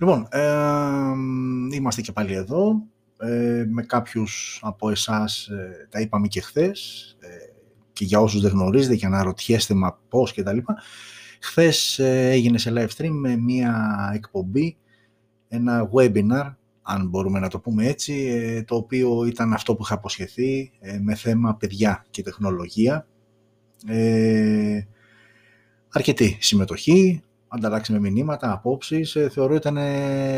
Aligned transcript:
Λοιπόν, 0.00 0.28
ε, 0.30 1.76
είμαστε 1.76 2.00
και 2.00 2.12
πάλι 2.12 2.32
εδώ. 2.32 2.82
Ε, 3.18 3.64
με 3.68 3.82
κάποιους 3.82 4.60
από 4.62 4.90
εσάς 4.90 5.46
ε, 5.46 5.88
τα 5.90 6.00
είπαμε 6.00 6.26
και 6.26 6.40
χθες 6.40 7.16
ε, 7.20 7.28
και 7.92 8.04
για 8.04 8.20
όσους 8.20 8.40
δεν 8.40 8.50
γνωρίζετε 8.50 8.96
και 8.96 9.06
αναρωτιέστε 9.06 9.74
μα 9.74 9.98
πώς 10.08 10.32
και 10.32 10.42
τα 10.42 10.52
λοιπά. 10.52 10.82
Χθες 11.40 11.98
έγινε 11.98 12.58
σε 12.58 12.72
live 12.74 12.88
stream 12.96 13.10
με 13.10 13.36
μία 13.36 14.10
εκπομπή, 14.14 14.76
ένα 15.48 15.90
webinar, 15.94 16.54
αν 16.82 17.08
μπορούμε 17.08 17.38
να 17.38 17.48
το 17.48 17.60
πούμε 17.60 17.86
έτσι, 17.86 18.64
το 18.66 18.76
οποίο 18.76 19.24
ήταν 19.24 19.52
αυτό 19.52 19.74
που 19.74 19.82
είχα 19.82 19.94
αποσχεθεί 19.94 20.72
με 21.00 21.14
θέμα 21.14 21.56
παιδιά 21.56 22.06
και 22.10 22.22
τεχνολογία. 22.22 23.06
Ε, 23.86 24.80
αρκετή 25.88 26.36
συμμετοχή, 26.40 27.22
ανταλλάξαμε 27.52 27.98
μηνύματα, 27.98 28.52
απόψεις. 28.52 29.16
Ε, 29.16 29.28
θεωρώ 29.28 29.54
ήταν 29.54 29.78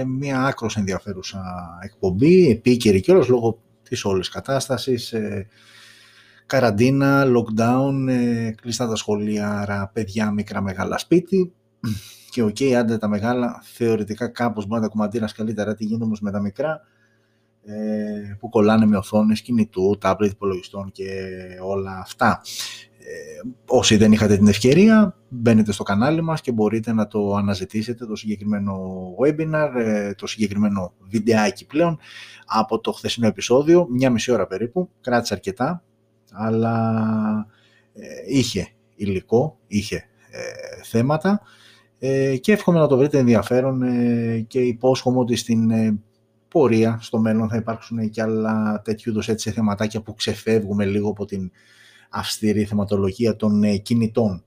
μια 0.09 0.45
άκρως 0.45 0.77
ενδιαφέρουσα 0.77 1.43
εκπομπή, 1.83 2.51
επίκαιρη 2.51 3.01
κιόλας 3.01 3.29
λόγω 3.29 3.63
της 3.83 4.05
όλης 4.05 4.29
κατάστασης. 4.29 5.13
Ε, 5.13 5.47
καραντίνα, 6.47 7.25
lockdown, 7.25 8.09
ε, 8.09 8.51
κλειστά 8.51 8.89
τα 8.89 8.97
σχολεία, 8.97 9.61
άρα 9.61 9.91
παιδιά 9.93 10.31
μικρά 10.31 10.61
μεγάλα 10.61 10.99
σπίτι. 10.99 11.53
Και 12.31 12.43
OK, 12.43 12.57
okay, 12.59 12.73
άντε 12.73 12.99
τα 12.99 13.09
μεγάλα, 13.09 13.61
θεωρητικά 13.63 14.29
κάπως 14.29 14.67
μπορεί 14.67 14.81
να 14.81 14.87
τα 14.87 14.93
κουμαντάρεις 14.93 15.33
καλύτερα, 15.33 15.75
τι 15.75 15.85
γίνεται 15.85 16.05
όμως 16.05 16.21
με 16.21 16.31
τα 16.31 16.41
μικρά, 16.41 16.81
που 18.39 18.49
κολλάνε 18.49 18.87
με 18.87 18.97
οθόνες 18.97 19.43
κινητού, 19.43 19.99
τάμπλετ 20.01 20.31
υπολογιστών 20.31 20.91
και 20.93 21.05
όλα 21.63 21.99
αυτά. 21.99 22.41
Ε, 23.05 23.49
όσοι 23.67 23.97
δεν 23.97 24.13
είχατε 24.13 24.37
την 24.37 24.47
ευκαιρία, 24.47 25.17
μπαίνετε 25.29 25.73
στο 25.73 25.83
κανάλι 25.83 26.23
μας 26.23 26.41
και 26.41 26.53
μπορείτε 26.53 26.93
να 26.93 27.07
το 27.07 27.35
αναζητήσετε 27.35 28.07
το 28.07 28.17
συγκεκριμένο 28.17 28.81
webinar, 29.21 29.71
ε, 29.77 30.15
το 30.15 30.27
συγκεκριμένο 30.27 30.93
βιντεάκι 31.09 31.67
πλέον 31.67 31.99
από 32.47 32.81
το 32.81 32.93
χθεσινό 32.93 33.27
επεισόδιο, 33.27 33.87
μια 33.91 34.11
μισή 34.11 34.33
ώρα 34.33 34.47
περίπου, 34.47 34.89
κράτησε 35.01 35.35
αρκετά, 35.35 35.83
αλλά 36.33 37.47
ε, 37.95 38.07
είχε 38.27 38.69
υλικό, 38.95 39.59
είχε 39.67 40.05
θέματα 40.83 41.41
και 42.41 42.53
εύχομαι 42.53 42.79
να 42.79 42.87
το 42.87 42.97
βρείτε 42.97 43.19
ενδιαφέρον 43.19 43.83
και 44.47 44.61
υπόσχομαι 44.61 45.19
ότι 45.19 45.37
στην 45.37 45.73
πορεία 46.49 46.99
στο 47.01 47.19
μέλλον 47.19 47.49
θα 47.49 47.57
υπάρξουν 47.57 48.11
και 48.11 48.23
άλλα 48.23 48.83
τέτοιου 48.85 49.11
είδους 49.11 49.29
έτσι 49.29 49.51
θεματάκια 49.51 50.03
που 50.03 50.15
ξεφεύγουμε 50.15 50.85
λίγο 50.85 51.11
από 51.11 51.25
την 51.25 51.51
αυστηρή 52.13 52.65
θεματολογία 52.65 53.37
των 53.37 53.63
ε, 53.63 53.77
κινητών. 53.77 54.45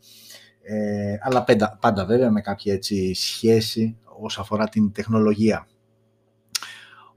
Ε, 0.61 1.17
αλλά 1.21 1.43
πάντα, 1.43 1.77
πάντα 1.81 2.05
βέβαια 2.05 2.31
με 2.31 2.41
κάποια 2.41 2.73
έτσι 2.73 3.13
σχέση 3.13 3.97
όσον 4.19 4.43
αφορά 4.43 4.69
την 4.69 4.91
τεχνολογία. 4.91 5.67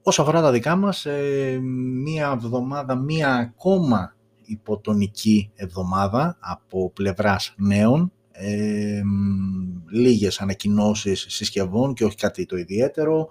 Όσο 0.02 0.22
αφορά 0.22 0.40
τα 0.40 0.50
δικά 0.50 0.76
μας, 0.76 1.06
ε, 1.06 1.58
μία 2.04 2.30
εβδομάδα, 2.34 2.94
μία 2.94 3.34
ακόμα 3.34 4.16
υποτονική 4.44 5.50
εβδομάδα 5.54 6.36
από 6.40 6.90
πλευράς 6.90 7.54
νέων, 7.56 8.12
ε, 8.32 9.00
λίγες 9.90 10.40
ανακοινώσεις 10.40 11.26
συσκευών 11.28 11.94
και 11.94 12.04
όχι 12.04 12.16
κάτι 12.16 12.46
το 12.46 12.56
ιδιαίτερο, 12.56 13.28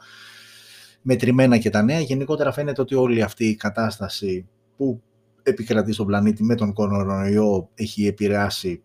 μετρημένα 1.01 1.57
και 1.57 1.69
τα 1.69 1.81
νέα. 1.83 1.99
Γενικότερα 1.99 2.51
φαίνεται 2.51 2.81
ότι 2.81 2.95
όλη 2.95 3.21
αυτή 3.21 3.45
η 3.45 3.55
κατάσταση 3.55 4.47
που 4.77 5.01
επικρατεί 5.49 5.93
στον 5.93 6.05
πλανήτη 6.05 6.43
με 6.43 6.55
τον 6.55 6.73
κορονοϊό 6.73 7.69
έχει 7.75 8.07
επηρεάσει 8.07 8.81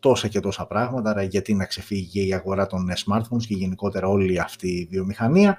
τόσα 0.00 0.28
και 0.28 0.40
τόσα 0.40 0.66
πράγματα, 0.66 1.10
άρα 1.10 1.22
γιατί 1.22 1.54
να 1.54 1.64
ξεφύγει 1.64 2.28
η 2.28 2.34
αγορά 2.34 2.66
των 2.66 2.88
smartphones 3.04 3.42
και 3.46 3.54
γενικότερα 3.54 4.08
όλη 4.08 4.40
αυτή 4.40 4.68
η 4.68 4.88
βιομηχανία. 4.90 5.58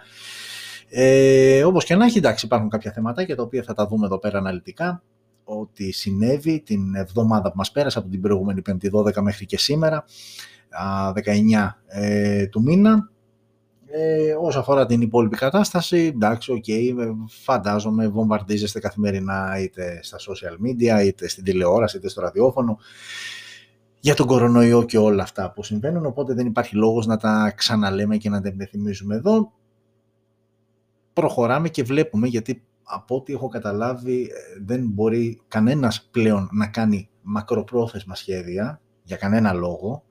Ε, 0.90 1.64
όπως 1.64 1.86
και 1.86 1.96
να 1.96 2.06
έχει, 2.06 2.18
εντάξει, 2.18 2.46
υπάρχουν 2.46 2.70
κάποια 2.70 2.92
θεματάκια 2.92 3.36
τα 3.36 3.44
οποία 3.44 3.64
θα 3.64 3.74
τα 3.74 3.88
δούμε 3.88 4.06
εδώ 4.06 4.20
πέρα 4.20 4.38
αναλυτικά, 4.38 5.04
ό,τι 5.44 5.92
συνέβη 5.92 6.62
την 6.62 6.96
εβδομάδα 6.96 7.50
που 7.50 7.58
μας 7.58 7.72
πέρασε 7.72 8.00
από 8.00 8.10
την 8.10 8.22
προηγούμενη 8.22 8.62
5η 8.70 8.92
12 8.92 9.22
μέχρι 9.22 9.46
και 9.46 9.58
σήμερα, 9.58 10.06
19 11.14 11.78
ε, 11.88 12.48
του 12.48 12.62
μήνα, 12.62 13.11
ε, 13.92 14.36
όσο 14.42 14.60
αφορά 14.60 14.86
την 14.86 15.02
υπόλοιπη 15.02 15.38
κατάσταση, 15.38 15.98
εντάξει, 15.98 16.52
OK, 16.52 16.64
okay, 16.68 16.94
φαντάζομαι 17.28 18.08
βομβαρδίζεστε 18.08 18.80
καθημερινά 18.80 19.60
είτε 19.62 20.00
στα 20.04 20.18
social 20.18 20.66
media, 20.66 21.06
είτε 21.06 21.28
στην 21.28 21.44
τηλεόραση, 21.44 21.98
είτε 21.98 22.10
στο 22.10 22.22
ραδιόφωνο 22.22 22.78
για 24.00 24.16
τον 24.16 24.26
κορονοϊό 24.26 24.84
και 24.84 24.98
όλα 24.98 25.24
αυτά 25.24 25.52
που 25.52 25.64
συμβαίνουν, 25.64 26.06
οπότε 26.06 26.34
δεν 26.34 26.46
υπάρχει 26.46 26.76
λόγος 26.76 27.06
να 27.06 27.18
τα 27.18 27.54
ξαναλέμε 27.56 28.18
και 28.18 28.30
να 28.30 28.42
τα 28.42 28.48
επιθυμίζουμε 28.48 29.16
εδώ. 29.16 29.52
Προχωράμε 31.14 31.70
και 31.70 31.84
βλέπουμε, 31.84 32.28
γιατί 32.28 32.64
από 32.84 33.16
ό,τι 33.16 33.34
έχω 33.34 33.48
καταλάβει 33.48 34.22
ε, 34.22 34.64
δεν 34.66 34.88
μπορεί 34.88 35.42
κανένας 35.48 36.08
πλέον 36.12 36.50
να 36.52 36.68
κάνει 36.68 37.10
μακροπρόθεσμα 37.22 38.16
σχέδια 38.16 38.82
για 39.04 39.18
κανένα 39.18 39.54
λόγο, 39.54 40.04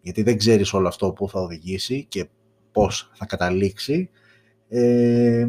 γιατί 0.00 0.22
δεν 0.22 0.36
ξέρεις 0.36 0.72
όλο 0.72 0.88
αυτό 0.88 1.12
που 1.12 1.28
θα 1.28 1.40
οδηγήσει 1.40 2.04
και 2.08 2.28
πώς 2.76 3.10
θα 3.14 3.26
καταλήξει. 3.26 4.10
Ε, 4.68 5.46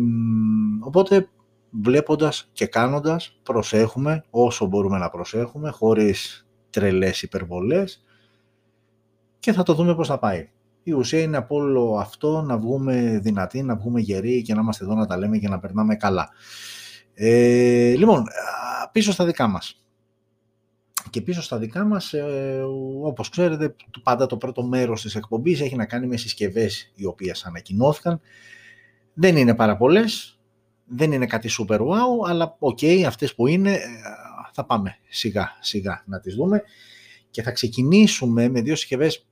οπότε 0.79 1.29
βλέποντας 1.69 2.49
και 2.53 2.65
κάνοντας 2.65 3.39
προσέχουμε 3.43 4.23
όσο 4.29 4.65
μπορούμε 4.65 4.97
να 4.97 5.09
προσέχουμε 5.09 5.69
χωρίς 5.69 6.47
τρελές 6.69 7.21
υπερβολές 7.21 8.05
και 9.39 9.53
θα 9.53 9.63
το 9.63 9.73
δούμε 9.73 9.95
πώς 9.95 10.07
θα 10.07 10.19
πάει. 10.19 10.49
Η 10.83 10.91
ουσία 10.91 11.21
είναι 11.21 11.37
από 11.37 11.55
όλο 11.55 11.97
αυτό 11.99 12.41
να 12.41 12.57
βγούμε 12.57 13.19
δυνατοί, 13.23 13.63
να 13.63 13.75
βγούμε 13.75 13.99
γεροί 13.99 14.41
και 14.41 14.53
να 14.53 14.61
είμαστε 14.61 14.83
εδώ 14.83 14.93
να 14.93 15.05
τα 15.05 15.17
λέμε 15.17 15.37
και 15.37 15.49
να 15.49 15.59
περνάμε 15.59 15.95
καλά. 15.95 16.29
Ε, 17.13 17.93
λοιπόν, 17.95 18.23
πίσω 18.91 19.11
στα 19.11 19.25
δικά 19.25 19.47
μας. 19.47 19.86
Και 21.09 21.21
πίσω 21.21 21.41
στα 21.41 21.57
δικά 21.57 21.85
μας, 21.85 22.13
ε, 22.13 22.61
όπως 23.03 23.29
ξέρετε, 23.29 23.75
πάντα 24.03 24.25
το 24.25 24.37
πρώτο 24.37 24.63
μέρος 24.63 25.01
της 25.01 25.15
εκπομπής 25.15 25.61
έχει 25.61 25.75
να 25.75 25.85
κάνει 25.85 26.07
με 26.07 26.17
συσκευές 26.17 26.91
οι 26.95 27.05
οποίες 27.05 27.45
ανακοινώθηκαν. 27.45 28.21
Δεν 29.13 29.37
είναι 29.37 29.55
πάρα 29.55 29.77
πολλές, 29.77 30.39
δεν 30.85 31.11
είναι 31.11 31.25
κάτι 31.25 31.49
super 31.59 31.79
wow, 31.79 32.27
αλλά 32.27 32.55
OK, 32.59 32.77
okay, 32.81 33.03
αυτές 33.07 33.35
που 33.35 33.47
είναι 33.47 33.73
ε, 33.73 33.79
θα 34.51 34.65
πάμε 34.65 34.97
σιγά 35.07 35.57
σιγά 35.59 36.03
να 36.05 36.19
τις 36.19 36.35
δούμε. 36.35 36.61
Και 37.29 37.41
θα 37.41 37.51
ξεκινήσουμε 37.51 38.49
με 38.49 38.61
δύο 38.61 38.75
συσκευές 38.75 39.25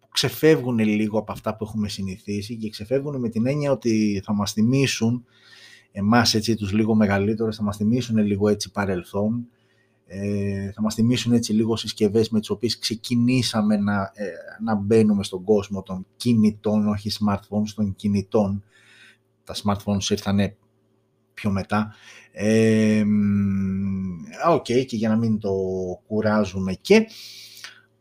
που 0.00 0.08
ξεφεύγουν 0.08 0.78
λίγο 0.78 1.18
από 1.18 1.32
αυτά 1.32 1.56
που 1.56 1.64
έχουμε 1.64 1.88
συνηθίσει 1.88 2.56
και 2.56 2.70
ξεφεύγουν 2.70 3.20
με 3.20 3.28
την 3.28 3.46
έννοια 3.46 3.70
ότι 3.70 4.22
θα 4.24 4.32
μας 4.32 4.52
θυμίσουν 4.52 5.24
εμάς 5.92 6.34
έτσι 6.34 6.54
τους 6.54 6.72
λίγο 6.72 6.94
μεγαλύτερους, 6.94 7.56
θα 7.56 7.62
μας 7.62 7.76
θυμίσουν 7.76 8.18
λίγο 8.18 8.48
έτσι 8.48 8.70
παρελθόν 8.70 9.46
ε, 10.14 10.70
θα 10.72 10.82
μας 10.82 10.94
θυμίσουν 10.94 11.32
έτσι 11.32 11.52
λίγο 11.52 11.76
συσκευές 11.76 12.28
με 12.28 12.38
τις 12.38 12.50
οποίες 12.50 12.78
ξεκινήσαμε 12.78 13.76
να, 13.76 14.12
ε, 14.14 14.30
να 14.62 14.74
μπαίνουμε 14.74 15.24
στον 15.24 15.44
κόσμο 15.44 15.82
των 15.82 16.06
κινητών, 16.16 16.88
όχι 16.88 17.10
smartphones, 17.20 17.68
των 17.74 17.94
κινητών. 17.96 18.64
Τα 19.44 19.54
smartphones 19.54 20.10
ήρθαν 20.10 20.54
πιο 21.34 21.50
μετά. 21.50 21.94
Ε, 22.32 23.04
OK, 24.48 24.64
okay, 24.68 24.84
και 24.86 24.96
για 24.96 25.08
να 25.08 25.16
μην 25.16 25.38
το 25.38 25.52
κουράζουμε 26.06 26.72
και 26.72 27.06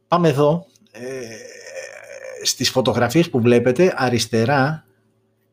πάμε 0.08 0.30
εδώ. 0.30 0.66
Ε, 0.92 1.36
στις 2.44 2.70
φωτογραφίες 2.70 3.30
που 3.30 3.42
βλέπετε 3.42 3.94
αριστερά 3.96 4.86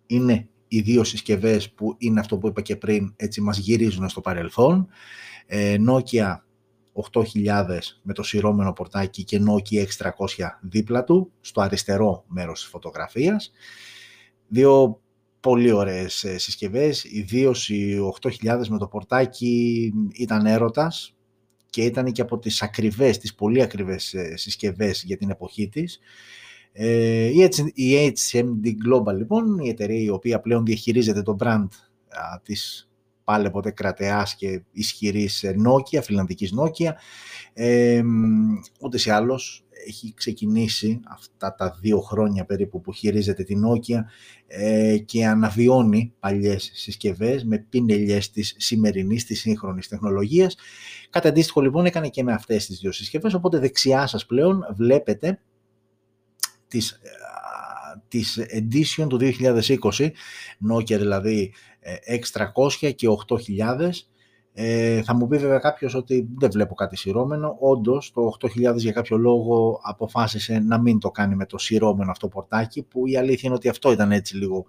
είναι 0.07 0.49
οι 0.69 0.81
δύο 0.81 1.05
συσκευές 1.05 1.71
που 1.71 1.95
είναι 1.99 2.21
αυτό 2.21 2.39
που 2.39 2.49
είπα 2.49 2.61
και 2.61 2.77
πριν, 2.77 3.13
έτσι 3.17 3.41
μας 3.41 3.59
γυρίζουν 3.59 4.09
στο 4.09 4.21
παρελθόν. 4.21 4.89
Ε, 5.47 5.77
Nokia 5.89 6.37
8000 7.13 7.79
με 8.03 8.13
το 8.13 8.23
σειρώμενο 8.23 8.73
πορτάκι 8.73 9.25
και 9.25 9.41
Nokia 9.47 9.85
X300 9.87 10.49
δίπλα 10.61 11.05
του, 11.05 11.33
στο 11.41 11.61
αριστερό 11.61 12.25
μέρος 12.27 12.61
της 12.61 12.69
φωτογραφίας. 12.69 13.53
Δύο 14.49 15.01
πολύ 15.41 15.73
ωραίες 15.73 16.25
ε, 16.25 16.39
συσκευές, 16.39 17.05
ιδίω 17.05 17.55
οι 17.67 17.97
8000 18.21 18.67
με 18.69 18.79
το 18.79 18.87
πορτάκι 18.87 19.93
ήταν 20.13 20.47
έρωτας 20.47 21.17
και 21.71 21.85
ήταν 21.85 22.13
και 22.13 22.23
από 22.23 22.39
τις 22.39 22.63
ακριβές, 22.63 23.19
τις 23.19 23.35
πολύ 23.35 23.63
ακριβές 23.63 24.15
ε, 24.15 24.37
συσκευές 24.37 25.03
για 25.03 25.17
την 25.17 25.31
εποχή 25.31 25.69
της. 25.69 25.99
Ε, 26.73 27.31
η 27.75 28.13
HMD 28.31 28.67
Global 28.67 29.15
λοιπόν, 29.17 29.59
η 29.59 29.69
εταιρεία 29.69 30.01
η 30.01 30.09
οποία 30.09 30.41
πλέον 30.41 30.65
διαχειρίζεται 30.65 31.23
το 31.23 31.37
brand 31.41 31.69
της 32.43 32.88
πάλι 33.29 33.51
ποτέ 33.51 33.71
κρατεάς 33.71 34.35
και 34.35 34.63
ισχυρής 34.73 35.45
Nokia, 35.67 36.03
φιλανδικής 36.03 36.53
Nokia. 36.59 36.93
Ε, 37.53 38.03
ούτε 38.81 38.99
σε 38.99 39.13
άλλος 39.13 39.65
έχει 39.87 40.15
ξεκινήσει 40.17 41.01
αυτά 41.09 41.55
τα 41.55 41.77
δύο 41.81 42.01
χρόνια 42.01 42.45
περίπου 42.45 42.81
που 42.81 42.93
χειρίζεται 42.93 43.43
την 43.43 43.63
Nokia 43.67 44.01
ε, 44.47 44.99
και 44.99 45.27
αναβιώνει 45.27 46.13
παλιές 46.19 46.71
συσκευές 46.75 47.45
με 47.45 47.59
πινελιές 47.69 48.31
της 48.31 48.55
σημερινής, 48.59 49.25
της 49.25 49.41
σύγχρονης 49.41 49.89
τεχνολογίας. 49.89 50.57
Κατά 51.11 51.29
αντίστοιχο 51.29 51.61
λοιπόν 51.61 51.87
έκανε 51.87 52.09
και 52.09 52.23
με 52.23 52.33
αυτές 52.33 52.67
τις 52.67 52.79
δύο 52.79 52.93
συσκευές, 52.93 53.35
οπότε 53.35 53.59
δεξιά 53.59 54.07
σας 54.07 54.27
πλέον 54.27 54.67
βλέπετε 54.77 55.41
τις 56.69 57.01
της 58.09 58.39
Edition 58.53 59.07
του 59.09 59.19
2020, 59.21 60.11
Nokia 60.73 60.99
δηλαδή 60.99 61.53
X300 62.09 62.93
και 62.95 63.09
8000, 63.59 63.91
ε, 64.61 65.03
θα 65.03 65.15
μου 65.15 65.29
πει 65.29 65.37
βέβαια 65.37 65.59
κάποιος 65.59 65.95
ότι 65.95 66.29
δεν 66.39 66.51
βλέπω 66.51 66.75
κάτι 66.75 66.97
σειρώμενο. 66.97 67.57
Όντως, 67.61 68.13
το 68.13 68.33
8000 68.41 68.77
για 68.77 68.93
κάποιο 68.93 69.17
λόγο 69.17 69.81
αποφάσισε 69.83 70.59
να 70.59 70.81
μην 70.81 70.99
το 70.99 71.11
κάνει 71.11 71.35
με 71.35 71.47
το 71.47 71.59
σειρώμενο 71.59 72.11
αυτό 72.11 72.29
πορτάκι, 72.29 72.83
που 72.83 73.07
η 73.07 73.17
αλήθεια 73.17 73.43
είναι 73.43 73.55
ότι 73.55 73.69
αυτό 73.69 73.93
ήταν 73.93 74.13
έτσι 74.13 74.37
λίγο 74.37 74.67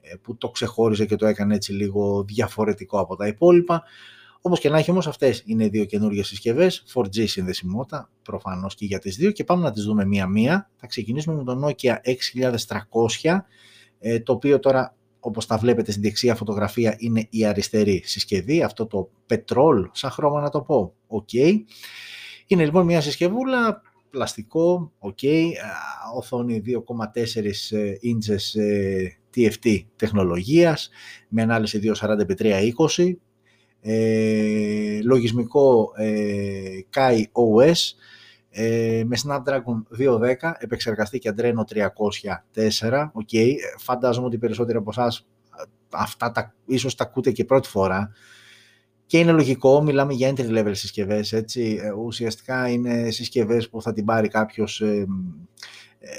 ε, 0.00 0.14
που 0.22 0.36
το 0.36 0.50
ξεχώριζε 0.50 1.06
και 1.06 1.16
το 1.16 1.26
έκανε 1.26 1.54
έτσι 1.54 1.72
λίγο 1.72 2.24
διαφορετικό 2.24 2.98
από 2.98 3.16
τα 3.16 3.26
υπόλοιπα. 3.26 3.82
Όπως 4.46 4.60
και 4.60 4.68
να 4.68 4.78
έχει 4.78 4.90
όμως 4.90 5.06
αυτές 5.06 5.42
είναι 5.46 5.68
δύο 5.68 5.84
καινούργιες 5.84 6.26
συσκευές, 6.26 6.84
4G 6.94 7.28
συνδεσιμότητα 7.28 8.10
προφανώς 8.22 8.74
και 8.74 8.84
για 8.84 8.98
τις 8.98 9.16
δύο. 9.16 9.30
Και 9.30 9.44
πάμε 9.44 9.62
να 9.62 9.72
τις 9.72 9.84
δούμε 9.84 10.04
μία-μία. 10.04 10.70
Θα 10.76 10.86
ξεκινήσουμε 10.86 11.34
με 11.36 11.44
το 11.44 11.66
Nokia 11.66 11.94
6300, 12.02 13.46
ε, 13.98 14.20
το 14.20 14.32
οποίο 14.32 14.58
τώρα 14.58 14.96
όπως 15.20 15.46
τα 15.46 15.56
βλέπετε 15.56 15.90
στην 15.90 16.02
δεξιά 16.02 16.34
φωτογραφία 16.34 16.96
είναι 16.98 17.26
η 17.30 17.44
αριστερή 17.44 18.02
συσκευή, 18.04 18.62
αυτό 18.62 18.86
το 18.86 19.10
πετρόλ 19.26 19.88
σαν 19.92 20.10
χρώμα 20.10 20.40
να 20.40 20.48
το 20.48 20.60
πω, 20.60 20.94
ok. 21.08 21.58
Είναι 22.46 22.64
λοιπόν 22.64 22.84
μια 22.84 23.00
συσκευούλα, 23.00 23.82
πλαστικό, 24.10 24.92
ok, 24.98 25.26
οθόνη 26.16 26.62
2,4 26.66 27.52
ίντσες 28.00 28.56
TFT 29.36 29.84
τεχνολογίας, 29.96 30.90
με 31.28 31.42
ανάλυση 31.42 31.80
240x320, 31.82 33.12
ε, 33.86 35.00
λογισμικό 35.02 35.92
ε, 35.96 36.78
Kai 36.94 37.22
OS, 37.32 37.78
ε, 38.50 39.02
με 39.06 39.16
Snapdragon 39.24 40.04
210, 40.04 40.52
επεξεργαστή 40.58 41.18
και 41.18 41.34
Adreno 41.36 41.62
304. 42.54 43.10
Okay. 43.14 43.52
Φαντάζομαι 43.78 44.26
ότι 44.26 44.38
περισσότεροι 44.38 44.78
από 44.78 44.90
εσάς 44.90 45.26
αυτά 45.90 46.30
τα, 46.30 46.54
ίσως 46.66 46.94
τα 46.94 47.04
ακούτε 47.04 47.30
και 47.30 47.44
πρώτη 47.44 47.68
φορά. 47.68 48.12
Και 49.06 49.18
είναι 49.18 49.32
λογικό, 49.32 49.82
μιλάμε 49.82 50.12
για 50.12 50.32
entry 50.36 50.58
level 50.58 50.70
συσκευές, 50.72 51.32
έτσι. 51.32 51.80
Ε, 51.82 51.90
ουσιαστικά 51.92 52.68
είναι 52.68 53.10
συσκευές 53.10 53.68
που 53.68 53.82
θα 53.82 53.92
την 53.92 54.04
πάρει 54.04 54.28
κάποιος 54.28 54.80
ε, 54.80 55.06
ε, 55.98 56.10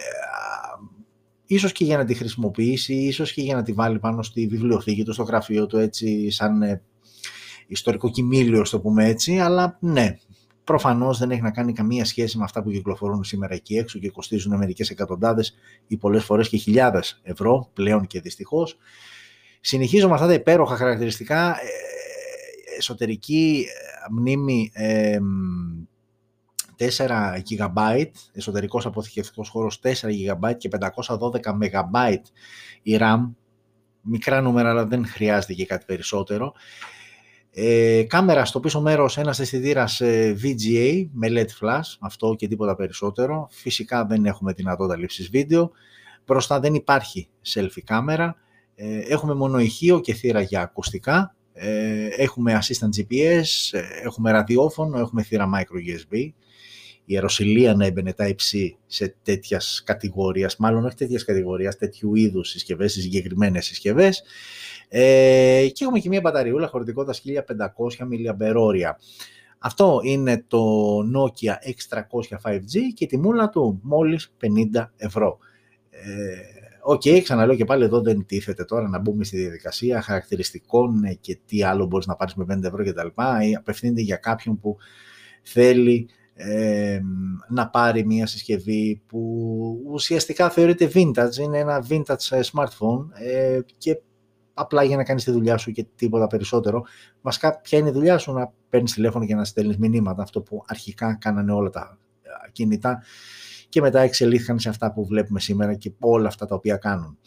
ίσως 1.46 1.72
και 1.72 1.84
για 1.86 1.98
να 1.98 2.06
τη 2.06 2.14
χρησιμοποιήσει, 2.14 2.94
ίσως 2.94 3.34
και 3.34 3.42
για 3.42 3.56
να 3.56 3.64
τη 3.64 3.72
βάλει 3.74 4.00
πάνω 4.00 4.24
στη 4.24 4.48
βιβλιοθήκη 4.48 5.04
του, 5.04 5.14
στο 5.14 5.24
γραφείο 5.24 5.66
του, 5.66 5.78
έτσι, 5.78 6.30
σαν 6.32 6.62
ε, 6.62 6.82
ιστορικό 7.68 8.10
κοιμήλιο, 8.10 8.62
το 8.62 8.80
πούμε 8.80 9.06
έτσι, 9.06 9.40
αλλά 9.40 9.78
ναι, 9.80 10.18
Προφανώς 10.66 11.18
δεν 11.18 11.32
έχει 11.32 11.42
να 11.42 11.52
κάνει 11.52 11.74
καμία 11.74 12.06
σχέση 12.06 12.38
με 12.38 12.44
αυτά 12.44 12.64
που 12.64 12.72
κυκλοφορούν 12.72 13.24
σήμερα 13.24 13.54
εκεί 13.54 13.78
έξω 13.78 14.00
και 14.00 14.10
κοστίζουν 14.10 14.58
μερικές 14.58 14.90
εκατοντάδες 14.90 15.56
ή 15.88 15.98
πολλές 15.98 16.24
φορές 16.24 16.50
και 16.50 16.58
χιλιάδες 16.58 17.20
ευρώ 17.24 17.70
πλέον 17.74 18.08
και 18.08 18.22
δυστυχώς. 18.22 18.78
Συνεχίζω 19.62 20.08
με 20.08 20.14
αυτά 20.14 20.28
τα 20.28 20.34
υπέροχα 20.34 20.76
χαρακτηριστικά. 20.76 21.50
Ε, 21.50 21.66
εσωτερική 22.78 23.66
ε, 23.68 24.12
μνήμη 24.12 24.72
4 26.78 26.88
GB, 27.50 28.06
εσωτερικός 28.34 28.86
αποθηκευτικός 28.86 29.50
χώρος 29.50 29.80
4 29.84 29.88
GB 29.90 30.58
και 30.58 30.70
512 30.80 31.40
MB 31.42 32.16
η 32.82 32.98
RAM. 33.00 33.30
Μικρά 34.02 34.42
νούμερα, 34.42 34.70
αλλά 34.70 34.86
δεν 34.86 35.08
χρειάζεται 35.08 35.54
και 35.54 35.66
κάτι 35.66 35.86
περισσότερο. 35.86 36.54
Ε, 37.58 38.04
κάμερα 38.04 38.46
στο 38.46 38.60
πίσω 38.60 38.82
μέρος 38.82 39.18
ένας 39.18 39.40
αισθητήρα 39.40 39.88
ε, 40.00 40.36
VGA 40.44 41.08
με 41.12 41.28
LED 41.30 41.66
flash, 41.66 41.96
αυτό 42.00 42.36
και 42.38 42.48
τίποτα 42.48 42.76
περισσότερο. 42.76 43.48
Φυσικά 43.52 44.06
δεν 44.06 44.26
έχουμε 44.26 44.54
δυνατότητα 44.54 44.98
λήψης 44.98 45.30
βίντεο. 45.30 45.72
Μπροστά 46.26 46.60
δεν 46.60 46.74
υπάρχει 46.74 47.28
selfie 47.54 47.82
κάμερα. 47.86 48.36
Ε, 48.76 49.00
έχουμε 49.00 49.34
μόνο 49.34 49.60
ηχείο 49.60 50.00
και 50.00 50.14
θύρα 50.14 50.42
για 50.42 50.62
ακουστικά. 50.62 51.36
Ε, 51.54 52.08
έχουμε 52.08 52.60
assistant 52.62 53.00
GPS, 53.00 53.44
ε, 53.72 53.82
έχουμε 54.04 54.32
ραδιόφωνο, 54.32 55.00
έχουμε 55.00 55.24
θύρα 55.24 55.50
micro 55.56 55.92
USB. 55.92 56.34
Η 57.06 57.16
αεροσυλία 57.16 57.74
να 57.74 57.86
έμπαινε 57.86 58.14
Type-C 58.18 58.70
σε 58.86 59.16
τέτοιας 59.24 59.82
κατηγορίας, 59.86 60.58
μάλλον 60.58 60.86
όχι 60.86 60.96
τέτοιας 60.96 61.24
κατηγορίας, 61.24 61.78
τέτοιου 61.78 62.16
είδους 62.16 62.50
συσκευές, 62.50 62.92
συγκεκριμένες 62.92 63.66
συσκευές. 63.66 64.24
Ε, 64.90 65.68
και 65.74 65.84
έχουμε 65.84 66.00
και 66.00 66.10
μια 66.10 66.22
μπαταριούλα 66.22 66.68
χωρητικότητα 66.68 67.44
1500 67.98 68.04
mAh. 68.04 68.92
Αυτό 69.60 70.00
είναι 70.04 70.44
το 70.48 70.98
Nokia 71.00 71.70
X300 71.70 72.38
5G 72.44 72.80
και 72.94 73.04
η 73.04 73.08
τιμούλα 73.08 73.50
του 73.50 73.80
μόλις 73.84 74.34
50 74.42 74.86
ευρώ. 74.98 75.38
Ε, 75.90 76.56
OK, 76.88 77.02
okay, 77.06 77.20
ξαναλέω 77.24 77.56
και 77.56 77.66
πάλι 77.66 77.84
εδώ 77.84 78.02
δεν 78.02 78.26
τίθεται 78.26 78.66
τώρα 78.66 78.90
να 78.90 79.00
μπούμε 79.00 79.24
στη 79.24 79.38
διαδικασία 79.38 80.02
χαρακτηριστικών 80.02 81.18
και 81.20 81.40
τι 81.46 81.64
άλλο 81.64 81.86
μπορείς 81.86 82.06
να 82.06 82.16
πάρεις 82.16 82.36
με 82.36 82.46
50 82.50 82.64
ευρώ 82.64 82.84
κτλ. 82.84 83.08
Απευθύνεται 83.58 84.02
για 84.02 84.16
κάποιον 84.16 84.60
που 84.60 84.78
θέλει 85.42 86.10
ε, 86.34 87.00
να 87.50 87.70
πάρει 87.70 88.06
μια 88.06 88.26
συσκευή 88.26 89.02
που 89.08 89.82
ουσιαστικά 89.88 90.50
θεωρείται 90.50 90.92
vintage, 90.94 91.38
είναι 91.42 91.58
ένα 91.58 91.86
vintage 91.90 92.42
smartphone 92.52 93.08
ε, 93.14 93.60
και 93.78 94.00
απλά 94.58 94.84
για 94.84 94.98
να 94.98 95.04
κάνεις 95.04 95.24
τη 95.24 95.32
δουλειά 95.32 95.58
σου 95.58 95.72
και 95.72 95.86
τίποτα 95.96 96.28
περισσότερο. 96.28 96.84
Βασικά, 97.22 97.60
ποια 97.60 97.78
είναι 97.78 97.90
η 97.90 97.92
δουλειά 97.92 98.18
σου 98.18 98.34
να 98.34 98.54
παίρνεις 98.70 98.94
τηλέφωνο 98.94 99.26
και 99.26 99.36
να 99.36 99.46
στέλνεις 99.46 99.78
μηνύματα, 99.78 100.22
αυτό 100.24 100.42
που 100.42 100.64
αρχικά 100.68 101.18
κάνανε 101.22 101.52
όλα 101.52 101.70
τα 101.70 101.98
ε, 102.22 102.52
κινητά 102.52 103.04
και 103.70 103.82
μετά 103.82 104.00
εξελίχθηκαν 104.00 104.60
σε 104.60 104.70
αυτά 104.70 104.94
που 104.94 105.06
βλέπουμε 105.06 105.40
σήμερα 105.40 105.74
και 105.74 105.92
όλα 106.00 106.28
αυτά 106.28 106.46
τα 106.46 106.56
οποία 106.56 106.78
κάνουν. 106.78 107.18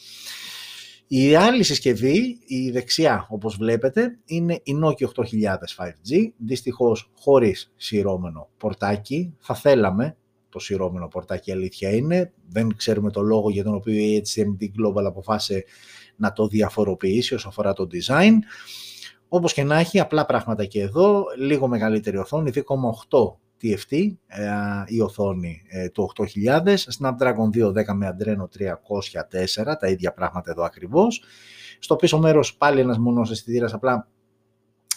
Η 1.06 1.34
άλλη 1.34 1.62
συσκευή, 1.62 2.38
η 2.46 2.70
δεξιά 2.70 3.26
όπως 3.28 3.56
βλέπετε, 3.56 4.18
είναι 4.24 4.60
η 4.62 4.72
Nokia 4.84 5.06
8000 5.14 5.24
5G, 5.76 6.32
δυστυχώς 6.36 7.10
χωρίς 7.18 7.72
σειρώμενο 7.76 8.48
πορτάκι. 8.56 9.34
Θα 9.38 9.54
θέλαμε 9.54 10.16
το 10.48 10.58
σειρώμενο 10.58 11.08
πορτάκι, 11.08 11.52
αλήθεια 11.52 11.90
είναι. 11.90 12.32
Δεν 12.48 12.76
ξέρουμε 12.76 13.10
το 13.10 13.20
λόγο 13.22 13.50
για 13.50 13.64
τον 13.64 13.74
οποίο 13.74 13.92
η 13.94 14.22
HCMD 14.24 14.62
Global 14.64 15.04
αποφάσισε 15.04 15.64
να 16.16 16.32
το 16.32 16.46
διαφοροποιήσει 16.46 17.34
όσο 17.34 17.48
αφορά 17.48 17.72
το 17.72 17.86
design. 17.92 18.32
Όπως 19.28 19.52
και 19.52 19.62
να 19.62 19.78
έχει, 19.78 20.00
απλά 20.00 20.26
πράγματα 20.26 20.64
και 20.64 20.80
εδώ, 20.80 21.24
λίγο 21.38 21.68
μεγαλύτερη 21.68 22.16
οθόνη, 22.16 22.50
2,8 22.54 22.62
TFT 23.62 24.16
ε, 24.26 24.48
η 24.86 25.00
οθόνη 25.00 25.62
ε, 25.68 25.88
του 25.88 26.12
8000, 26.16 26.74
Snapdragon 26.74 27.50
210 27.54 27.94
με 27.94 28.16
Adreno 28.18 28.44
304, 29.62 29.74
τα 29.80 29.88
ίδια 29.88 30.12
πράγματα 30.12 30.50
εδώ 30.50 30.62
ακριβώς. 30.62 31.22
Στο 31.78 31.96
πίσω 31.96 32.18
μέρος 32.18 32.56
πάλι 32.56 32.80
ένας 32.80 32.98
μονός 32.98 33.30
αισθητήρας, 33.30 33.72
απλά 33.72 34.08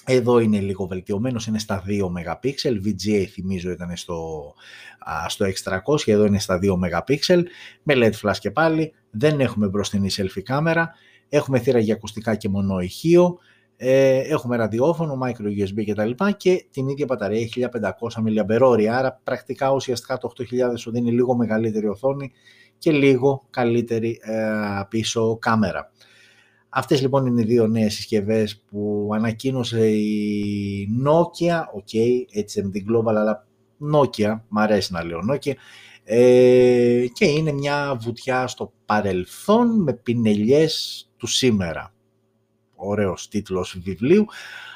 εδώ 0.06 0.40
είναι 0.40 0.60
λίγο 0.60 0.86
βελτιωμένος, 0.86 1.48
είναι 1.48 1.60
στα 1.60 1.84
2 1.88 2.06
MP, 2.06 2.50
VGA 2.86 3.26
θυμίζω 3.32 3.72
ήταν 3.72 3.96
στο, 3.96 4.54
στο 5.28 5.46
X300, 5.46 5.98
εδώ 6.06 6.26
είναι 6.26 6.40
στα 6.40 6.60
2 6.62 6.72
MP, 6.72 7.44
με 7.84 7.94
LED 7.96 8.14
flash 8.22 8.38
και 8.40 8.52
πάλι, 8.52 8.94
δεν 9.12 9.40
έχουμε 9.40 9.68
μπροστινή 9.68 10.10
selfie 10.18 10.42
κάμερα, 10.44 10.92
έχουμε 11.30 11.60
θύρα 11.60 11.80
για 11.80 11.94
ακουστικά 11.94 12.36
και 12.36 12.50
μονό 12.50 12.80
ηχείο, 12.80 13.40
ε, 13.84 14.18
έχουμε 14.18 14.56
ραδιόφωνο, 14.56 15.20
micro 15.24 15.64
USB 15.64 15.86
κτλ. 15.86 16.12
Και 16.38 16.66
την 16.72 16.88
ίδια 16.88 17.06
μπαταρία 17.06 17.48
1500 17.56 17.70
mAh, 18.26 18.86
άρα 18.86 19.20
πρακτικά 19.24 19.72
ουσιαστικά 19.72 20.18
το 20.18 20.32
8000 20.38 20.44
σου 20.76 20.92
δίνει 20.92 21.12
λίγο 21.12 21.36
μεγαλύτερη 21.36 21.88
οθόνη 21.88 22.32
και 22.78 22.92
λίγο 22.92 23.48
καλύτερη 23.50 24.20
ε, 24.22 24.40
πίσω 24.90 25.38
κάμερα. 25.38 25.92
Αυτές 26.74 27.02
λοιπόν 27.02 27.26
είναι 27.26 27.42
οι 27.42 27.46
δύο 27.46 27.68
νέες 27.68 27.94
συσκευές 27.94 28.62
που 28.70 29.10
ανακοίνωσε 29.14 29.90
η 29.90 30.88
Nokia, 31.06 31.60
ok, 31.60 31.98
HMD 32.36 32.76
Global, 32.76 33.16
αλλά 33.16 33.48
Nokia, 33.94 34.40
μ' 34.48 34.60
αρέσει 34.60 34.94
να 34.94 35.04
λέω 35.04 35.20
Nokia, 35.32 35.54
ε, 36.04 37.06
και 37.14 37.26
είναι 37.26 37.52
μια 37.52 37.98
βουτιά 38.02 38.48
στο 38.48 38.74
παρελθόν 38.86 39.82
με 39.82 39.94
πινελιές 39.94 41.06
του 41.18 41.28
σήμερα 41.28 41.94
ωραίος 42.82 43.28
τίτλος 43.28 43.78
βιβλίου, 43.84 44.26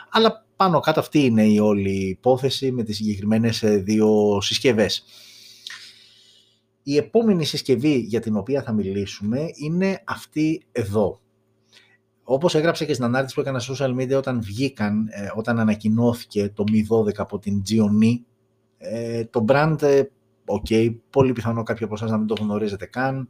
αλλά 0.09 0.45
πάνω 0.55 0.79
κάτω 0.79 0.99
αυτή 0.99 1.19
είναι 1.19 1.45
η 1.45 1.59
όλη 1.59 2.09
υπόθεση 2.09 2.71
με 2.71 2.83
τις 2.83 2.95
συγκεκριμένες 2.95 3.63
ε, 3.63 3.77
δύο 3.77 4.41
συσκευές. 4.41 5.03
Η 6.83 6.97
επόμενη 6.97 7.45
συσκευή 7.45 7.97
για 7.97 8.19
την 8.19 8.35
οποία 8.35 8.63
θα 8.63 8.71
μιλήσουμε 8.71 9.45
είναι 9.55 10.03
αυτή 10.05 10.61
εδώ. 10.71 11.19
Όπως 12.27 12.55
έγραψα 12.55 12.85
και 12.85 12.93
στην 12.93 13.05
ανάρτηση 13.05 13.35
που 13.35 13.41
έκανα 13.41 13.59
στα 13.59 13.75
social 13.75 13.95
media 13.95 14.17
όταν 14.17 14.41
βγήκαν, 14.41 15.07
ε, 15.09 15.27
όταν 15.35 15.59
ανακοινώθηκε 15.59 16.49
το 16.49 16.63
Mi 16.67 16.95
12 16.95 17.09
από 17.17 17.39
την 17.39 17.61
Gionee, 17.69 18.19
ε, 18.77 19.25
το 19.25 19.45
brand, 19.47 20.03
ok, 20.45 20.95
πολύ 21.09 21.33
πιθανό 21.33 21.63
κάποιοι 21.63 21.85
από 21.85 21.93
εσάς 21.93 22.11
να 22.11 22.17
μην 22.17 22.27
το 22.27 22.35
γνωρίζετε 22.39 22.85
καν, 22.85 23.29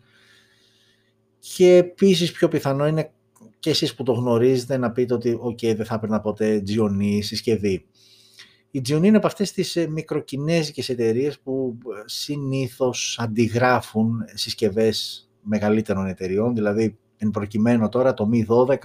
και 1.40 1.76
επίσης 1.76 2.32
πιο 2.32 2.48
πιθανό 2.48 2.88
είναι 2.88 3.12
και 3.60 3.70
εσείς 3.70 3.96
που 3.96 4.04
το 4.04 4.14
γνωρίζετε 4.14 4.78
να 4.78 4.92
πείτε 4.92 5.14
ότι 5.14 5.40
ok 5.44 5.76
δεν 5.76 5.86
θα 5.86 5.96
έπαιρνα 5.96 6.20
ποτέ 6.20 6.64
Gionee 6.68 7.20
συσκευή. 7.22 7.86
Η 8.72 8.82
Gionee 8.88 9.04
είναι 9.04 9.18
από 9.18 9.28
αυτές 9.28 9.52
τις 9.52 9.76
ε, 9.76 9.88
μικροκινέζικες 9.88 10.90
εταιρείες 10.90 11.40
που 11.40 11.78
ε, 11.84 12.04
συνήθως 12.06 13.18
αντιγράφουν 13.20 14.22
συσκευές 14.34 15.30
μεγαλύτερων 15.42 16.08
εταιριών, 16.08 16.56
δηλαδή 16.56 16.98
εν 17.18 17.30
προκειμένου 17.32 17.90
τώρα 17.90 18.14
το 18.14 18.30
Mi 18.34 18.46
12 18.46 18.78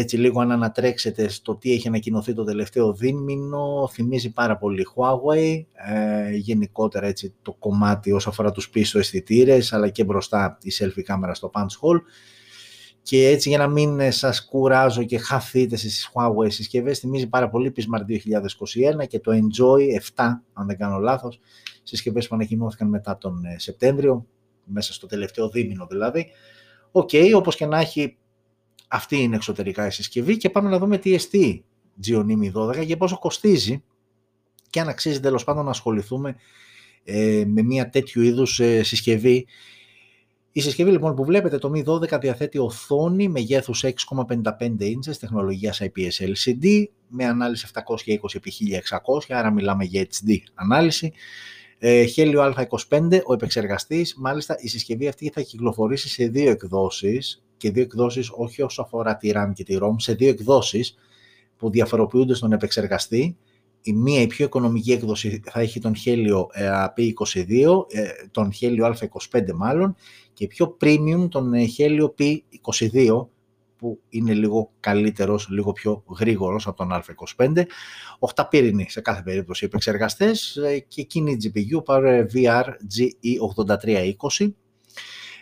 έτσι 0.00 0.16
λίγο 0.16 0.40
αν 0.40 0.52
ανατρέξετε 0.52 1.28
στο 1.28 1.56
τι 1.56 1.72
έχει 1.72 1.88
ανακοινωθεί 1.88 2.34
το 2.34 2.44
τελευταίο 2.44 2.92
δίμηνο, 2.92 3.88
θυμίζει 3.92 4.32
πάρα 4.32 4.56
πολύ 4.56 4.86
Huawei, 4.94 5.64
ε, 5.72 6.34
γενικότερα 6.34 7.06
έτσι 7.06 7.34
το 7.42 7.52
κομμάτι 7.52 8.12
όσο 8.12 8.28
αφορά 8.28 8.52
τους 8.52 8.70
πίσω 8.70 8.98
αισθητήρες, 8.98 9.72
αλλά 9.72 9.88
και 9.88 10.04
μπροστά 10.04 10.58
η 10.62 10.72
selfie 10.78 11.02
κάμερα 11.02 11.34
στο 11.34 11.50
punch 11.54 11.60
hole. 11.60 12.00
Και 13.02 13.28
έτσι 13.28 13.48
για 13.48 13.58
να 13.58 13.68
μην 13.68 14.12
σας 14.12 14.44
κουράζω 14.44 15.04
και 15.04 15.18
χαθείτε 15.18 15.76
στις 15.76 16.10
Huawei 16.12 16.50
συσκευές, 16.52 16.98
θυμίζει 16.98 17.28
πάρα 17.28 17.48
πολύ 17.48 17.72
Smart 17.76 18.04
2021 19.02 19.06
και 19.06 19.20
το 19.20 19.32
Enjoy 19.32 20.00
7, 20.16 20.42
αν 20.52 20.66
δεν 20.66 20.76
κάνω 20.76 20.98
λάθος, 20.98 21.40
συσκευές 21.82 22.28
που 22.28 22.34
ανακοινώθηκαν 22.34 22.88
μετά 22.88 23.18
τον 23.18 23.44
ε, 23.44 23.58
Σεπτέμβριο, 23.58 24.26
μέσα 24.64 24.92
στο 24.92 25.06
τελευταίο 25.06 25.48
δίμηνο 25.48 25.86
δηλαδή. 25.86 26.26
OK, 26.92 27.08
okay, 27.12 27.32
όπως 27.34 27.56
και 27.56 27.66
να 27.66 27.78
έχει 27.78 28.16
αυτή 28.88 29.16
είναι 29.16 29.36
εξωτερικά 29.36 29.86
η 29.86 29.90
συσκευή 29.90 30.36
και 30.36 30.50
πάμε 30.50 30.68
να 30.68 30.78
δούμε 30.78 30.98
τι 30.98 31.14
εστί 31.14 31.64
Gionee 32.06 32.52
M12 32.52 32.86
και 32.86 32.96
πόσο 32.96 33.18
κοστίζει 33.18 33.82
και 34.70 34.80
αν 34.80 34.88
αξίζει 34.88 35.20
τέλος 35.20 35.44
πάντων 35.44 35.64
να 35.64 35.70
ασχοληθούμε 35.70 36.36
ε, 37.04 37.44
με 37.46 37.62
μια 37.62 37.90
τέτοιου 37.90 38.22
είδους 38.22 38.60
ε, 38.60 38.82
συσκευή. 38.82 39.46
Η 40.52 40.60
συσκευή 40.60 40.90
λοιπόν 40.90 41.14
που 41.14 41.24
βλέπετε 41.24 41.58
το 41.58 41.72
Mi 41.74 41.84
12 41.84 42.20
διαθέτει 42.20 42.58
οθόνη 42.58 43.28
μεγέθους 43.28 43.84
6,55 43.84 43.92
inches 44.80 45.16
τεχνολογίας 45.20 45.80
IPS 45.82 46.28
LCD 46.28 46.84
με 47.08 47.24
ανάλυση 47.24 47.66
720x1600 47.72 49.18
άρα 49.28 49.50
μιλάμε 49.50 49.84
για 49.84 50.06
HD 50.06 50.36
ανάλυση. 50.54 51.12
Ε, 51.78 52.04
Helio 52.16 52.52
A25 52.54 53.20
ο 53.26 53.32
επεξεργαστής, 53.32 54.14
μάλιστα 54.16 54.56
η 54.60 54.68
συσκευή 54.68 55.08
αυτή 55.08 55.30
θα 55.34 55.40
κυκλοφορήσει 55.40 56.08
σε 56.08 56.26
δύο 56.26 56.50
εκδόσεις 56.50 57.42
και 57.56 57.70
δύο 57.70 57.82
εκδόσεις 57.82 58.30
όχι 58.36 58.62
όσο 58.62 58.82
αφορά 58.82 59.16
τη 59.16 59.30
RAM 59.34 59.50
και 59.54 59.64
τη 59.64 59.76
ROM, 59.80 59.94
σε 59.96 60.14
δύο 60.14 60.28
εκδόσεις 60.28 60.94
που 61.56 61.70
διαφοροποιούνται 61.70 62.34
στον 62.34 62.52
επεξεργαστή. 62.52 63.36
Η 63.82 63.92
μία, 63.92 64.20
η 64.20 64.26
πιο 64.26 64.44
οικονομική 64.44 64.92
έκδοση 64.92 65.40
θα 65.44 65.60
έχει 65.60 65.80
τον 65.80 65.92
Helio 66.04 66.46
ε, 66.52 66.70
P22, 66.96 67.84
ε, 67.88 68.08
τον 68.30 68.52
Helio 68.60 68.92
Α25 68.92 69.52
μάλλον, 69.54 69.94
και 70.32 70.44
η 70.44 70.46
πιο 70.46 70.76
premium 70.80 71.26
τον 71.30 71.54
ε, 71.54 71.64
Helio 71.78 72.10
P22, 72.18 73.26
που 73.78 74.00
είναι 74.08 74.32
λίγο 74.32 74.70
καλύτερος, 74.80 75.48
λίγο 75.48 75.72
πιο 75.72 76.04
γρήγορος 76.18 76.66
από 76.66 76.76
τον 76.76 77.02
Α25. 77.36 77.62
Οχταπύρινοι 78.18 78.86
σε 78.88 79.00
κάθε 79.00 79.22
περίπτωση 79.22 79.64
επεξεργαστές. 79.64 80.58
Και 80.88 81.00
εκείνη 81.00 81.30
η 81.32 81.52
GPU 81.54 81.84
πάρε 81.84 82.26
VR 82.34 82.64
GE8320 82.64 84.50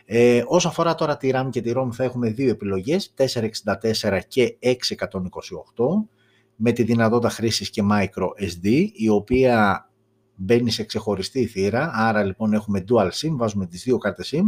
ε, 0.08 0.42
όσο 0.46 0.68
αφορά 0.68 0.94
τώρα 0.94 1.16
τη 1.16 1.30
RAM 1.34 1.48
και 1.50 1.60
τη 1.60 1.72
ROM 1.76 1.88
θα 1.92 2.04
έχουμε 2.04 2.30
δύο 2.30 2.50
επιλογές, 2.50 3.14
464 4.02 4.20
και 4.28 4.56
628, 4.60 4.70
με 6.56 6.72
τη 6.72 6.82
δυνατότητα 6.82 7.30
χρήσης 7.30 7.70
και 7.70 7.82
micro 7.90 8.44
SD, 8.44 8.88
η 8.92 9.08
οποία 9.08 9.88
μπαίνει 10.34 10.70
σε 10.70 10.84
ξεχωριστή 10.84 11.46
θύρα, 11.46 11.90
άρα 11.94 12.24
λοιπόν 12.24 12.52
έχουμε 12.52 12.84
dual 12.88 13.10
SIM, 13.10 13.30
βάζουμε 13.30 13.66
τις 13.66 13.82
δύο 13.82 13.98
κάρτες 13.98 14.34
SIM, 14.34 14.44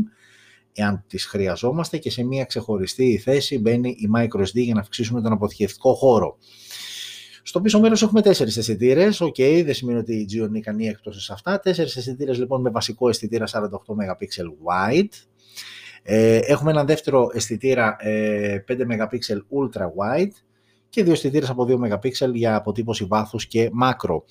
εάν 0.79 1.05
τις 1.07 1.27
χρειαζόμαστε 1.27 1.99
και 1.99 2.11
σε 2.11 2.23
μια 2.23 2.45
ξεχωριστή 2.45 3.19
θέση 3.19 3.59
μπαίνει 3.59 3.89
η 3.89 4.09
micro 4.17 4.41
SD 4.41 4.53
για 4.53 4.75
να 4.75 4.81
αυξήσουμε 4.81 5.21
τον 5.21 5.33
αποθηκευτικό 5.33 5.95
χώρο. 5.95 6.39
Στο 7.43 7.61
πίσω 7.61 7.81
μέρος 7.81 8.03
έχουμε 8.03 8.23
τέσσερις 8.23 8.57
αισθητήρες. 8.57 9.21
OK, 9.21 9.35
okay, 9.39 9.63
δεν 9.65 9.75
σημαίνει 9.75 9.99
ότι 9.99 10.15
η 10.15 10.27
Gionee 10.33 10.61
κάνει 10.61 10.87
έκπτωση 10.87 11.21
σε 11.21 11.33
αυτά. 11.33 11.61
Τέσσερις 11.61 11.97
αισθητήρες 11.97 12.39
λοιπόν 12.39 12.61
με 12.61 12.71
βασικό 12.71 13.09
αισθητήρα 13.09 13.45
48 13.47 13.61
MP 13.61 14.23
wide, 14.65 15.09
ε, 16.03 16.37
έχουμε 16.37 16.71
ένα 16.71 16.85
δεύτερο 16.85 17.31
αισθητήρα 17.33 17.97
5 18.01 18.05
ε, 18.05 18.59
MP 18.67 19.19
ultra 19.31 19.83
wide 19.83 20.33
και 20.89 21.03
δύο 21.03 21.13
αισθητήρες 21.13 21.51
από 21.51 21.67
2 21.69 21.73
MP 21.73 22.33
για 22.33 22.55
αποτύπωση 22.55 23.05
βάθους 23.05 23.47
και 23.47 23.69
μάκρο. 23.73 24.25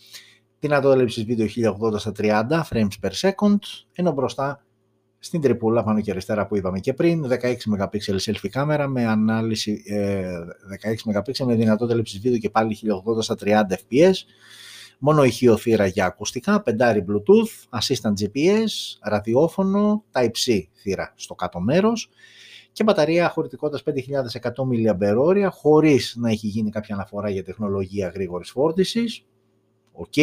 Δυνατότητα 0.59 1.01
λήψης 1.01 1.23
βίντεο 1.23 1.47
1080 1.93 1.99
στα 1.99 2.11
30 2.17 2.61
frames 2.69 3.07
per 3.07 3.11
second, 3.11 3.59
ενώ 3.93 4.11
μπροστά 4.11 4.66
στην 5.19 5.41
τρυπούλα 5.41 5.83
πάνω 5.83 6.01
και 6.01 6.11
αριστερά 6.11 6.47
που 6.47 6.57
είπαμε 6.57 6.79
και 6.79 6.93
πριν, 6.93 7.25
16 7.29 7.53
MP 7.79 8.15
selfie 8.15 8.49
κάμερα 8.49 8.87
με 8.87 9.05
ανάλυση 9.05 9.83
16 9.85 9.91
ε, 10.83 11.19
MP 11.19 11.45
με 11.45 11.55
δυνατότητα 11.55 11.95
λήψης 11.95 12.19
βίντεο 12.19 12.39
και 12.39 12.49
πάλι 12.49 12.77
1080 13.17 13.21
στα 13.21 13.35
30 13.39 13.49
fps 13.69 14.13
μόνο 14.99 15.23
ηχείο 15.23 15.57
θύρα 15.57 15.85
για 15.85 16.05
ακουστικά, 16.05 16.61
πεντάρι 16.61 17.05
Bluetooth, 17.07 17.79
assistant 17.79 18.13
GPS, 18.21 18.69
ραδιόφωνο, 19.01 20.03
Type-C 20.11 20.61
θύρα 20.73 21.13
στο 21.15 21.35
κάτω 21.35 21.59
μέρος 21.59 22.09
και 22.71 22.83
μπαταρία 22.83 23.29
χωρητικότητας 23.29 23.83
5100 24.41 24.51
mAh 24.99 25.49
χωρίς 25.51 26.15
να 26.17 26.29
έχει 26.29 26.47
γίνει 26.47 26.69
κάποια 26.69 26.95
αναφορά 26.95 27.29
για 27.29 27.43
τεχνολογία 27.43 28.07
γρήγορης 28.07 28.49
φόρτισης. 28.49 29.25
Οκ. 29.91 30.13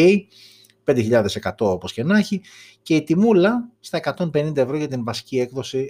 5.100 0.85 1.51
όπως 1.57 1.93
και 1.93 2.03
να 2.03 2.17
έχει 2.17 2.41
και 2.81 2.95
η 2.95 3.03
τιμούλα 3.03 3.69
στα 3.79 3.99
150 4.33 4.57
ευρώ 4.57 4.77
για 4.77 4.87
την 4.87 5.03
βασική 5.03 5.39
έκδοση 5.39 5.89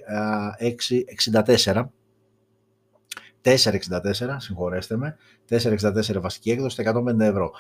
664 1.64 1.84
464, 3.46 4.36
συγχωρέστε 4.38 4.98
με, 4.98 5.18
464 5.50 6.20
βασική 6.22 6.52
έκδοση, 6.52 6.84
150 6.86 7.20
ευρώ. 7.20 7.52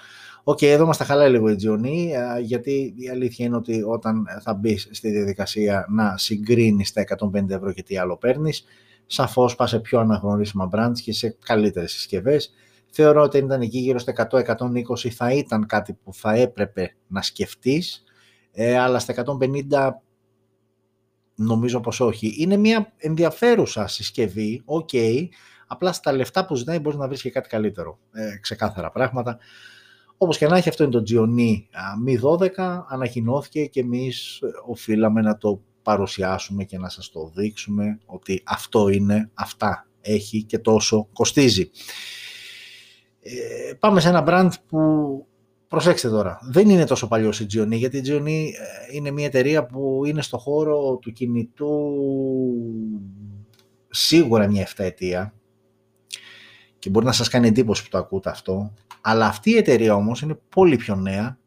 OK, 0.43 0.57
okay, 0.57 0.65
εδώ 0.65 0.85
μας 0.85 0.97
τα 0.97 1.03
χαλάει 1.03 1.29
λίγο 1.29 1.49
η 1.49 1.55
Τζιονή, 1.55 2.13
γιατί 2.41 2.93
η 2.97 3.09
αλήθεια 3.09 3.45
είναι 3.45 3.55
ότι 3.55 3.83
όταν 3.83 4.25
θα 4.41 4.53
μπει 4.53 4.77
στη 4.77 5.09
διαδικασία 5.09 5.85
να 5.89 6.17
συγκρίνεις 6.17 6.93
τα 6.93 7.03
150 7.33 7.49
ευρώ 7.49 7.71
και 7.73 7.83
τι 7.83 7.97
άλλο 7.97 8.17
παίρνεις, 8.17 8.63
σαφώς 9.05 9.55
πας 9.55 9.69
σε 9.69 9.79
πιο 9.79 9.99
αναγνωρίσιμα 9.99 10.69
brands 10.73 10.99
και 11.03 11.13
σε 11.13 11.37
καλύτερες 11.45 11.91
συσκευές. 11.91 12.53
Θεωρώ 12.97 13.21
ότι 13.21 13.37
ήταν 13.37 13.61
εκεί 13.61 13.77
γύρω 13.77 13.99
στα 13.99 14.27
100-120 14.31 15.09
θα 15.09 15.31
ήταν 15.31 15.65
κάτι 15.65 15.93
που 15.93 16.13
θα 16.13 16.33
έπρεπε 16.33 16.95
να 17.07 17.21
σκεφτείς, 17.21 18.03
ε, 18.51 18.77
αλλά 18.77 18.99
στα 18.99 19.13
150 19.13 20.01
νομίζω 21.35 21.79
πως 21.79 21.99
όχι. 21.99 22.35
Είναι 22.37 22.57
μια 22.57 22.93
ενδιαφέρουσα 22.97 23.87
συσκευή, 23.87 24.61
οκ, 24.65 24.89
Απλά 25.67 25.93
στα 25.93 26.11
λεφτά 26.11 26.45
που 26.45 26.55
ζητάει 26.55 26.79
μπορείς 26.79 26.99
να 26.99 27.07
βρεις 27.07 27.21
και 27.21 27.29
κάτι 27.29 27.49
καλύτερο. 27.49 27.99
Ε, 28.11 28.37
ξεκάθαρα 28.41 28.91
πράγματα. 28.91 29.37
Όπως 30.17 30.37
και 30.37 30.47
να 30.47 30.57
έχει, 30.57 30.69
αυτό 30.69 30.83
είναι 30.83 30.91
το 30.91 31.03
Gionee 31.07 31.53
M12. 32.07 32.85
Ανακοινώθηκε 32.87 33.65
και 33.65 33.79
εμείς 33.79 34.39
ε, 34.41 34.47
οφείλαμε 34.65 35.21
να 35.21 35.37
το 35.37 35.61
παρουσιάσουμε 35.81 36.63
και 36.63 36.77
να 36.77 36.89
σας 36.89 37.09
το 37.09 37.31
δείξουμε 37.35 37.99
ότι 38.05 38.41
αυτό 38.45 38.87
είναι, 38.89 39.29
αυτά 39.33 39.87
έχει 40.01 40.43
και 40.43 40.59
τόσο 40.59 41.07
κοστίζει. 41.13 41.69
Ε, 43.27 43.73
πάμε 43.73 43.99
σε 43.99 44.09
ένα 44.09 44.23
brand 44.27 44.49
που 44.67 45.25
προσέξτε 45.67 46.09
τώρα, 46.09 46.39
δεν 46.41 46.69
είναι 46.69 46.85
τόσο 46.85 47.07
παλιό 47.07 47.33
η 47.39 47.45
Gioni 47.53 47.71
γιατί 47.71 47.97
η 47.97 48.03
Gioni 48.05 48.27
ε, 48.27 48.95
είναι 48.95 49.11
μια 49.11 49.25
εταιρεία 49.25 49.65
που 49.65 50.01
είναι 50.05 50.21
στο 50.21 50.37
χώρο 50.37 50.97
του 51.01 51.11
κινητού 51.11 51.93
σίγουρα 53.89 54.47
μια 54.47 54.67
7 54.67 54.71
ετία 54.77 55.33
και 56.79 56.89
μπορεί 56.89 57.05
να 57.05 57.11
σας 57.11 57.27
κάνει 57.27 57.47
εντύπωση 57.47 57.83
που 57.83 57.89
το 57.89 57.97
ακούτε 57.97 58.29
αυτό, 58.29 58.73
αλλά 59.01 59.25
αυτή 59.25 59.51
η 59.51 59.57
εταιρεία 59.57 59.95
όμως 59.95 60.21
είναι 60.21 60.39
πολύ 60.49 60.75
πιο 60.75 60.95
νέα, 60.95 61.37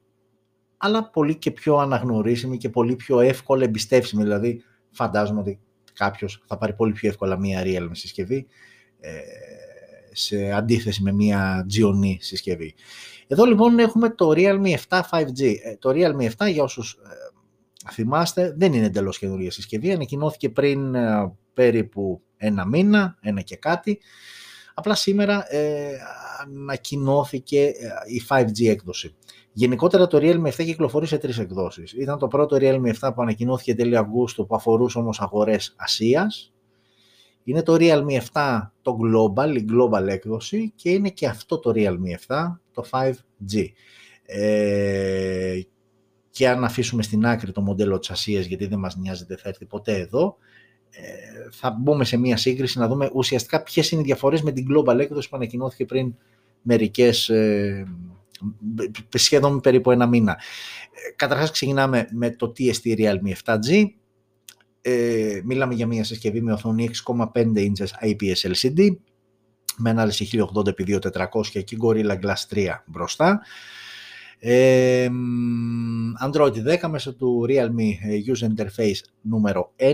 αλλά 0.77 1.11
πολύ 1.11 1.37
και 1.37 1.51
πιο 1.51 1.77
αναγνωρίσιμη 1.77 2.57
και 2.57 2.69
πολύ 2.69 2.97
πιο 2.97 3.21
εύκολα 3.21 3.65
εμπιστεύσιμη, 3.65 4.23
δηλαδή 4.23 4.63
φαντάζομαι 4.91 5.41
ότι 5.41 5.61
κάποιος 5.93 6.43
θα 6.47 6.59
πάρει 6.59 6.73
πολύ 6.75 6.93
πιο 6.93 7.09
εύκολα 7.09 7.39
μία 7.39 7.63
Realme 7.65 7.91
συσκευή, 7.93 8.47
ε, 9.01 9.11
σε 10.19 10.53
αντίθεση 10.53 11.03
με 11.03 11.13
μία 11.13 11.67
Gionee 11.75 12.17
συσκευή. 12.19 12.75
Εδώ 13.27 13.45
λοιπόν 13.45 13.79
έχουμε 13.79 14.11
το 14.11 14.33
Realme 14.35 14.75
7 14.89 15.01
5G. 15.11 15.55
Ε, 15.63 15.77
το 15.79 15.91
Realme 15.95 16.31
7 16.47 16.51
για 16.53 16.63
όσους 16.63 16.93
ε, 16.93 17.93
θυμάστε 17.93 18.55
δεν 18.57 18.73
είναι 18.73 18.87
εντελώς 18.87 19.19
καινούργια 19.19 19.51
συσκευή, 19.51 19.93
ανακοινώθηκε 19.93 20.49
πριν 20.49 20.95
περίπου 21.55 22.23
ένα 22.37 22.67
μήνα, 22.67 23.17
ένα 23.21 23.41
και 23.41 23.57
κάτι. 23.57 23.99
Απλά 24.79 24.95
σήμερα 24.95 25.55
ε, 25.55 25.99
ανακοινώθηκε 26.41 27.63
ε, 27.63 27.73
η 28.07 28.23
5G 28.29 28.67
έκδοση. 28.69 29.15
Γενικότερα 29.53 30.07
το 30.07 30.19
Realme 30.21 30.47
7 30.47 30.53
κυκλοφορεί 30.55 31.07
σε 31.07 31.19
τρεις 31.19 31.39
εκδόσεις. 31.39 31.93
Ήταν 31.93 32.19
το 32.19 32.29
πρώτο 32.29 32.57
Realme 32.61 32.93
7 33.01 33.11
που 33.15 33.23
ανακοινώθηκε 33.23 33.75
τέλη 33.75 33.97
Αυγούστου 33.97 34.47
που 34.47 34.55
αφορούσε 34.55 34.99
όμως 34.99 35.21
αγορές 35.21 35.75
Ασίας. 35.77 36.53
Είναι 37.49 37.63
το 37.63 37.77
Realme 37.79 38.21
7 38.33 38.61
το 38.83 38.99
Global, 39.03 39.57
η 39.57 39.65
Global 39.73 40.07
έκδοση 40.07 40.73
και 40.77 40.91
είναι 40.91 41.11
και 41.11 41.27
αυτό 41.27 41.59
το 41.59 41.73
Realme 41.75 42.27
7, 42.29 42.59
το 42.73 42.85
5G. 42.91 43.67
Ε, 44.23 45.61
και 46.31 46.49
αν 46.49 46.65
αφήσουμε 46.65 47.03
στην 47.03 47.27
άκρη 47.27 47.53
το 47.53 47.61
μοντέλο 47.61 47.99
της 47.99 48.11
Ασίας 48.11 48.47
γιατί 48.47 48.67
δεν 48.67 48.79
μας 48.79 48.97
νοιάζει 48.97 49.25
δεν 49.29 49.39
θα 49.39 49.49
έρθει 49.49 49.65
ποτέ 49.65 49.99
εδώ, 49.99 50.37
ε, 50.91 51.03
θα 51.51 51.71
μπούμε 51.71 52.05
σε 52.05 52.17
μία 52.17 52.37
σύγκριση 52.37 52.79
να 52.79 52.89
δούμε 52.89 53.11
ουσιαστικά 53.13 53.63
ποιες 53.63 53.91
είναι 53.91 54.01
οι 54.01 54.05
διαφορές 54.05 54.43
με 54.43 54.53
την 54.53 54.67
Global 54.71 54.99
έκδοση 54.99 55.29
που 55.29 55.37
ανακοινώθηκε 55.37 55.85
πριν 55.85 56.15
μερικές, 56.63 57.29
ε, 57.29 57.87
σχεδόν 59.15 59.61
περίπου 59.61 59.91
ένα 59.91 60.07
μήνα. 60.07 60.33
Ε, 60.33 61.13
καταρχάς 61.17 61.51
ξεκινάμε 61.51 62.09
με 62.13 62.31
το 62.31 62.53
TST 62.59 62.99
Realme 62.99 63.33
7G. 63.45 63.87
Ε, 64.81 65.41
μιλάμε 65.45 65.75
για 65.75 65.87
μια 65.87 66.05
συσκευή 66.05 66.41
με 66.41 66.53
οθόνη 66.53 66.91
6,5 67.07 67.27
inches 67.57 68.09
IPS 68.09 68.53
LCD 68.53 68.97
με 69.77 69.91
ανάλυση 69.91 70.29
1080x2400 70.33 71.65
και 71.65 71.77
Gorilla 71.83 72.19
Glass 72.21 72.55
3 72.55 72.67
μπροστά. 72.87 73.41
Ε, 74.39 75.09
Android 76.25 76.79
10 76.81 76.89
μέσω 76.89 77.15
του 77.15 77.47
Realme 77.49 77.93
ε, 78.03 78.19
User 78.27 78.47
Interface 78.57 79.01
νούμερο 79.21 79.73
1, 79.77 79.85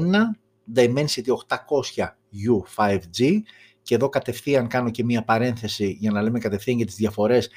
Dimensity 0.74 1.32
800U 1.48 2.06
5G 2.76 3.40
και 3.82 3.94
εδώ 3.94 4.08
κατευθείαν 4.08 4.68
κάνω 4.68 4.90
και 4.90 5.04
μία 5.04 5.24
παρένθεση 5.24 5.96
για 6.00 6.10
να 6.10 6.22
λέμε 6.22 6.38
κατευθείαν 6.38 6.76
για 6.76 6.86
τις 6.86 6.94
διαφορές. 6.94 7.50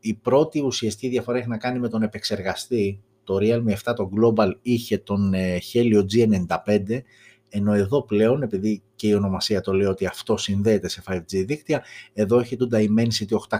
Η 0.00 0.14
πρώτη 0.14 0.60
ουσιαστική 0.60 1.08
διαφορά 1.08 1.38
έχει 1.38 1.48
να 1.48 1.58
κάνει 1.58 1.78
με 1.78 1.88
τον 1.88 2.02
επεξεργαστή. 2.02 3.02
Το 3.26 3.36
Realme 3.40 3.90
7 3.90 3.94
το 3.96 4.10
Global 4.16 4.50
είχε 4.62 4.98
τον 4.98 5.34
ε, 5.34 5.58
Helio 5.72 6.04
G95 6.12 7.00
ενώ 7.48 7.72
εδώ 7.72 8.02
πλέον, 8.02 8.42
επειδή 8.42 8.82
και 8.96 9.08
η 9.08 9.12
ονομασία 9.12 9.60
το 9.60 9.72
λέει 9.72 9.86
ότι 9.86 10.06
αυτό 10.06 10.36
συνδέεται 10.36 10.88
σε 10.88 11.02
5G 11.08 11.44
δίκτυα, 11.46 11.84
εδώ 12.12 12.38
έχει 12.38 12.56
το 12.56 12.68
Dimensity 12.72 13.36
800 13.48 13.58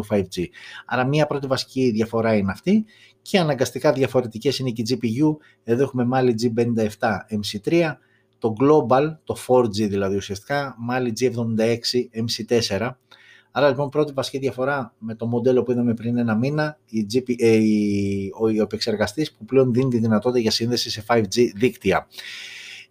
U5G. 0.00 0.44
Άρα 0.86 1.06
μία 1.06 1.26
πρώτη 1.26 1.46
βασική 1.46 1.90
διαφορά 1.90 2.34
είναι 2.36 2.50
αυτή 2.50 2.84
και 3.22 3.38
αναγκαστικά 3.38 3.92
διαφορετικές 3.92 4.58
είναι 4.58 4.70
και 4.70 4.82
η 4.82 4.98
GPU. 5.02 5.36
Εδώ 5.64 5.82
έχουμε 5.82 6.08
Mali 6.12 6.34
G57 6.42 6.86
MC3, 7.30 7.92
το 8.38 8.52
Global, 8.60 9.16
το 9.24 9.36
4G 9.46 9.88
δηλαδή 9.88 10.16
ουσιαστικά, 10.16 10.76
Mali 10.90 11.12
G76 11.20 11.78
MC4. 12.14 12.90
Άρα 13.52 13.68
λοιπόν 13.68 13.88
πρώτη 13.88 14.12
βασική 14.12 14.38
διαφορά 14.38 14.94
με 14.98 15.14
το 15.14 15.26
μοντέλο 15.26 15.62
που 15.62 15.70
είδαμε 15.70 15.94
πριν 15.94 16.18
ένα 16.18 16.34
μήνα, 16.34 16.78
η 16.86 17.06
GP, 17.12 17.34
ε, 17.38 17.48
η, 17.48 18.30
ο, 18.34 18.44
ο 18.44 18.62
επεξεργαστής 18.62 19.32
που 19.32 19.44
πλέον 19.44 19.72
δίνει 19.72 19.90
τη 19.90 19.98
δυνατότητα 19.98 20.40
για 20.40 20.50
σύνδεση 20.50 20.90
σε 20.90 21.04
5G 21.08 21.50
δίκτυα. 21.54 22.06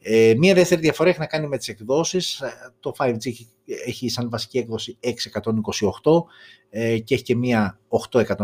Ε, 0.01 0.33
μία 0.37 0.53
δεύτερη 0.53 0.81
διαφορά 0.81 1.09
έχει 1.09 1.19
να 1.19 1.25
κάνει 1.25 1.47
με 1.47 1.57
τις 1.57 1.67
εκδόσεις. 1.67 2.39
Ε, 2.39 2.73
το 2.79 2.93
5G 2.97 3.31
έχει 3.85 4.09
σαν 4.09 4.29
βασική 4.29 4.57
έκδοση 4.57 4.97
628 5.01 5.11
ε, 6.69 6.97
και 6.97 7.13
έχει 7.13 7.23
και 7.23 7.35
μία 7.35 7.79
828. 8.13 8.35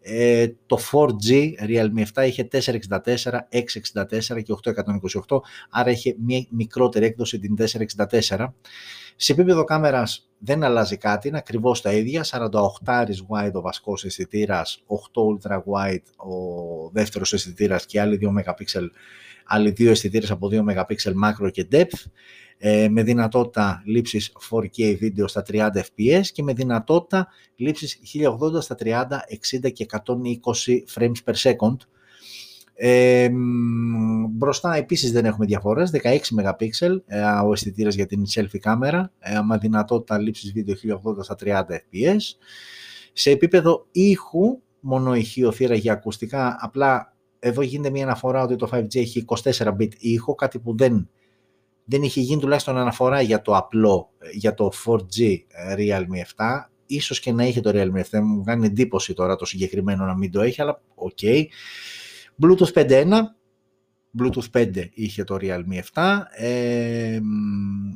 Ε, 0.00 0.48
το 0.66 0.78
4G 0.92 1.50
Realme 1.68 2.04
7 2.14 2.26
είχε 2.26 2.48
464, 2.52 2.60
664 2.62 4.42
και 4.42 4.54
828, 5.26 5.38
άρα 5.70 5.90
είχε 5.90 6.16
μία 6.24 6.46
μικρότερη 6.50 7.06
έκδοση 7.06 7.38
την 7.38 7.54
464. 8.28 8.46
Σε 9.16 9.32
επίπεδο 9.32 9.64
κάμερας 9.64 10.30
δεν 10.38 10.62
αλλάζει 10.62 10.96
κάτι, 10.96 11.28
είναι 11.28 11.38
ακριβώς 11.38 11.80
τα 11.80 11.92
ίδια, 11.92 12.24
48 12.24 12.48
wide 13.28 13.52
ο 13.52 13.60
βασικός 13.60 14.04
αισθητήρας, 14.04 14.82
8 14.86 15.22
ultra 15.22 15.56
wide 15.56 16.02
ο 16.16 16.90
δεύτερος 16.92 17.32
αισθητήρας 17.32 17.86
και 17.86 18.00
άλλοι 18.00 18.18
2 18.22 18.28
MP 18.28 18.64
άλλοι 19.48 19.70
δύο 19.70 19.90
αισθητήρες 19.90 20.30
από 20.30 20.48
2 20.52 20.62
MP 20.62 20.84
macro 21.24 21.50
και 21.50 21.68
depth, 21.72 22.04
ε, 22.58 22.88
με 22.88 23.02
δυνατότητα 23.02 23.82
λήψης 23.84 24.32
4K 24.50 24.96
βίντεο 24.98 25.28
στα 25.28 25.42
30 25.42 25.68
fps 25.74 26.22
και 26.32 26.42
με 26.42 26.52
δυνατότητα 26.52 27.28
λήψης 27.56 27.98
1080 28.02 28.60
στα 28.60 28.74
30, 28.74 29.24
60 29.28 29.70
και 29.72 29.86
120 29.90 30.84
frames 30.94 31.12
per 31.24 31.34
second. 31.34 31.76
Ε, 32.80 33.28
μπροστά 34.30 34.74
επίσης 34.74 35.12
δεν 35.12 35.24
έχουμε 35.24 35.46
διαφορές, 35.46 35.90
16 35.90 36.34
MP 36.34 36.68
ε, 37.06 37.22
ο 37.46 37.52
αισθητήρας 37.52 37.94
για 37.94 38.06
την 38.06 38.22
selfie 38.34 38.58
κάμερα, 38.60 39.12
ε, 39.18 39.40
με 39.40 39.58
δυνατότητα 39.58 40.18
λήψης 40.18 40.52
βίντεο 40.52 40.74
1080 40.74 41.22
στα 41.22 41.34
30 41.34 41.74
fps. 41.74 42.20
Σε 43.12 43.30
επίπεδο 43.30 43.86
ήχου, 43.90 44.60
μόνο 44.80 45.14
ηχείο 45.14 45.52
θύρα 45.52 45.74
για 45.74 45.92
ακουστικά, 45.92 46.56
απλά 46.60 47.16
εδώ 47.38 47.62
γίνεται 47.62 47.90
μια 47.90 48.04
αναφορά 48.04 48.42
ότι 48.42 48.56
το 48.56 48.68
5G 48.72 48.96
έχει 48.96 49.24
24-bit 49.26 49.94
ήχο, 49.98 50.34
κάτι 50.34 50.58
που 50.58 50.76
δεν, 50.76 51.10
δεν 51.84 52.02
είχε 52.02 52.20
γίνει 52.20 52.40
τουλάχιστον 52.40 52.76
αναφορά 52.76 53.20
για 53.20 53.42
το 53.42 53.56
απλό, 53.56 54.10
για 54.32 54.54
το 54.54 54.70
4G 54.84 55.36
Realme 55.76 56.36
7. 56.36 56.44
Ίσως 56.86 57.20
και 57.20 57.32
να 57.32 57.44
είχε 57.44 57.60
το 57.60 57.70
Realme 57.74 58.18
7, 58.18 58.20
μου 58.22 58.42
κάνει 58.42 58.66
εντύπωση 58.66 59.14
τώρα 59.14 59.36
το 59.36 59.44
συγκεκριμένο 59.44 60.04
να 60.04 60.16
μην 60.16 60.30
το 60.30 60.40
έχει, 60.40 60.62
αλλά 60.62 60.82
OK. 60.94 61.18
Okay. 61.22 61.44
Bluetooth 62.42 62.72
5.1, 62.72 63.20
Bluetooth 64.18 64.60
5 64.60 64.88
είχε 64.94 65.24
το 65.24 65.36
Realme 65.40 65.80
7. 65.94 66.20
Ε, 66.36 67.18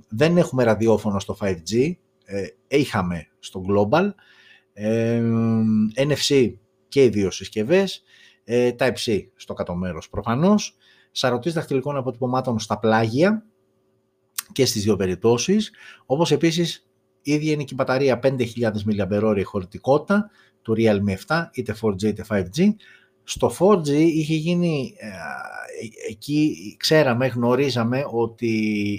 δεν 0.09 0.37
έχουμε 0.37 0.65
ραδιόφωνο 0.65 1.21
στο 1.21 1.37
5G, 1.41 1.93
ε, 2.25 2.47
είχαμε 2.69 3.27
στο 3.39 3.65
Global. 3.69 4.11
Ε, 4.73 5.23
NFC 5.97 6.53
και 6.89 7.05
οι 7.05 7.09
δύο 7.09 7.31
συσκευές 7.31 8.03
ε, 8.45 8.71
Type-C 8.79 9.27
στο 9.37 9.55
κάτω 9.55 9.75
μέρος 9.75 10.09
προφανώς, 10.09 10.77
σαρωτής 11.11 11.53
δαχτυλικών 11.53 11.97
αποτυπωμάτων 11.97 12.59
στα 12.59 12.79
πλάγια 12.79 13.45
και 14.53 14.67
στις 14.67 14.83
δύο 14.83 14.97
περιπτώσεις, 14.97 15.73
όπως 16.07 16.31
επίσης 16.31 16.87
ίδια 17.23 17.53
είναι 17.53 17.63
και 17.63 17.71
η 17.73 17.77
μπαταρία 17.77 18.21
5.000 18.23 18.37
mAh 18.87 19.43
χωρητικότητα 19.45 20.31
του 20.63 20.75
Realme 20.79 21.17
7, 21.27 21.49
είτε 21.53 21.77
4G 21.83 22.03
είτε 22.03 22.25
5G. 22.29 22.69
Στο 23.25 23.55
4G 23.59 23.89
είχε 23.89 24.35
γίνει, 24.35 24.95
ε, 24.99 25.07
εκεί 26.11 26.57
ξέραμε, 26.79 27.27
γνωρίζαμε 27.27 28.05
ότι 28.11 28.49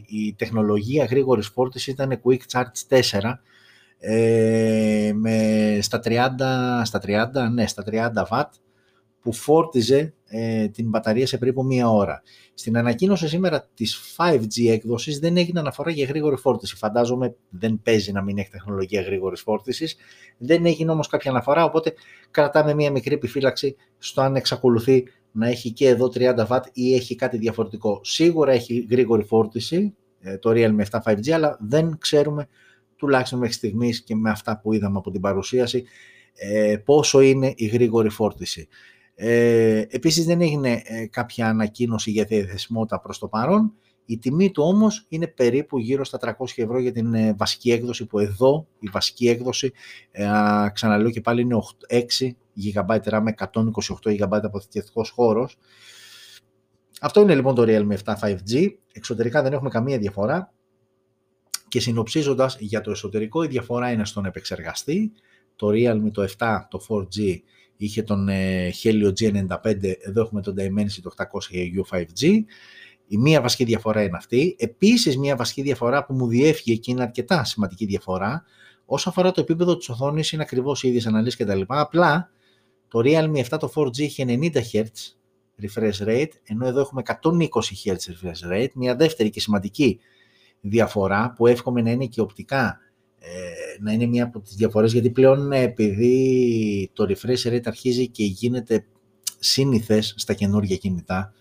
η 0.08 0.34
τεχνολογία 0.34 1.06
γρήγορης 1.06 1.48
φόρτισης 1.48 1.94
ήταν 1.94 2.22
Quick 2.24 2.40
Charge 2.52 2.88
4, 2.88 3.40
ε, 3.98 5.12
με 5.16 5.78
στα 5.82 6.00
30, 6.00 6.82
στα 6.86 7.00
30, 7.00 7.50
ναι, 7.50 7.68
στα 7.68 7.84
30 7.84 8.26
W 8.30 8.44
που 9.24 9.34
φόρτιζε 9.34 10.14
ε, 10.26 10.68
την 10.68 10.90
μπαταρία 10.90 11.28
σε 11.28 11.38
περίπου 11.38 11.66
μία 11.66 11.90
ώρα. 11.90 12.22
Στην 12.54 12.78
ανακοίνωση 12.78 13.28
σήμερα 13.28 13.70
της 13.74 14.16
5G 14.18 14.70
έκδοσης 14.70 15.20
δεν 15.20 15.38
έγινε 15.38 15.60
αναφορά 15.60 15.92
για 15.92 16.06
γρήγορη 16.06 16.36
φόρτιση. 16.36 16.76
Φαντάζομαι 16.76 17.36
δεν 17.50 17.80
παίζει 17.84 18.12
να 18.12 18.22
μην 18.22 18.38
έχει 18.38 18.50
τεχνολογία 18.50 19.02
γρήγορης 19.02 19.42
φόρτισης. 19.42 19.96
Δεν 20.38 20.66
έγινε 20.66 20.92
όμως 20.92 21.08
κάποια 21.08 21.32
αναφορά, 21.32 21.64
οπότε 21.64 21.94
κρατάμε 22.32 22.74
μία 22.74 22.92
μικρή 22.92 23.14
επιφύλαξη 23.14 23.76
στο 23.98 24.22
αν 24.22 24.36
εξακολουθεί 24.36 25.04
να 25.32 25.48
έχει 25.48 25.72
και 25.72 25.88
εδώ 25.88 26.12
30W 26.14 26.60
ή 26.74 26.96
έχει 26.96 27.16
κάτι 27.16 27.38
διαφορετικό. 27.38 28.00
Σίγουρα 28.04 28.52
έχει 28.52 28.88
γρήγορη 28.90 29.24
φόρτιση 29.24 29.96
ε, 30.20 30.38
το 30.38 30.52
Realme 30.54 30.84
7 30.90 31.00
5G, 31.06 31.30
αλλά 31.30 31.58
δεν 31.62 31.98
ξέρουμε 31.98 32.48
τουλάχιστον 32.96 33.40
μέχρι 33.40 33.54
στιγμής 33.54 34.04
και 34.04 34.16
με 34.16 34.30
αυτά 34.30 34.60
που 34.60 34.74
είδαμε 34.74 34.98
από 34.98 35.12
την 35.12 35.22
παρουσίαση 35.22 35.84
ε, 36.36 36.78
πόσο 36.86 37.22
είναι 37.22 37.54
η 37.56 37.66
γρήγορη 37.66 38.10
φόρτιση. 38.10 38.68
Ε, 39.16 39.84
επίσης 39.90 40.26
δεν 40.26 40.42
έγινε 40.42 40.82
ε, 40.86 41.08
κάποια 41.08 41.48
ανακοίνωση 41.48 42.12
για 42.12 42.24
διαθεσιμότητα 42.24 43.00
προς 43.00 43.20
το 43.20 43.28
παρόν. 43.28 43.74
Η 44.06 44.18
τιμή 44.18 44.52
του 44.52 44.64
όμως 44.64 45.06
είναι 45.10 45.28
περίπου 45.28 45.80
γύρω 45.80 46.04
στα 46.04 46.20
300 46.22 46.46
ευρώ 46.56 46.80
για 46.80 46.92
την 46.92 47.14
ε, 47.14 47.34
βασική 47.34 47.72
έκδοση 47.72 48.06
που 48.06 48.20
εδώ 48.20 48.68
η 48.80 48.90
βασική 48.92 49.28
έκδοση 49.30 49.72
ε, 50.12 50.28
ξαναλέω 50.74 51.10
και 51.10 51.22
πάλι 51.22 51.42
είναι 51.42 51.58
6 51.90 52.00
GB 52.64 53.00
RAM 53.04 53.22
με 53.22 53.34
128 53.38 53.52
GB 54.04 54.28
αποθηκευτικός 54.30 55.10
χώρος. 55.10 55.58
Αυτό 57.02 57.22
είναι 57.22 57.36
λοιπόν 57.36 57.56
το 57.56 57.64
Realme 57.68 57.98
7 58.04 58.14
5G. 58.22 58.68
Εξωτερικά 58.94 59.42
δεν 59.42 59.54
έχουμε 59.54 59.70
καμία 59.70 59.98
διαφορά. 59.98 60.54
Και 61.68 61.80
συνοψίζοντας 61.80 62.58
για 62.60 62.82
το 62.82 62.92
εσωτερικό 62.92 63.44
η 63.44 63.48
διαφορά 63.48 63.92
είναι 63.92 64.06
στον 64.06 64.26
επεξεργαστή. 64.26 65.12
Το 65.56 65.68
Realme 65.68 66.12
το 66.12 66.28
7, 66.38 66.60
το 66.70 66.86
4G 66.90 67.38
είχε 67.78 68.04
τον 68.04 68.30
ε, 68.30 68.72
Helio 68.84 69.12
G95, 69.20 69.82
εδώ 70.00 70.22
έχουμε 70.22 70.42
τον 70.42 70.56
Dimensity 70.58 71.24
800 71.26 71.82
U5G. 71.84 72.44
Η 73.08 73.18
μία 73.18 73.42
βασική 73.42 73.64
διαφορά 73.64 74.04
είναι 74.04 74.18
αυτή. 74.18 74.56
Επίσης, 74.60 75.18
μία 75.18 75.36
βασική 75.36 75.62
διαφορά 75.62 76.06
που 76.06 76.14
μου 76.14 76.28
διέφυγε 76.28 76.76
και 76.76 76.92
είναι 76.92 77.02
αρκετά 77.02 77.44
σημαντική 77.44 77.86
διαφορά, 77.86 78.44
όσο 78.86 79.10
αφορά 79.10 79.32
το 79.32 79.42
επίπεδο 79.42 79.78
της 79.78 79.90
οθόνης, 79.90 80.32
είναι 80.32 80.44
ακριβώς 80.44 80.84
οι 80.84 80.88
ίδιες 80.88 81.08
αναλύσεις 81.08 81.46
κτλ. 81.46 81.62
Απλά, 81.68 82.30
το 82.88 83.02
Realme 83.04 83.44
7 83.50 83.58
το 83.60 83.72
4G 83.76 83.98
είχε 83.98 84.26
90 84.28 84.52
Hz 84.72 84.84
refresh 85.62 86.08
rate, 86.08 86.32
ενώ 86.44 86.68
εδώ 86.68 86.80
έχουμε 86.80 87.02
120 87.06 87.48
Hz 87.86 87.96
refresh 87.96 88.54
rate, 88.54 88.72
μια 88.74 88.96
δεύτερη 88.96 89.30
και 89.30 89.40
σημαντική 89.40 90.00
διαφορά 90.62 91.34
που 91.36 91.48
εύχομαι 91.48 91.82
να 91.82 91.92
είναι 91.92 92.06
και 92.06 92.22
οπτικά 92.22 92.66
ε, 92.68 92.93
να 93.80 93.92
είναι 93.92 94.06
μία 94.06 94.24
από 94.24 94.40
τις 94.40 94.56
διαφορές, 94.56 94.94
γιατί 94.94 95.10
πλέον 95.10 95.52
ε, 95.52 95.62
επειδή 95.62 96.90
το 96.94 97.08
refresh 97.10 97.54
rate 97.54 97.66
αρχίζει 97.66 98.08
και 98.08 98.24
γίνεται 98.24 98.86
σύνηθες 99.40 100.14
στα 100.18 100.34
καινούργια 100.34 100.76
κινητά 100.76 101.34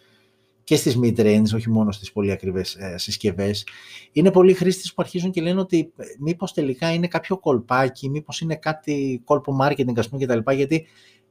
και 0.65 0.77
στις 0.77 0.99
mid-range, 1.03 1.55
όχι 1.55 1.71
μόνο 1.71 1.93
στις 1.93 2.13
πολύ 2.13 2.31
ακριβές 2.31 2.75
ε, 2.75 2.99
συσκευές, 2.99 3.67
είναι 4.13 4.31
πολλοί 4.31 4.53
χρήστες 4.53 4.89
που 4.95 5.03
αρχίζουν 5.03 5.31
και 5.31 5.41
λένε 5.41 5.61
ότι 5.61 5.93
ε, 5.97 6.05
μήπως 6.19 6.53
τελικά 6.53 6.93
είναι 6.93 7.07
κάποιο 7.07 7.39
κολπάκι, 7.39 8.11
μήπως 8.11 8.41
είναι 8.41 8.57
κάτι 8.57 9.23
κόλπο 9.25 9.57
marketing 9.63 9.97
ας 9.97 10.09
πούμε 10.09 10.25
κτλ. 10.25 10.51
Γιατί 10.53 10.87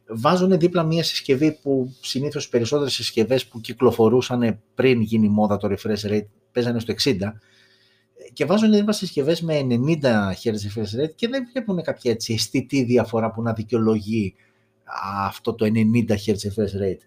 βάζουν 0.08 0.60
δίπλα 0.60 0.84
μια 0.84 1.04
συσκευή 1.04 1.60
που 1.62 1.96
συνήθως 2.00 2.46
οι 2.46 2.50
περισσότερες 2.50 2.94
συσκευές 2.94 3.48
που 3.48 3.62
κυκλοφορούσαν 3.62 4.62
πριν 4.76 5.02
γίνει 5.02 5.30
μόδα 5.30 5.58
το 5.58 5.68
refresh 5.72 6.12
rate 6.12 6.28
παίζανε 6.52 6.80
στο 6.80 6.94
60 7.04 7.14
και 8.34 8.46
βάζουν 8.46 8.72
δίπλα 8.72 8.94
συσκευές 8.94 9.42
με 9.42 9.68
90 9.70 10.04
Hz 10.44 10.52
refresh 10.52 11.02
rate 11.02 11.16
και 11.16 11.28
δεν 11.28 11.48
βλέπουν 11.52 11.82
κάποια 11.82 12.12
έτσι 12.12 12.34
αισθητή 12.34 12.84
διαφορά 12.84 13.32
που 13.32 13.42
να 13.42 13.54
δικαιολογεί 13.54 14.36
αυτό 15.26 15.54
το 15.54 15.66
90 15.66 16.12
Hz 16.12 16.32
refresh 16.32 16.82
rate. 16.82 17.02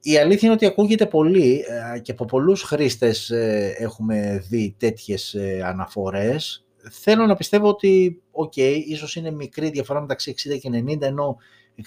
η 0.00 0.18
αλήθεια 0.18 0.40
είναι 0.42 0.52
ότι 0.52 0.66
ακούγεται 0.66 1.06
πολύ 1.06 1.64
ε, 1.94 1.98
και 1.98 2.12
από 2.12 2.24
πολλούς 2.24 2.62
χρήστες 2.62 3.30
ε, 3.30 3.74
έχουμε 3.78 4.44
δει 4.48 4.74
τέτοιες 4.78 5.34
ε, 5.34 5.62
αναφορές. 5.64 6.64
Θέλω 6.90 7.26
να 7.26 7.36
πιστεύω 7.36 7.68
ότι, 7.68 8.22
OK, 8.30 8.52
okay, 8.56 8.82
ίσως 8.86 9.16
είναι 9.16 9.30
μικρή 9.30 9.70
διαφορά 9.70 10.00
μεταξύ 10.00 10.34
60 10.36 10.58
και 10.60 10.70
90, 10.72 11.02
ενώ 11.02 11.36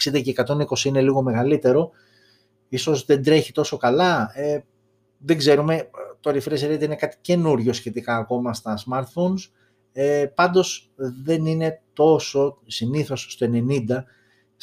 60 0.04 0.22
και 0.22 0.34
120 0.48 0.84
είναι 0.84 1.02
λίγο 1.02 1.22
μεγαλύτερο. 1.22 1.92
Ίσως 2.70 3.06
δεν 3.06 3.24
τρέχει 3.24 3.52
τόσο 3.52 3.78
καλά. 3.78 4.32
Ε, 4.36 4.64
δεν 5.18 5.38
ξέρουμε, 5.38 5.90
το 6.24 6.30
refresh 6.30 6.72
rate 6.72 6.82
είναι 6.82 6.96
κάτι 6.96 7.18
καινούριο 7.22 7.74
σχετικά 7.74 8.16
ακόμα 8.16 8.54
στα 8.54 8.84
smartphones. 8.86 9.50
Ε, 9.92 10.26
πάντως 10.36 10.92
δεν 11.24 11.46
είναι 11.46 11.82
τόσο 11.94 12.58
συνήθως 12.66 13.28
στο 13.30 13.48
90 13.52 14.04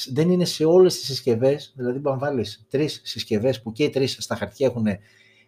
δεν 0.09 0.31
είναι 0.31 0.45
σε 0.45 0.65
όλες 0.65 0.95
τις 0.95 1.07
συσκευές, 1.07 1.73
δηλαδή 1.77 2.01
αν 2.05 2.19
βάλεις 2.19 2.67
τρεις 2.69 3.01
συσκευές 3.05 3.63
που 3.63 3.73
και 3.73 3.85
οι 3.85 3.91
τρεις 3.91 4.17
στα 4.21 4.37
χαρτιά 4.37 4.67
έχουν 4.67 4.87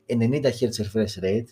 90 0.06 0.42
Hz 0.42 0.82
refresh 0.82 1.24
rate 1.24 1.46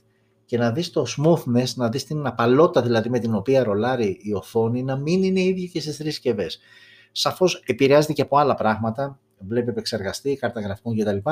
και 0.45 0.59
να 0.59 0.73
δεις 0.73 0.91
το 0.91 1.07
smoothness, 1.17 1.75
να 1.75 1.89
δεις 1.89 2.05
την 2.05 2.27
απαλότητα 2.27 2.83
δηλαδή 2.83 3.11
με 3.11 3.19
την 3.19 3.35
οποία 3.35 3.65
ρολάρει 3.65 4.19
η 4.23 4.35
οθόνη 4.35 4.83
να 4.83 4.97
μην 4.97 5.23
είναι 5.23 5.41
ίδια 5.41 5.67
και 5.67 5.81
στις 5.81 5.97
τρεις 5.97 6.15
συσκευές. 6.15 6.59
Σαφώς 7.13 7.63
επηρεάζεται 7.67 8.13
και 8.13 8.23
από 8.23 8.37
άλλα 8.39 8.55
πράγματα, 8.55 9.21
βλέπει 9.39 9.69
επεξεργαστή, 9.69 10.37
κάρτα 10.37 10.61
γραφικών 10.61 10.99
κτλ. 10.99 11.31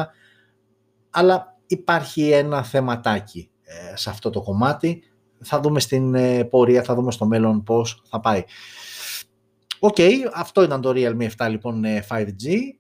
Αλλά 1.10 1.57
υπάρχει 1.68 2.30
ένα 2.30 2.62
θεματάκι 2.62 3.50
ε, 3.62 3.96
σε 3.96 4.10
αυτό 4.10 4.30
το 4.30 4.42
κομμάτι. 4.42 5.02
Θα 5.40 5.60
δούμε 5.60 5.80
στην 5.80 6.14
ε, 6.14 6.44
πορεία, 6.44 6.82
θα 6.82 6.94
δούμε 6.94 7.12
στο 7.12 7.26
μέλλον 7.26 7.62
πώς 7.62 8.02
θα 8.08 8.20
πάει. 8.20 8.44
OK, 9.78 9.94
okay, 9.98 10.12
αυτό 10.34 10.62
ήταν 10.62 10.80
το 10.80 10.92
Realme 10.94 11.28
7 11.36 11.50
λοιπόν 11.50 11.82
5G. 12.08 12.46
Ε, 12.46 12.52
ε, 12.52 12.70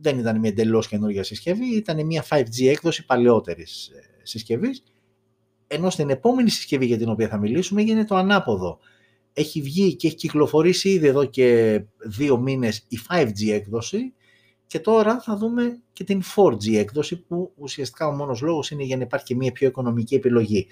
δεν 0.00 0.18
ήταν 0.18 0.38
μια 0.38 0.50
εντελώς 0.50 0.88
καινούργια 0.88 1.22
συσκευή, 1.22 1.76
ήταν 1.76 2.06
μια 2.06 2.24
5G 2.28 2.66
έκδοση 2.68 3.04
παλαιότερης 3.06 3.88
ε, 3.88 4.00
συσκευής. 4.22 4.82
Ενώ 5.66 5.90
στην 5.90 6.10
επόμενη 6.10 6.50
συσκευή 6.50 6.86
για 6.86 6.98
την 6.98 7.08
οποία 7.08 7.28
θα 7.28 7.38
μιλήσουμε 7.38 7.82
γίνεται 7.82 8.04
το 8.04 8.16
ανάποδο. 8.16 8.78
Έχει 9.32 9.60
βγει 9.62 9.96
και 9.96 10.06
έχει 10.06 10.16
κυκλοφορήσει 10.16 10.88
ήδη 10.88 11.06
εδώ 11.06 11.24
και 11.24 11.80
δύο 11.98 12.38
μήνες 12.38 12.84
η 12.88 12.98
5G 13.10 13.50
έκδοση 13.50 14.14
και 14.70 14.80
τώρα 14.80 15.20
θα 15.20 15.36
δούμε 15.36 15.80
και 15.92 16.04
την 16.04 16.22
4G 16.36 16.74
έκδοση 16.74 17.16
που 17.22 17.52
ουσιαστικά 17.56 18.06
ο 18.06 18.12
μόνος 18.12 18.40
λόγος 18.40 18.70
είναι 18.70 18.82
για 18.82 18.96
να 18.96 19.02
υπάρχει 19.02 19.26
και 19.26 19.34
μια 19.34 19.52
πιο 19.52 19.68
οικονομική 19.68 20.14
επιλογή. 20.14 20.66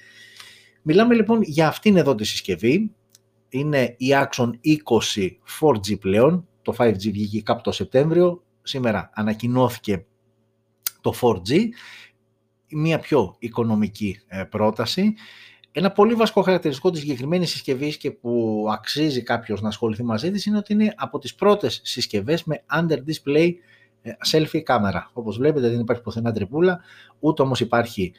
Μιλάμε 0.83 1.15
λοιπόν 1.15 1.43
για 1.43 1.69
αυτήν 1.69 1.97
εδώ 1.97 2.15
τη 2.15 2.25
συσκευή, 2.25 2.95
είναι 3.49 3.95
η 3.99 4.07
Axon 4.11 4.51
20 5.15 5.31
4G 5.61 5.99
πλέον. 6.01 6.49
Το 6.63 6.75
5G 6.79 6.99
βγήκε 6.99 7.43
κάπου 7.43 7.61
το 7.63 7.73
Σεπτέμβριο. 7.73 8.43
Σήμερα 8.63 9.11
ανακοινώθηκε 9.15 10.05
το 11.01 11.15
4G. 11.21 11.65
Μια 12.71 12.99
πιο 12.99 13.37
οικονομική 13.39 14.21
ε, 14.27 14.45
πρόταση. 14.45 15.15
Ένα 15.73 15.93
πολύ 15.93 16.15
βασικό 16.15 16.43
χαρακτηριστικό 16.43 16.91
της 16.91 17.01
συγκεκριμένης 17.01 17.51
συσκευής 17.51 17.97
και 17.97 18.11
που 18.11 18.65
αξίζει 18.71 19.23
κάποιος 19.23 19.61
να 19.61 19.69
ασχοληθεί 19.69 20.03
μαζί 20.03 20.31
της 20.31 20.47
είναι 20.47 20.59
ότι 20.59 20.73
είναι 20.73 20.95
από 20.97 21.19
τις 21.19 21.35
πρώτες 21.35 21.81
συσκευές 21.85 22.45
με 22.45 22.65
under 22.79 22.97
display 22.97 23.53
ε, 23.53 23.77
selfie 24.33 24.61
κάμερα. 24.61 25.11
Όπως 25.13 25.37
βλέπετε 25.37 25.69
δεν 25.69 25.81
υπάρχει 25.81 26.03
πουθενά 26.03 26.33
τρυπούλα, 26.33 26.81
ούτε 27.19 27.43
όμως 27.43 27.61
υπάρχει 27.61 28.13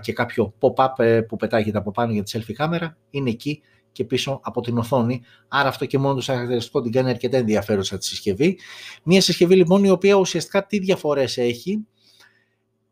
και 0.00 0.12
κάποιο 0.12 0.54
pop-up 0.60 0.98
ε, 0.98 1.20
που 1.20 1.36
πετάγεται 1.36 1.78
από 1.78 1.90
πάνω 1.90 2.12
για 2.12 2.22
τη 2.22 2.38
selfie 2.38 2.52
κάμερα. 2.52 2.96
Είναι 3.10 3.30
εκεί 3.30 3.62
και 3.92 4.04
πίσω 4.04 4.40
από 4.42 4.60
την 4.60 4.78
οθόνη. 4.78 5.22
Άρα 5.48 5.68
αυτό 5.68 5.86
και 5.86 5.98
μόνο 5.98 6.14
το 6.14 6.20
χαρακτηριστικό 6.20 6.80
την 6.80 6.92
κάνει 6.92 7.10
αρκετά 7.10 7.36
ενδιαφέρουσα 7.36 7.98
τη 7.98 8.04
συσκευή. 8.04 8.58
Μια 9.02 9.20
συσκευή 9.20 9.54
λοιπόν 9.54 9.84
η 9.84 9.90
οποία 9.90 10.14
ουσιαστικά 10.14 10.66
τι 10.66 10.78
διαφορές 10.78 11.38
έχει; 11.38 11.86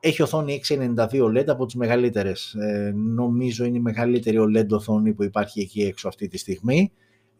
Έχει 0.00 0.22
οθόνη 0.22 0.60
692 0.68 1.06
LED 1.06 1.46
από 1.46 1.66
τις 1.66 1.74
μεγαλύτερες. 1.74 2.54
Ε, 2.54 2.92
νομίζω 2.94 3.64
είναι 3.64 3.76
η 3.76 3.80
μεγαλύτερη 3.80 4.37
OLED 4.40 4.68
οθόνη 4.68 5.12
που 5.12 5.24
υπάρχει 5.24 5.60
εκεί 5.60 5.82
έξω 5.82 6.08
αυτή 6.08 6.28
τη 6.28 6.38
στιγμή. 6.38 6.92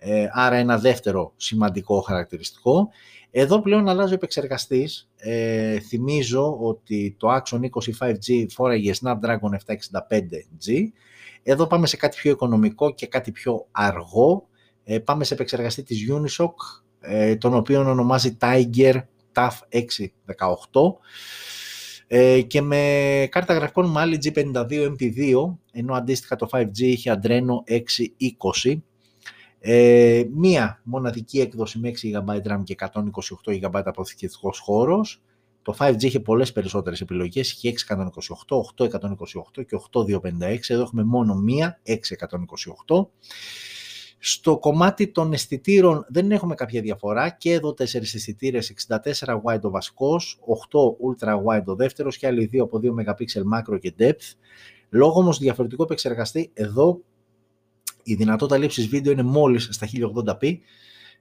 Ε, 0.07 0.27
άρα 0.33 0.57
ένα 0.57 0.79
δεύτερο 0.79 1.33
σημαντικό 1.37 2.01
χαρακτηριστικό. 2.01 2.89
Εδώ 3.31 3.61
πλέον 3.61 3.89
αλλάζει 3.89 4.13
ο 4.13 4.15
επεξεργαστής. 4.15 5.11
Ε, 5.17 5.79
θυμίζω 5.79 6.59
ότι 6.61 7.17
το 7.19 7.29
Axon 7.35 7.61
25G 7.61 8.47
φόραγε 8.51 8.93
Snapdragon 9.01 9.51
765G 9.67 10.89
εδώ 11.47 11.67
πάμε 11.67 11.87
σε 11.87 11.97
κάτι 11.97 12.17
πιο 12.17 12.31
οικονομικό 12.31 12.95
και 12.95 13.07
κάτι 13.07 13.33
πιο 13.33 13.67
αργό. 13.71 14.49
Ε, 14.85 14.99
πάμε 14.99 15.25
σε 15.25 15.35
επεξεργαστή 15.35 15.83
της 15.83 16.07
Unisoc, 16.11 16.55
ε, 17.01 17.37
τον 17.37 17.55
οποίο 17.55 17.81
ονομάζει 17.81 18.37
Tiger 18.41 19.03
TAF 19.35 19.51
618 19.71 20.97
ε, 22.07 22.41
και 22.41 22.63
με 22.63 23.29
κάρτα 23.31 23.55
γραφικών 23.55 23.95
Mali 23.97 24.17
G52 24.25 24.95
MP2, 24.99 25.55
ενώ 25.73 25.95
αντίστοιχα 25.95 26.37
το 26.37 26.49
5G 26.53 26.79
είχε 26.79 27.21
Adreno 27.23 27.79
620. 28.65 28.77
Ε, 29.67 30.25
μία 30.35 30.81
μοναδική 30.85 31.41
έκδοση 31.41 31.79
με 31.79 31.89
6 31.89 32.13
GB 32.13 32.53
RAM 32.53 32.63
και 32.65 32.75
128 32.79 33.01
GB 33.45 33.83
αποθηκευτικός 33.85 34.59
χώρος. 34.59 35.23
Το 35.63 35.77
5G 35.79 36.03
είχε 36.03 36.21
πολλές 36.21 36.53
περισσότερες 36.53 37.01
επιλογές, 37.01 37.53
είχε 37.53 37.69
628, 37.69 38.59
828 38.59 39.65
και 39.67 39.77
8256. 39.77 40.59
Εδώ 40.69 40.83
έχουμε 40.83 41.05
μόνο 41.05 41.35
μία, 41.35 41.81
628. 41.83 43.09
Στο 44.19 44.59
κομμάτι 44.59 45.09
των 45.09 45.33
αισθητήρων 45.33 46.07
δεν 46.09 46.31
έχουμε 46.31 46.55
κάποια 46.55 46.81
διαφορά 46.81 47.31
και 47.31 47.53
εδώ 47.53 47.75
4 47.75 48.15
αισθητήρες 48.15 48.75
64 48.89 49.41
wide 49.45 49.63
ο 49.63 49.71
βασικός, 49.71 50.41
8 50.71 50.79
ultra 50.81 51.35
wide 51.45 51.65
ο 51.65 51.75
δεύτερος 51.75 52.19
και 52.19 52.27
άλλοι 52.27 52.51
2 52.53 52.59
από 52.59 52.81
2 52.83 52.91
MP 52.91 53.25
macro 53.55 53.81
και 53.81 53.95
depth. 53.99 54.35
Λόγω 54.89 55.21
όμως 55.21 55.39
διαφορετικού 55.39 55.83
επεξεργαστή, 55.83 56.51
εδώ 56.55 57.01
η 58.05 58.15
δυνατότητα 58.15 58.59
λήψης 58.59 58.87
βίντεο 58.87 59.13
είναι 59.13 59.23
μόλις 59.23 59.69
στα 59.71 59.87
1080p, 59.87 60.59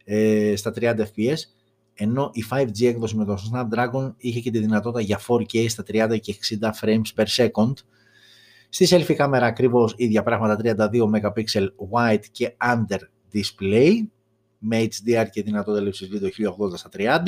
ε, 0.03 0.53
στα 0.55 0.73
30 0.75 0.95
fps 0.97 1.37
ενώ 1.93 2.29
η 2.33 2.43
5G 2.49 2.85
έκδοση 2.85 3.15
με 3.15 3.25
το 3.25 3.37
Snapdragon 3.51 4.13
είχε 4.17 4.39
και 4.39 4.51
τη 4.51 4.59
δυνατότητα 4.59 5.01
για 5.01 5.19
4K 5.27 5.69
στα 5.69 5.83
30 5.87 6.17
και 6.21 6.35
60 6.59 6.69
frames 6.81 7.01
per 7.15 7.25
second. 7.25 7.73
Στη 8.69 8.87
selfie 8.89 9.13
κάμερα 9.13 9.45
ακριβώς 9.45 9.93
ίδια 9.97 10.23
πράγματα 10.23 10.57
32 10.63 11.09
MP 11.13 11.67
wide 11.91 12.23
και 12.31 12.55
under 12.73 12.99
display 13.33 13.91
με 14.57 14.83
HDR 14.83 15.25
και 15.31 15.43
δυνατότητα 15.43 15.83
λήψης 15.83 16.07
βίντεο 16.07 16.29
1080 16.29 16.77
στα 16.77 16.89
30. 16.93 17.21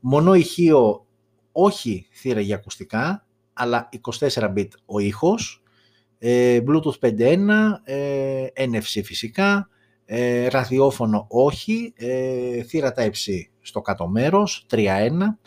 Μονό 0.00 0.34
ηχείο 0.34 1.06
όχι 1.52 2.06
θύρα 2.12 2.40
για 2.40 2.56
ακουστικά, 2.56 3.26
αλλά 3.52 3.88
24 4.18 4.28
bit 4.56 4.68
ο 4.86 4.98
ήχος, 4.98 5.61
ε, 5.61 5.61
Bluetooth 6.66 6.98
5.1, 7.00 7.80
ε, 7.84 8.46
NFC 8.56 9.00
φυσικά, 9.04 9.68
ε, 10.04 10.48
ραδιόφωνο 10.48 11.26
όχι, 11.28 11.92
ε, 11.96 12.62
θύρα 12.62 12.94
Type-C 12.96 13.40
στο 13.60 13.80
κάτω 13.80 14.08
μέρος, 14.08 14.66
3.1. 14.68 15.38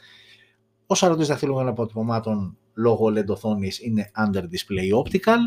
Ο 0.87 0.95
σαρωτής 0.95 1.27
δαχτυλικών 1.27 1.67
αποτυπωμάτων 1.67 2.57
λόγω 2.73 3.07
LED 3.07 3.27
οθόνης 3.27 3.79
είναι 3.79 4.11
Under 4.25 4.41
Display 4.41 5.03
Optical 5.03 5.37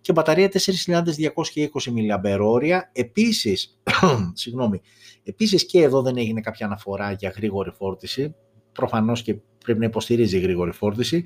και 0.00 0.12
μπαταρία 0.12 0.48
4.220 0.48 1.92
mAh. 2.22 2.80
Επίσης, 2.92 3.80
συγγνώμη, 4.32 4.80
επίσης 5.22 5.66
και 5.66 5.82
εδώ 5.82 6.02
δεν 6.02 6.16
έγινε 6.16 6.40
κάποια 6.40 6.66
αναφορά 6.66 7.12
για 7.12 7.32
γρήγορη 7.36 7.70
φόρτιση, 7.70 8.34
προφανώς 8.78 9.22
και 9.22 9.36
πρέπει 9.64 9.78
να 9.78 9.84
υποστηρίζει 9.84 10.38
γρήγορη 10.38 10.72
φόρτιση. 10.72 11.24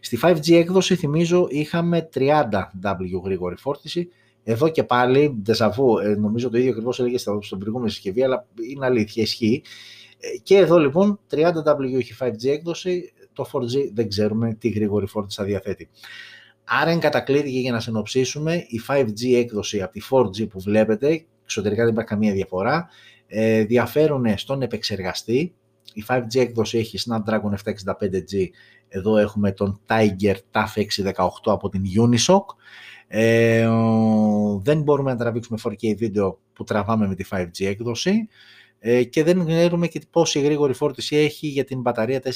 Στη 0.00 0.18
5G 0.22 0.52
έκδοση 0.52 0.96
θυμίζω 0.96 1.46
είχαμε 1.50 2.08
30W 2.14 3.22
γρήγορη 3.24 3.56
φόρτιση, 3.56 4.08
εδώ 4.44 4.68
και 4.68 4.84
πάλι, 4.84 5.38
ντεζαβού, 5.42 5.98
ε, 5.98 6.14
νομίζω 6.14 6.50
το 6.50 6.58
ίδιο 6.58 6.70
ακριβώς 6.70 7.00
έλεγε 7.00 7.18
στον 7.18 7.58
προηγούμενη 7.58 7.90
συσκευή, 7.90 8.22
αλλά 8.24 8.46
είναι 8.72 8.86
αλήθεια, 8.86 9.22
ισχύει. 9.22 9.62
Ε, 10.20 10.38
και 10.42 10.56
εδώ 10.56 10.78
λοιπόν 10.78 11.20
30W 11.30 11.98
έχει 11.98 12.14
5G 12.20 12.48
έκδοση, 12.48 13.12
το 13.32 13.50
4G 13.52 13.90
δεν 13.92 14.08
ξέρουμε 14.08 14.54
τι 14.54 14.68
γρήγορη 14.68 15.06
φόρτιση 15.06 15.36
θα 15.40 15.44
διαθέτει. 15.44 15.88
Άρα 16.64 16.90
εν 16.90 16.98
κατακλείδη 16.98 17.52
και 17.52 17.58
για 17.58 17.72
να 17.72 17.80
συνοψίσουμε, 17.80 18.54
η 18.54 18.80
5G 18.88 19.34
έκδοση 19.34 19.82
από 19.82 19.92
τη 19.92 20.00
4G 20.10 20.48
που 20.48 20.60
βλέπετε, 20.60 21.24
εξωτερικά 21.42 21.82
δεν 21.82 21.92
υπάρχει 21.92 22.10
καμία 22.10 22.32
διαφορά, 22.32 22.88
ε, 23.26 23.64
διαφέρουν 23.64 24.38
στον 24.38 24.62
επεξεργαστή. 24.62 25.54
Η 25.94 26.04
5G 26.08 26.40
έκδοση 26.40 26.78
έχει 26.78 26.98
Snapdragon 27.06 27.52
765G, 27.64 28.46
εδώ 28.88 29.16
έχουμε 29.16 29.52
τον 29.52 29.80
Tiger 29.86 30.34
TAF 30.52 30.82
618 31.14 31.28
από 31.44 31.68
την 31.68 31.82
Unisoc. 31.96 32.44
Ε, 33.06 33.68
δεν 34.62 34.82
μπορούμε 34.82 35.10
να 35.10 35.16
τραβήξουμε 35.16 35.58
4K 35.62 35.96
βίντεο 35.96 36.38
που 36.52 36.64
τραβάμε 36.64 37.08
με 37.08 37.14
τη 37.14 37.24
5G 37.30 37.66
έκδοση 37.66 38.28
ε, 38.78 39.04
και 39.04 39.24
δεν 39.24 39.46
ξέρουμε 39.46 39.86
και 39.86 40.00
πόση 40.10 40.40
γρήγορη 40.40 40.72
φόρτιση 40.72 41.16
έχει 41.16 41.46
για 41.46 41.64
την 41.64 41.80
μπαταρία 41.80 42.22
4220 42.22 42.30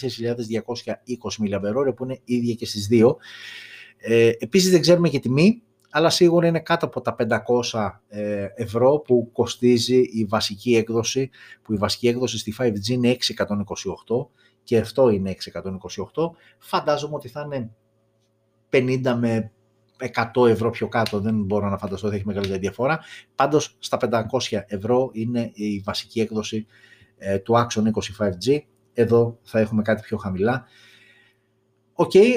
mAh 0.85 1.95
που 1.97 2.05
είναι 2.05 2.21
ίδια 2.25 2.55
και 2.55 2.67
στις 2.67 2.87
δύο. 2.87 3.17
Ε, 3.97 4.31
επίσης 4.39 4.71
δεν 4.71 4.81
ξέρουμε 4.81 5.09
και 5.09 5.19
τιμή, 5.19 5.63
αλλά 5.97 6.11
σίγουρα 6.11 6.47
είναι 6.47 6.61
κάτω 6.61 6.87
από 6.87 7.01
τα 7.01 7.17
500 7.73 7.91
ε, 8.09 8.47
ευρώ 8.55 8.99
που 8.99 9.31
κοστίζει 9.33 10.01
η 10.01 10.25
βασική 10.25 10.77
έκδοση, 10.77 11.31
που 11.63 11.73
η 11.73 11.77
βασική 11.77 12.09
έκδοση 12.09 12.39
στη 12.39 12.55
5G 12.59 12.89
είναι 12.89 13.17
628 13.37 14.27
και 14.63 14.79
αυτό 14.79 15.09
είναι 15.09 15.35
628. 16.15 16.31
Φαντάζομαι 16.59 17.15
ότι 17.15 17.29
θα 17.29 17.43
είναι 17.45 17.71
50 18.71 19.17
με 19.19 19.53
100 20.35 20.49
ευρώ 20.49 20.71
πιο 20.71 20.89
κάτω, 20.89 21.21
δεν 21.21 21.45
μπορώ 21.45 21.69
να 21.69 21.79
φανταστώ 21.79 22.07
ότι 22.07 22.17
έχει 22.17 22.27
μεγαλύτερη 22.27 22.59
διαφορά. 22.59 23.01
Πάντως 23.35 23.77
στα 23.79 23.99
500 24.51 24.61
ευρώ 24.67 25.11
είναι 25.13 25.51
η 25.55 25.83
βασική 25.85 26.21
έκδοση 26.21 26.67
ε, 27.19 27.39
του 27.39 27.55
Action 27.55 27.83
25G. 27.83 28.59
Εδώ 28.93 29.39
θα 29.43 29.59
έχουμε 29.59 29.83
κάτι 29.83 30.03
πιο 30.03 30.17
χαμηλά. 30.17 30.65
OK, 31.93 32.11
okay, 32.15 32.31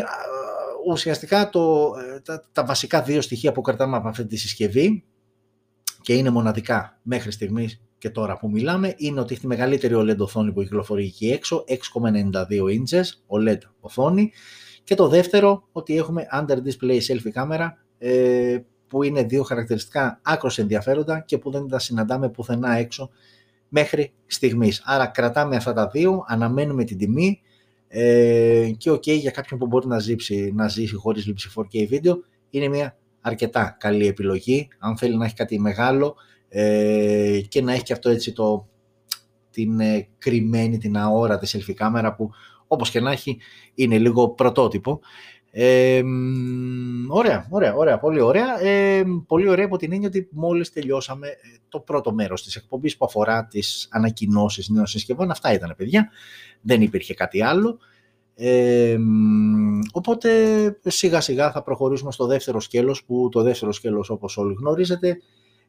ουσιαστικά 0.87 1.49
το, 1.49 1.93
ε, 2.15 2.19
τα, 2.19 2.49
τα, 2.51 2.65
βασικά 2.65 3.01
δύο 3.01 3.21
στοιχεία 3.21 3.51
που 3.51 3.61
κρατάμε 3.61 3.97
από 3.97 4.07
αυτή 4.07 4.25
τη 4.25 4.37
συσκευή 4.37 5.03
και 6.01 6.13
είναι 6.13 6.29
μοναδικά 6.29 6.99
μέχρι 7.01 7.31
στιγμής 7.31 7.81
και 7.97 8.09
τώρα 8.09 8.37
που 8.37 8.49
μιλάμε 8.49 8.93
είναι 8.97 9.19
ότι 9.19 9.31
έχει 9.31 9.41
τη 9.41 9.47
μεγαλύτερη 9.47 9.93
OLED 9.97 10.17
οθόνη 10.17 10.51
που 10.51 10.61
κυκλοφορεί 10.61 11.05
εκεί 11.05 11.31
έξω, 11.31 11.63
6,92 11.67 12.33
inches 12.51 13.05
OLED 13.27 13.57
οθόνη 13.79 14.31
και 14.83 14.95
το 14.95 15.07
δεύτερο 15.07 15.67
ότι 15.71 15.97
έχουμε 15.97 16.27
under 16.33 16.55
display 16.55 16.99
selfie 17.07 17.31
κάμερα 17.31 17.77
ε, 17.97 18.57
που 18.87 19.03
είναι 19.03 19.23
δύο 19.23 19.43
χαρακτηριστικά 19.43 20.19
άκρως 20.23 20.57
ενδιαφέροντα 20.57 21.19
και 21.19 21.37
που 21.37 21.51
δεν 21.51 21.67
τα 21.67 21.79
συναντάμε 21.79 22.29
πουθενά 22.29 22.77
έξω 22.77 23.09
μέχρι 23.67 24.13
στιγμής. 24.25 24.81
Άρα 24.85 25.07
κρατάμε 25.07 25.55
αυτά 25.55 25.73
τα 25.73 25.87
δύο, 25.87 26.23
αναμένουμε 26.27 26.83
την 26.83 26.97
τιμή 26.97 27.41
ε, 27.91 28.71
και 28.77 28.91
ok 28.91 29.07
για 29.07 29.31
κάποιον 29.31 29.59
που 29.59 29.67
μπορεί 29.67 29.87
να 29.87 29.99
ζήσει, 29.99 30.51
να 30.55 30.67
ζήσει 30.67 30.95
χωρίς 30.95 31.25
λήψη 31.25 31.49
4K 31.55 31.87
βίντεο 31.87 32.19
είναι 32.49 32.67
μια 32.67 32.97
αρκετά 33.21 33.75
καλή 33.79 34.07
επιλογή 34.07 34.67
αν 34.79 34.97
θέλει 34.97 35.17
να 35.17 35.25
έχει 35.25 35.33
κάτι 35.35 35.59
μεγάλο 35.59 36.15
ε, 36.49 37.41
και 37.47 37.61
να 37.61 37.73
έχει 37.73 37.83
και 37.83 37.93
αυτό 37.93 38.09
έτσι 38.09 38.33
το, 38.33 38.67
την 39.51 39.79
ε, 39.79 40.07
κρυμμένη, 40.17 40.77
την 40.77 40.97
αόρατη 40.97 41.47
selfie 41.51 41.73
κάμερα 41.73 42.15
που 42.15 42.29
όπως 42.67 42.89
και 42.89 42.99
να 42.99 43.11
έχει 43.11 43.37
είναι 43.73 43.97
λίγο 43.97 44.29
πρωτότυπο. 44.29 44.99
Ε, 45.61 46.01
ωραία, 47.07 47.47
ωραία, 47.49 47.75
ωραία, 47.75 47.99
πολύ 47.99 48.19
ωραία. 48.19 48.61
Ε, 48.61 49.03
πολύ 49.27 49.49
ωραία 49.49 49.65
από 49.65 49.77
την 49.77 49.93
έννοια 49.93 50.07
ότι 50.07 50.27
μόλις 50.31 50.71
τελειώσαμε 50.71 51.27
ε, 51.27 51.33
το 51.69 51.79
πρώτο 51.79 52.13
μέρος 52.13 52.43
της 52.43 52.55
εκπομπής 52.55 52.97
που 52.97 53.05
αφορά 53.05 53.45
τις 53.45 53.87
ανακοινώσεις 53.91 54.69
νέων 54.69 54.87
συσκευών. 54.87 55.31
Αυτά 55.31 55.53
ήταν 55.53 55.73
παιδιά, 55.77 56.09
δεν 56.61 56.81
υπήρχε 56.81 57.13
κάτι 57.13 57.41
άλλο. 57.43 57.79
Ε, 58.35 58.97
οπότε 59.91 60.29
σιγά 60.85 61.21
σιγά 61.21 61.51
θα 61.51 61.63
προχωρήσουμε 61.63 62.11
στο 62.11 62.25
δεύτερο 62.25 62.59
σκέλος 62.59 63.03
που 63.03 63.29
το 63.31 63.41
δεύτερο 63.41 63.71
σκέλος 63.71 64.09
όπως 64.09 64.37
όλοι 64.37 64.55
γνωρίζετε 64.59 65.17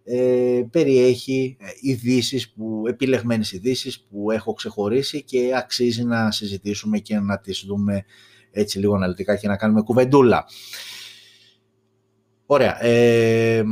ε, 0.04 0.62
περιέχει 0.70 1.56
ε, 1.60 1.66
ειδήσεις 1.80 2.50
που, 2.50 2.82
επιλεγμένες 2.86 3.52
ειδήσεις 3.52 4.00
που 4.00 4.30
έχω 4.30 4.52
ξεχωρίσει 4.52 5.22
και 5.22 5.50
αξίζει 5.56 6.04
να 6.04 6.30
συζητήσουμε 6.30 6.98
και 6.98 7.18
να 7.18 7.38
τις 7.38 7.64
δούμε 7.66 8.04
έτσι 8.50 8.78
λίγο 8.78 8.94
αναλυτικά 8.94 9.36
και 9.36 9.48
να 9.48 9.56
κάνουμε 9.56 9.82
κουβεντούλα. 9.82 10.44
Ωραία. 12.46 12.84
Ε, 12.84 13.64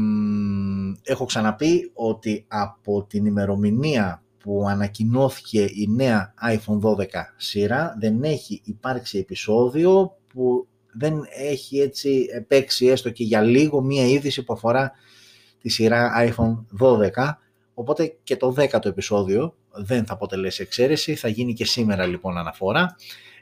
έχω 1.02 1.24
ξαναπεί 1.24 1.90
ότι 1.94 2.44
από 2.48 3.02
την 3.08 3.26
ημερομηνία 3.26 4.22
που 4.38 4.66
ανακοινώθηκε 4.68 5.62
η 5.62 5.88
νέα 5.90 6.34
iPhone 6.42 6.80
12 6.80 7.04
σειρά 7.36 7.96
δεν 8.00 8.22
έχει 8.22 8.60
υπάρξει 8.64 9.18
επεισόδιο 9.18 10.16
που 10.32 10.66
δεν 10.92 11.14
έχει 11.36 11.78
έτσι 11.78 12.26
παίξει 12.48 12.86
έστω 12.86 13.10
και 13.10 13.24
για 13.24 13.40
λίγο 13.40 13.80
μία 13.80 14.06
είδηση 14.06 14.42
που 14.42 14.52
αφορά 14.52 14.92
τη 15.60 15.68
σειρά 15.68 16.12
iPhone 16.18 16.64
12, 16.80 17.08
οπότε 17.74 18.16
και 18.22 18.36
το 18.36 18.54
10ο 18.56 18.84
επεισόδιο 18.86 19.54
δεν 19.72 20.06
θα 20.06 20.12
αποτελέσει 20.12 20.62
εξαίρεση, 20.62 21.14
θα 21.14 21.28
γίνει 21.28 21.52
και 21.52 21.64
σήμερα 21.64 22.06
λοιπόν 22.06 22.38
αναφορά 22.38 22.96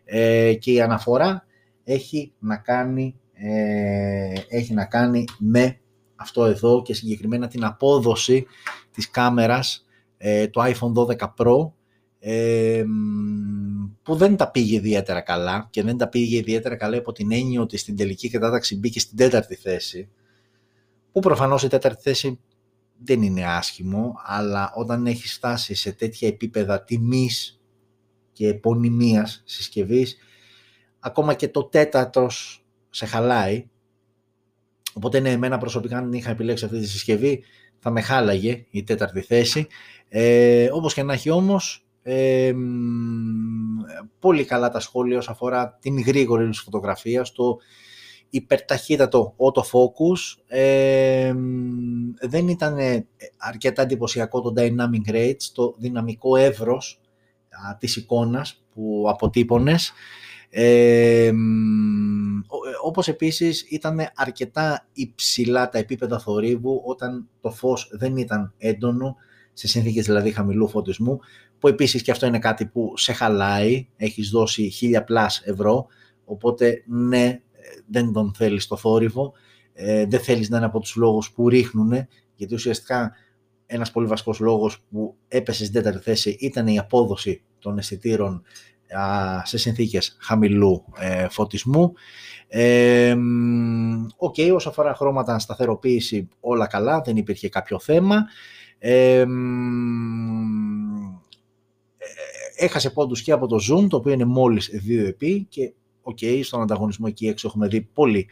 ε, 0.09 0.55
και 0.55 0.73
η 0.73 0.81
αναφορά 0.81 1.47
έχει 1.85 2.33
να 2.39 2.57
κάνει, 2.57 3.21
ε, 3.33 4.33
έχει 4.49 4.75
να 4.75 4.85
κάνει 4.85 5.25
με 5.39 5.81
αυτό 6.17 6.45
εδώ 6.45 6.83
και 6.83 6.95
συγκεκριμένα 6.95 7.49
την 7.49 7.65
απόδοση 7.65 8.47
της 8.91 9.11
κάμερας 9.11 9.87
ε, 10.17 10.47
του 10.47 10.61
iPhone 10.61 11.17
12 11.19 11.29
Pro 11.37 11.71
ε, 12.19 12.85
που 14.03 14.15
δεν 14.15 14.37
τα 14.37 14.51
πήγε 14.51 14.77
ιδιαίτερα 14.77 15.21
καλά 15.21 15.69
και 15.71 15.83
δεν 15.83 15.97
τα 15.97 16.09
πήγε 16.09 16.37
ιδιαίτερα 16.37 16.77
καλά 16.77 16.99
από 16.99 17.13
την 17.13 17.33
έννοια 17.33 17.61
ότι 17.61 17.77
στην 17.77 17.97
τελική 17.97 18.31
κατάταξη 18.31 18.79
μπήκε 18.79 19.01
στην 19.01 19.17
τέταρτη 19.17 19.55
θέση 19.55 20.09
που 21.13 21.21
προφανώς 21.21 21.63
η 21.63 21.69
τέταρτη 21.69 22.03
θέση 22.03 22.41
δεν 23.05 23.23
είναι 23.23 23.47
άσχημο, 23.47 24.15
αλλά 24.25 24.73
όταν 24.75 25.07
έχεις 25.07 25.33
φτάσει 25.33 25.75
σε 25.75 25.93
τέτοια 25.93 26.29
επίπεδα 26.29 26.85
τιμής 26.85 27.56
και 28.37 28.49
επωνυμίας 28.49 29.43
συσκευής, 29.45 30.17
ακόμα 31.01 31.35
και 31.35 31.49
το 31.49 31.65
τέταρτος 31.65 32.65
σε 32.91 33.07
χαλάει. 33.07 33.69
Οπότε 34.95 35.21
ναι, 35.21 35.31
εμένα 35.31 35.59
προσωπικά 35.59 35.99
αν 35.99 36.13
είχα 36.13 36.31
επιλέξει 36.31 36.65
αυτή 36.65 36.79
τη 36.81 36.87
συσκευή 36.87 37.45
θα 37.79 37.91
με 37.91 38.01
χάλαγε 38.01 38.67
η 38.71 38.83
τέταρτη 38.83 39.21
θέση. 39.21 39.67
Ε, 40.09 40.69
όπως 40.73 40.95
και 40.95 41.03
να 41.03 41.13
έχει 41.13 41.31
όμως, 41.31 41.87
ε, 42.03 42.53
πολύ 44.19 44.45
καλά 44.45 44.69
τα 44.69 44.81
σχόλια 44.81 45.19
όσον 45.19 45.33
αφορά 45.35 45.79
την 45.81 46.01
γρήγορη 46.01 46.55
φωτογραφίας, 46.55 47.29
στο 47.29 47.59
υπερταχύτατο 48.31 49.37
autofocus, 49.39 50.43
ε, 50.47 51.35
δεν 52.21 52.49
ήταν 52.49 52.79
αρκετά 53.37 53.83
εντυπωσιακό 53.83 54.41
το 54.41 54.53
dynamic 54.57 55.11
range, 55.13 55.43
το 55.53 55.75
δυναμικό 55.79 56.37
εύρος 56.37 57.01
α, 57.01 57.06
της 57.79 57.97
εικόνας 57.97 58.63
που 58.75 59.05
αποτύπωνες, 59.09 59.93
ε, 60.51 61.33
όπως 62.83 63.09
επίσης 63.09 63.67
ήταν 63.69 64.01
αρκετά 64.15 64.87
υψηλά 64.93 65.69
τα 65.69 65.79
επίπεδα 65.79 66.19
θορύβου 66.19 66.83
όταν 66.85 67.29
το 67.41 67.51
φως 67.51 67.89
δεν 67.93 68.17
ήταν 68.17 68.53
έντονο, 68.59 69.17
σε 69.53 69.69
συνθήκες 69.69 70.05
δηλαδή 70.05 70.31
χαμηλού 70.31 70.69
φωτισμού, 70.69 71.21
που 71.59 71.69
επίσης 71.69 72.03
και 72.03 72.11
αυτό 72.11 72.27
είναι 72.27 72.39
κάτι 72.39 72.67
που 72.67 72.93
σε 72.97 73.13
χαλάει, 73.13 73.89
έχεις 73.97 74.31
δώσει 74.31 74.73
1000 74.81 75.03
πλάς 75.05 75.43
ευρώ, 75.45 75.87
οπότε 76.25 76.83
ναι, 76.87 77.41
δεν 77.91 78.13
τον 78.13 78.35
θέλεις 78.37 78.63
στο 78.63 78.77
θόρυβο, 78.77 79.33
ε, 79.73 80.07
δεν 80.07 80.21
θέλεις 80.21 80.49
να 80.49 80.57
είναι 80.57 80.67
από 80.67 80.81
τους 80.81 80.95
λόγους 80.97 81.33
που 81.33 81.49
ρίχνουν, 81.49 81.93
γιατί 82.35 82.55
ουσιαστικά 82.55 83.13
ένας 83.67 83.91
πολύ 83.91 84.07
βασικός 84.07 84.39
λόγος 84.39 84.85
που 84.91 85.17
έπεσε 85.29 85.65
στην 85.65 85.83
τέταρτη 85.83 86.03
θέση 86.03 86.37
ήταν 86.41 86.67
η 86.67 86.79
απόδοση 86.79 87.43
των 87.59 87.79
αισθητήρων 87.79 88.43
σε 89.43 89.59
συνθήκες 89.59 90.17
χαμηλού 90.21 90.85
ε, 90.99 91.29
φωτισμού. 91.29 91.93
Ε, 92.49 93.17
OK, 94.17 94.35
okay, 94.39 94.51
όσο 94.55 94.69
αφορά 94.69 94.95
χρώματα 94.95 95.39
σταθεροποίηση 95.39 96.29
όλα 96.41 96.67
καλά, 96.67 97.01
δεν 97.01 97.17
υπήρχε 97.17 97.49
κάποιο 97.49 97.79
θέμα. 97.79 98.25
Ε, 98.79 99.25
έχασε 102.57 102.91
πόντους 102.91 103.23
και 103.23 103.33
από 103.33 103.47
το 103.47 103.57
zoom, 103.57 103.87
το 103.89 103.97
οποίο 103.97 104.13
είναι 104.13 104.25
μόλις 104.25 104.71
2 104.89 105.07
επί 105.07 105.47
και 105.49 105.73
OK, 106.03 106.19
okay, 106.21 106.41
στον 106.43 106.63
ανταγωνισμό 106.63 107.07
εκεί 107.09 107.27
έξω 107.27 107.49
έχουμε 107.49 107.69
δει 107.69 107.81
πολύ 107.81 108.29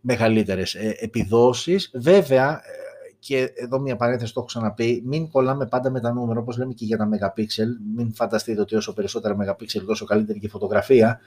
μεγαλύτερες 0.00 0.74
ε, 0.74 0.96
επιδόσεις. 0.98 1.90
Βέβαια, 1.94 2.52
ε, 2.52 2.77
και 3.18 3.52
εδώ 3.54 3.80
μια 3.80 3.96
παρένθεση 3.96 4.32
το 4.32 4.40
έχω 4.40 4.48
ξαναπεί, 4.48 5.02
μην 5.04 5.30
κολλάμε 5.30 5.66
πάντα 5.66 5.90
με 5.90 6.00
τα 6.00 6.12
νούμερα, 6.12 6.40
όπως 6.40 6.58
λέμε 6.58 6.72
και 6.72 6.84
για 6.84 6.96
τα 6.96 7.08
megapixel, 7.08 7.94
μην 7.96 8.14
φανταστείτε 8.14 8.60
ότι 8.60 8.76
όσο 8.76 8.92
περισσότερα 8.92 9.36
megapixel 9.40 9.82
τόσο 9.86 10.04
καλύτερη 10.04 10.38
και 10.38 10.46
η 10.46 10.48
φωτογραφία. 10.48 11.20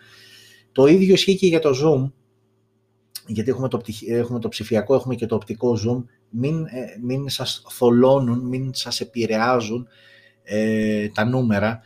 Το 0.71 0.85
ίδιο 0.85 1.13
ισχύει 1.13 1.37
και 1.37 1.47
για 1.47 1.59
το 1.59 1.69
zoom, 1.69 2.11
γιατί 3.27 3.49
έχουμε 3.49 3.67
το, 3.67 3.81
έχουμε 4.07 4.39
το 4.39 4.47
ψηφιακό, 4.47 4.95
έχουμε 4.95 5.15
και 5.15 5.25
το 5.25 5.35
οπτικό 5.35 5.77
zoom, 5.85 6.03
μην, 6.29 6.65
ε, 6.65 6.97
μην 7.01 7.29
σας 7.29 7.63
θολώνουν, 7.69 8.39
μην 8.39 8.73
σας 8.73 9.01
επηρεάζουν 9.01 9.87
ε, 10.43 11.09
τα 11.09 11.25
νούμερα 11.25 11.81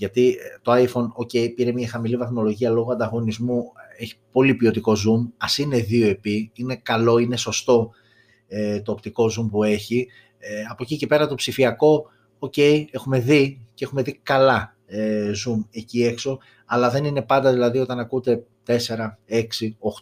γιατί 0.00 0.28
ε, 0.28 0.58
το 0.62 0.72
iPhone, 0.72 1.22
ok, 1.22 1.54
πήρε 1.54 1.72
μια 1.72 1.88
χαμηλή 1.88 2.16
βαθμολογία 2.16 2.70
λόγω 2.70 2.92
ανταγωνισμού, 2.92 3.62
έχει 3.98 4.14
πολύ 4.32 4.54
ποιοτικό 4.54 4.92
zoom, 4.92 5.32
ας 5.36 5.58
είναι 5.58 5.86
2x, 5.90 6.48
είναι 6.52 6.76
καλό, 6.76 7.18
είναι 7.18 7.36
σωστό 7.36 7.90
ε, 8.52 8.80
το 8.80 8.92
οπτικό 8.92 9.24
zoom 9.24 9.48
που 9.50 9.64
έχει. 9.64 10.08
Ε, 10.38 10.62
από 10.70 10.82
εκεί 10.82 10.96
και 10.96 11.06
πέρα 11.06 11.26
το 11.26 11.34
ψηφιακό, 11.34 12.06
ok, 12.38 12.84
έχουμε 12.90 13.18
δει 13.18 13.66
και 13.74 13.84
έχουμε 13.84 14.02
δει 14.02 14.20
καλά 14.22 14.76
ε, 14.86 15.30
zoom 15.30 15.64
εκεί 15.70 16.04
έξω, 16.04 16.38
αλλά 16.66 16.90
δεν 16.90 17.04
είναι 17.04 17.22
πάντα 17.22 17.52
δηλαδή 17.52 17.78
όταν 17.78 17.98
ακούτε 17.98 18.44
4, 18.66 18.72
6, 18.72 18.76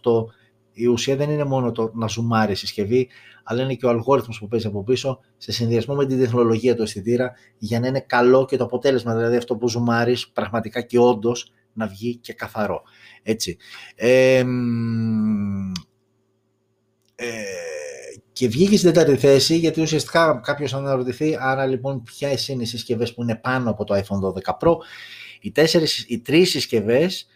8, 0.02 0.24
η 0.72 0.86
ουσία 0.86 1.16
δεν 1.16 1.30
είναι 1.30 1.44
μόνο 1.44 1.72
το 1.72 1.90
να 1.94 2.06
ζουμάρει 2.06 2.52
η 2.52 2.54
συσκευή, 2.54 3.08
αλλά 3.44 3.62
είναι 3.62 3.74
και 3.74 3.86
ο 3.86 3.88
αλγόριθμος 3.88 4.38
που 4.38 4.48
παίζει 4.48 4.66
από 4.66 4.84
πίσω 4.84 5.20
σε 5.36 5.52
συνδυασμό 5.52 5.94
με 5.94 6.06
την 6.06 6.18
τεχνολογία 6.18 6.76
του 6.76 6.82
αισθητήρα 6.82 7.32
για 7.58 7.80
να 7.80 7.86
είναι 7.86 8.00
καλό 8.00 8.44
και 8.44 8.56
το 8.56 8.64
αποτέλεσμα, 8.64 9.14
δηλαδή 9.14 9.36
αυτό 9.36 9.56
που 9.56 9.68
ζουμάρεις 9.68 10.28
πραγματικά 10.28 10.80
και 10.80 10.98
όντως 10.98 11.52
να 11.72 11.86
βγει 11.86 12.16
και 12.16 12.32
καθαρό. 12.32 12.82
Έτσι. 13.22 13.56
Ε, 13.94 14.44
και 18.38 18.48
βγήκε 18.48 18.76
στην 18.76 18.92
τέταρτη 18.92 19.20
θέση 19.20 19.56
γιατί 19.56 19.80
ουσιαστικά 19.80 20.40
κάποιος 20.44 20.74
αναρωτηθεί 20.74 21.36
άρα 21.40 21.66
λοιπόν 21.66 22.02
ποιες 22.02 22.48
είναι 22.48 22.62
οι 22.62 22.66
συσκευές 22.66 23.14
που 23.14 23.22
είναι 23.22 23.36
πάνω 23.36 23.70
από 23.70 23.84
το 23.84 23.94
iPhone 23.94 24.52
12 24.52 24.58
Pro 24.60 24.76
Οι, 25.40 25.50
τέσσερις, 25.50 26.04
οι 26.08 26.20
τρεις 26.20 26.50
συσκευές 26.50 27.26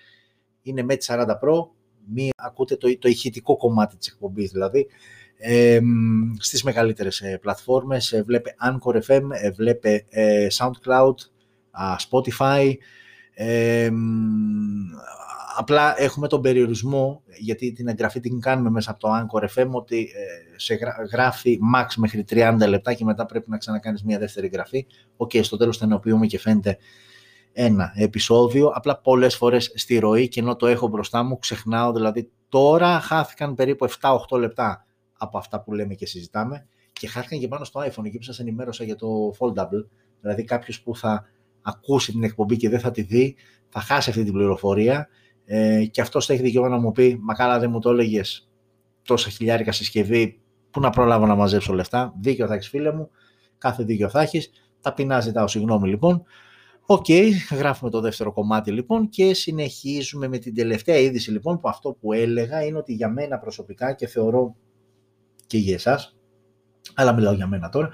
είναι 0.62 0.82
με 0.82 0.96
τη 0.96 1.06
40 1.08 1.24
Pro, 1.26 1.66
μία 2.12 2.32
ακούτε 2.36 2.76
το, 2.76 2.98
το 2.98 3.08
ηχητικό 3.08 3.56
κομμάτι 3.56 3.96
της 3.96 4.08
εκπομπής 4.08 4.50
δηλαδή, 4.50 4.86
ε, 5.38 5.80
στις 6.38 6.62
μεγαλύτερες 6.62 7.20
ε, 7.20 7.38
πλατφόρμες. 7.40 8.12
Ε, 8.12 8.22
βλέπε 8.22 8.54
Anchor 8.64 8.94
FM, 8.94 9.22
ε, 9.30 9.50
βλέπε 9.50 10.04
ε, 10.08 10.46
SoundCloud, 10.58 11.14
Spotify. 12.10 12.72
Απλά 15.56 16.00
έχουμε 16.00 16.28
τον 16.28 16.40
περιορισμό, 16.40 17.22
γιατί 17.38 17.72
την 17.72 17.88
εγγραφή 17.88 18.20
την 18.20 18.40
κάνουμε 18.40 18.70
μέσα 18.70 18.90
από 18.90 19.00
το 19.00 19.08
Anchor 19.12 19.44
FM, 19.54 19.70
ότι 19.70 20.08
σε 20.56 20.78
γράφει 21.12 21.58
max 21.74 21.86
μέχρι 21.96 22.24
30 22.30 22.56
λεπτά 22.68 22.94
και 22.94 23.04
μετά 23.04 23.26
πρέπει 23.26 23.50
να 23.50 23.58
ξανακάνεις 23.58 24.02
μια 24.02 24.18
δεύτερη 24.18 24.46
εγγραφή. 24.46 24.86
OK, 25.16 25.30
okay, 25.34 25.40
στο 25.42 25.56
τέλος 25.56 25.82
ενοποιούμε 25.82 26.26
και 26.26 26.38
φαίνεται 26.38 26.78
ένα 27.52 27.92
επεισόδιο, 27.94 28.68
απλά 28.68 29.00
πολλές 29.00 29.36
φορές 29.36 29.72
στη 29.74 29.98
ροή 29.98 30.28
και 30.28 30.40
ενώ 30.40 30.56
το 30.56 30.66
έχω 30.66 30.88
μπροστά 30.88 31.22
μου 31.22 31.38
ξεχνάω, 31.38 31.92
δηλαδή 31.92 32.30
τώρα 32.48 33.00
χάθηκαν 33.00 33.54
περίπου 33.54 33.88
7-8 34.30 34.38
λεπτά 34.38 34.86
από 35.18 35.38
αυτά 35.38 35.62
που 35.62 35.72
λέμε 35.72 35.94
και 35.94 36.06
συζητάμε 36.06 36.66
και 36.92 37.08
χάθηκαν 37.08 37.38
και 37.38 37.48
πάνω 37.48 37.64
στο 37.64 37.80
iPhone 37.80 38.04
εκεί 38.04 38.16
που 38.18 38.22
σας 38.22 38.38
ενημέρωσα 38.38 38.84
για 38.84 38.96
το 38.96 39.06
foldable, 39.38 39.87
δηλαδή 40.20 40.44
κάποιος 40.44 40.82
που 40.82 40.96
θα 40.96 41.24
ακούσει 41.62 42.12
την 42.12 42.22
εκπομπή 42.22 42.56
και 42.56 42.68
δεν 42.68 42.80
θα 42.80 42.90
τη 42.90 43.02
δει, 43.02 43.36
θα 43.68 43.80
χάσει 43.80 44.10
αυτή 44.10 44.24
την 44.24 44.32
πληροφορία 44.32 45.08
ε, 45.44 45.85
και 45.85 46.00
αυτός 46.00 46.26
θα 46.26 46.33
έχει 46.33 46.42
δικαίωμα 46.42 46.68
να 46.68 46.78
μου 46.78 46.92
πει, 46.92 47.18
μα 47.22 47.35
καλά 47.35 47.59
δεν 47.59 47.70
μου 47.70 47.78
το 47.81 47.90
έλεγες 47.90 48.50
τόσα 49.02 49.31
χιλιάρικα 49.31 49.72
συσκευή, 49.72 50.40
πού 50.70 50.81
να 50.81 50.90
προλάβω 50.90 51.26
να 51.26 51.35
μαζέψω 51.35 51.72
λεφτά, 51.72 52.14
δίκιο 52.20 52.46
θα 52.46 52.55
έχεις 52.55 52.68
φίλε 52.68 52.92
μου, 52.92 53.11
κάθε 53.59 53.85
δίκιο 53.85 54.09
θα 54.09 54.20
έχεις. 54.20 54.50
ταπεινά 54.81 55.20
ζητάω 55.20 55.46
συγγνώμη 55.46 55.88
λοιπόν. 55.88 56.22
OK, 56.87 57.04
okay, 57.09 57.31
γράφουμε 57.50 57.90
το 57.90 58.00
δεύτερο 58.00 58.33
κομμάτι 58.33 58.70
λοιπόν 58.70 59.09
και 59.09 59.35
συνεχίζουμε 59.35 60.28
με 60.28 60.38
την 60.38 60.55
τελευταία 60.55 60.96
είδηση 60.96 61.31
λοιπόν 61.31 61.59
που 61.61 61.68
αυτό 61.68 61.92
που 62.00 62.12
έλεγα 62.12 62.64
είναι 62.64 62.78
ότι 62.78 62.92
για 62.92 63.09
μένα 63.09 63.38
προσωπικά 63.38 63.92
και 63.92 64.07
θεωρώ 64.07 64.57
και 65.46 65.59
για 65.59 65.74
εσάς, 65.74 66.16
αλλά 66.94 67.12
μιλάω 67.12 67.33
για 67.33 67.46
μένα 67.46 67.68
τώρα, 67.68 67.90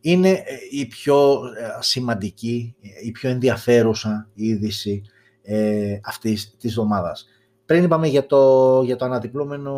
είναι 0.00 0.30
ε, 0.30 0.44
η 0.70 0.86
πιο 0.86 1.40
ε, 1.58 1.78
σημαντική, 1.80 2.74
η 3.04 3.10
πιο 3.10 3.30
ενδιαφέρουσα 3.30 4.30
είδηση 4.34 5.02
ε, 5.42 5.98
αυτής 6.04 6.56
της 6.58 6.70
εβδομάδας. 6.70 7.26
Πριν 7.66 7.84
είπαμε 7.84 8.06
για 8.06 8.26
το, 8.26 8.82
για 8.84 8.96
το 8.96 9.04
αναδιπλούμενο 9.04 9.74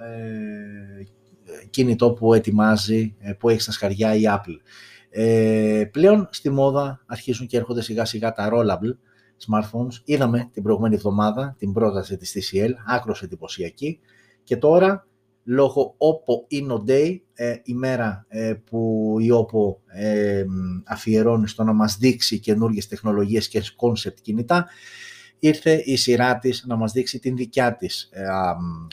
ε, 0.00 1.04
κινητό 1.70 2.12
που 2.12 2.34
ετοιμάζει, 2.34 3.16
που 3.38 3.48
έχει 3.48 3.60
στα 3.60 3.72
σκαριά 3.72 4.14
η 4.14 4.22
Apple. 4.26 4.56
Ε, 5.10 5.84
πλέον 5.92 6.28
στη 6.30 6.50
μόδα 6.50 7.02
αρχίζουν 7.06 7.46
και 7.46 7.56
έρχονται 7.56 7.82
σιγά 7.82 8.04
σιγά 8.04 8.32
τα 8.32 8.50
rollable 8.52 8.96
smartphones. 9.46 9.94
Είδαμε 10.04 10.48
την 10.52 10.62
προηγούμενη 10.62 10.94
εβδομάδα 10.94 11.54
την 11.58 11.72
πρόταση 11.72 12.16
της 12.16 12.36
TCL, 12.36 12.70
άκρος 12.86 13.22
εντυπωσιακή. 13.22 14.00
Και 14.44 14.56
τώρα, 14.56 15.06
λόγω 15.44 15.96
Oppo 15.98 16.54
Inno 16.54 16.90
Day, 16.90 17.20
ε, 17.34 17.54
ημέρα 17.62 18.26
ε, 18.28 18.54
που 18.64 19.16
η 19.20 19.28
Oppo 19.32 19.76
ε, 19.86 20.44
αφιερώνει 20.84 21.48
στο 21.48 21.64
να 21.64 21.72
μας 21.72 21.96
δείξει 21.96 22.38
καινούργιες 22.38 22.88
τεχνολογίες 22.88 23.48
και 23.48 23.62
concept 23.76 24.20
κινητά, 24.22 24.66
ήρθε 25.38 25.82
η 25.84 25.96
σειρά 25.96 26.38
της 26.38 26.64
να 26.66 26.76
μας 26.76 26.92
δείξει 26.92 27.18
την 27.18 27.36
δικιά 27.36 27.76
της 27.76 28.08
ε, 28.12 28.24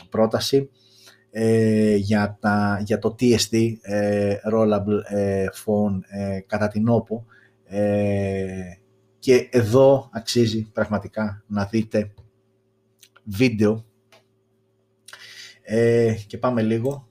πρόταση 0.10 0.69
ε, 1.31 1.95
για, 1.95 2.38
τα, 2.39 2.81
για 2.86 2.99
το 2.99 3.15
TSD 3.19 3.73
ε, 3.81 4.36
Rollable 4.53 5.01
ε, 5.05 5.45
Phone 5.65 5.99
ε, 6.07 6.39
κατά 6.39 6.67
την 6.67 6.86
OPPO 6.89 7.21
και 9.19 9.49
εδώ 9.51 10.10
αξίζει 10.12 10.71
πραγματικά 10.73 11.43
να 11.47 11.65
δείτε 11.65 12.13
βίντεο 13.23 13.86
και 16.27 16.38
πάμε 16.38 16.62
λίγο 16.62 17.08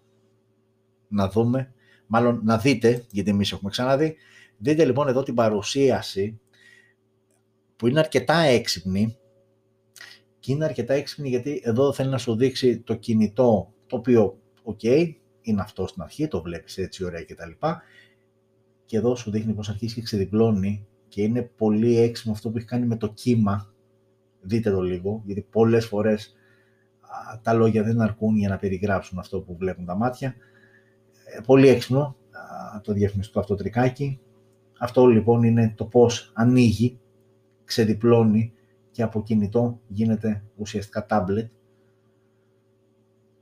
να 1.09 1.29
δούμε, 1.29 1.73
μάλλον 2.07 2.41
να 2.45 2.59
δείτε, 2.59 3.05
γιατί 3.11 3.31
εμείς 3.31 3.53
έχουμε 3.53 3.71
ξαναδεί, 3.71 4.17
δείτε 4.59 4.85
λοιπόν 4.85 5.09
εδώ 5.09 5.23
την 5.23 5.35
παρουσίαση 5.35 6.41
που 7.77 7.87
είναι 7.87 7.99
αρκετά 7.99 8.39
έξυπνη 8.39 9.17
και 10.39 10.53
είναι 10.53 10.65
αρκετά 10.65 10.95
έξυπνη 10.95 11.29
γιατί 11.29 11.61
εδώ 11.65 11.93
θέλει 11.93 12.11
να 12.11 12.19
σου 12.19 12.37
δείξει 12.37 12.81
το 12.81 12.95
κινητό 12.95 13.73
το 13.87 13.97
οποίο, 13.97 14.39
οκ, 14.63 14.83
είναι 15.41 15.61
αυτό 15.61 15.87
στην 15.87 16.03
αρχή, 16.03 16.29
το 16.29 16.43
βλέπεις 16.43 16.79
έτσι 16.79 17.05
ωραία 17.05 17.23
και 17.23 17.35
τα 17.35 17.47
λοιπά. 17.47 17.83
Και 18.85 18.97
εδώ 18.97 19.17
σου 19.17 19.31
δείχνει 19.31 19.53
πώς 19.53 19.69
αρχίζει 19.69 19.95
και 19.95 20.03
ξεδιπλώνει 20.03 20.87
και 21.09 21.23
είναι 21.23 21.43
πολύ 21.43 21.99
έξυπνο 21.99 22.35
αυτό 22.35 22.51
που 22.51 22.57
έχει 22.57 22.67
κάνει 22.67 22.87
με 22.87 22.97
το 22.97 23.13
κύμα. 23.13 23.73
Δείτε 24.41 24.71
το 24.71 24.81
λίγο, 24.81 25.23
γιατί 25.25 25.47
πολλές 25.51 25.87
φορές 25.87 26.35
τα 27.43 27.53
λόγια 27.53 27.83
δεν 27.83 28.01
αρκούν 28.01 28.37
για 28.37 28.49
να 28.49 28.57
περιγράψουν 28.57 29.19
αυτό 29.19 29.41
που 29.41 29.57
βλέπουν 29.57 29.85
τα 29.85 29.95
μάτια. 29.95 30.35
Ε, 31.37 31.41
πολύ 31.41 31.69
έξιμο 31.69 32.17
το 32.83 32.93
διαφημιστικό 32.93 33.41
αυτό 33.41 33.55
τρικάκι. 33.55 34.21
Αυτό 34.79 35.07
λοιπόν 35.07 35.43
είναι 35.43 35.73
το 35.77 35.85
πώς 35.85 36.31
ανοίγει, 36.35 36.99
ξεδιπλώνει 37.65 38.53
και 38.91 39.03
από 39.03 39.23
κινητό 39.23 39.81
γίνεται 39.87 40.43
ουσιαστικά 40.57 41.07
tablet 41.11 41.49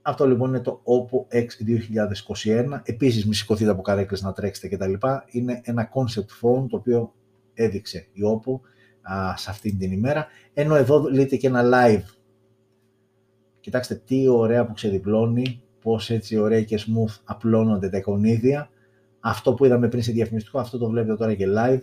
αυτό 0.07 0.27
λοιπόν 0.27 0.49
είναι 0.49 0.61
το 0.61 0.83
Oppo 0.85 1.37
X 1.37 1.47
2021. 2.45 2.81
Επίσης 2.85 3.27
μη 3.27 3.35
σηκωθείτε 3.35 3.71
από 3.71 3.83
καρέκλες 3.83 4.23
να 4.23 4.33
τρέξετε 4.33 4.77
κτλ. 4.77 4.93
Είναι 5.27 5.61
ένα 5.65 5.91
concept 5.95 6.41
phone 6.41 6.67
το 6.69 6.77
οποίο 6.77 7.15
έδειξε 7.55 8.07
η 8.13 8.21
Oppo 8.25 8.61
α, 9.03 9.37
σε 9.37 9.51
αυτή 9.51 9.77
την 9.77 9.93
ημέρα. 9.93 10.27
Ενώ 10.55 10.75
εδώ 10.75 11.03
λέτε 11.11 11.37
και 11.37 11.47
ένα 11.47 11.63
live. 11.65 12.03
Κοιτάξτε 13.65 13.95
τι 13.95 14.29
ωραία 14.29 14.67
που 14.67 14.73
ξεδιπλώνει, 14.73 15.63
πώς 15.81 16.11
έτσι 16.11 16.39
ωραία 16.39 16.63
και 16.63 16.81
smooth 16.81 17.21
απλώνονται 17.25 17.89
τα 17.89 17.97
εικονίδια. 17.97 18.71
Αυτό 19.21 19.55
που 19.55 19.65
είδαμε 19.65 19.89
πριν 19.89 20.03
σε 20.03 20.13
διαφημιστικό, 20.13 20.59
αυτό 20.59 20.79
το 20.79 20.89
βλέπετε 20.89 21.17
τώρα 21.17 21.35
και 21.35 21.47
live. 21.57 21.81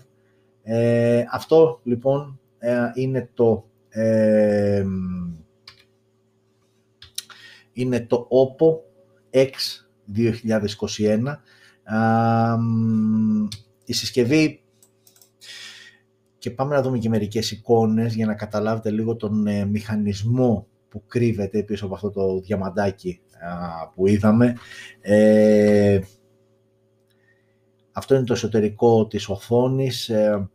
Ε, 0.63 1.23
αυτό 1.31 1.79
λοιπόν 1.83 2.39
ε, 2.59 2.91
είναι 2.93 3.29
το 3.33 3.65
ε, 3.89 4.85
είναι 7.73 7.99
το 7.99 8.27
OPPO 8.29 8.79
X 9.37 9.53
2021. 10.15 11.37
Η 13.85 13.93
συσκευή 13.93 14.61
και 16.37 16.51
πάμε 16.51 16.75
να 16.75 16.81
δούμε 16.81 16.97
και 16.97 17.09
μερικές 17.09 17.51
εικόνες 17.51 18.15
για 18.15 18.25
να 18.25 18.35
καταλάβετε 18.35 18.91
λίγο 18.91 19.15
τον 19.15 19.47
ε, 19.47 19.65
μηχανισμό 19.65 20.65
που 20.91 21.03
κρύβεται 21.07 21.63
πίσω 21.63 21.85
από 21.85 21.95
αυτό 21.95 22.09
το 22.09 22.39
διαμαντάκι 22.39 23.21
που 23.95 24.07
είδαμε. 24.07 24.55
Ε, 25.01 25.99
αυτό 27.91 28.15
είναι 28.15 28.23
το 28.23 28.33
εσωτερικό 28.33 29.07
της 29.07 29.29
οθόνης 29.29 30.09
ε, 30.09 30.49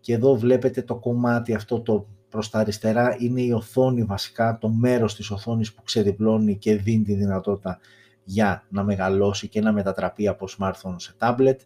και 0.00 0.12
εδώ 0.12 0.36
βλέπετε 0.36 0.82
το 0.82 0.96
κομμάτι 0.96 1.54
αυτό 1.54 1.80
το 1.80 2.08
προς 2.28 2.50
τα 2.50 2.58
αριστερά 2.58 3.16
είναι 3.18 3.40
η 3.40 3.52
οθόνη 3.52 4.04
βασικά, 4.04 4.58
το 4.58 4.68
μέρος 4.68 5.14
της 5.14 5.30
οθόνης 5.30 5.72
που 5.72 5.82
ξεδιπλώνει 5.82 6.56
και 6.56 6.76
δίνει 6.76 7.04
τη 7.04 7.14
δυνατότητα 7.14 7.78
για 8.24 8.66
να 8.68 8.84
μεγαλώσει 8.84 9.48
και 9.48 9.60
να 9.60 9.72
μετατραπεί 9.72 10.28
από 10.28 10.46
smartphone 10.58 10.94
σε 10.96 11.14
tablet. 11.18 11.56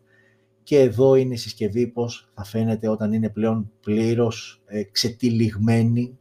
Και 0.63 0.81
εδώ 0.81 1.15
είναι 1.15 1.35
η 1.35 1.37
συσκευή 1.37 1.87
πως 1.87 2.31
θα 2.35 2.45
φαίνεται 2.45 2.89
όταν 2.89 3.13
είναι 3.13 3.29
πλέον 3.29 3.71
πλήρως 3.81 4.63
ε, 4.67 4.83
ξετυλιγμένη 4.83 6.19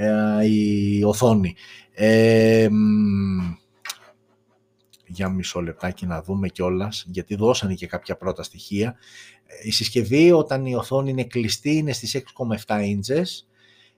ε, 0.00 0.46
η 0.46 1.02
οθόνη. 1.04 1.54
Ε, 1.92 2.68
για 5.06 5.28
μισό 5.28 5.60
λεπτάκι 5.60 6.06
να 6.06 6.22
δούμε 6.22 6.48
κιόλας, 6.48 7.04
γιατί 7.08 7.34
δώσανε 7.34 7.74
και 7.74 7.86
κάποια 7.86 8.16
πρώτα 8.16 8.42
στοιχεία. 8.42 8.96
Ε, 9.46 9.68
η 9.68 9.70
συσκευή 9.70 10.32
όταν 10.32 10.66
η 10.66 10.74
οθόνη 10.74 11.10
είναι 11.10 11.24
κλειστή 11.24 11.76
είναι 11.76 11.92
στις 11.92 12.22
6,7 12.66 12.80
inches 12.80 13.26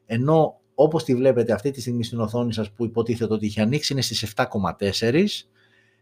ενώ 0.07 0.61
όπως 0.75 1.05
τη 1.05 1.15
βλέπετε 1.15 1.53
αυτή 1.53 1.71
τη 1.71 1.81
στιγμή 1.81 2.05
στην 2.05 2.21
οθόνη 2.21 2.53
σας 2.53 2.73
που 2.73 2.85
υποτίθεται 2.85 3.33
ότι 3.33 3.47
είχε 3.47 3.61
ανοίξει 3.61 3.93
είναι 3.93 4.03
στις 4.03 4.35
7,4 4.37 5.25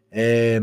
ε, 0.09 0.61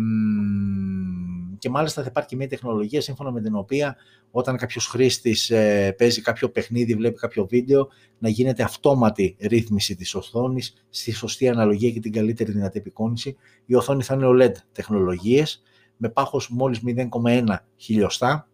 και 1.58 1.70
μάλιστα 1.70 2.01
θα 2.01 2.08
υπάρχει 2.10 2.30
και 2.30 2.36
μια 2.36 2.47
τεχνολογία 2.47 3.01
σύμφωνα 3.01 3.32
με 3.32 3.41
την 3.41 3.55
οποία 3.55 3.95
όταν 4.32 4.58
κάποιος 4.58 4.88
χρήστης 4.88 5.49
ε, 5.49 5.95
παίζει 5.97 6.22
κάποιο 6.22 6.49
παιχνίδι, 6.49 6.95
βλέπει 6.95 7.20
κάποιο 7.20 7.45
βίντεο 7.45 7.88
να 8.18 8.30
γίνεται 8.30 8.64
αυτόματη 8.64 9.36
ρύθμιση 9.39 9.95
της 9.95 10.16
οθόνης 10.16 10.74
στη 10.89 11.12
σωστή 11.12 11.49
αναλογία 11.49 11.91
και 11.91 11.99
την 11.99 12.12
καλύτερη 12.12 12.51
δυνατή 12.51 12.80
επικόνηση. 12.80 13.36
Η 13.66 13.76
οθόνη 13.76 14.03
θα 14.03 14.14
είναι 14.14 14.28
OLED 14.28 14.51
τεχνολογίες 14.72 15.64
με 15.97 16.10
πάχος 16.10 16.49
μόλις 16.49 16.82
0,1 16.86 17.43
χιλιοστά. 17.78 18.47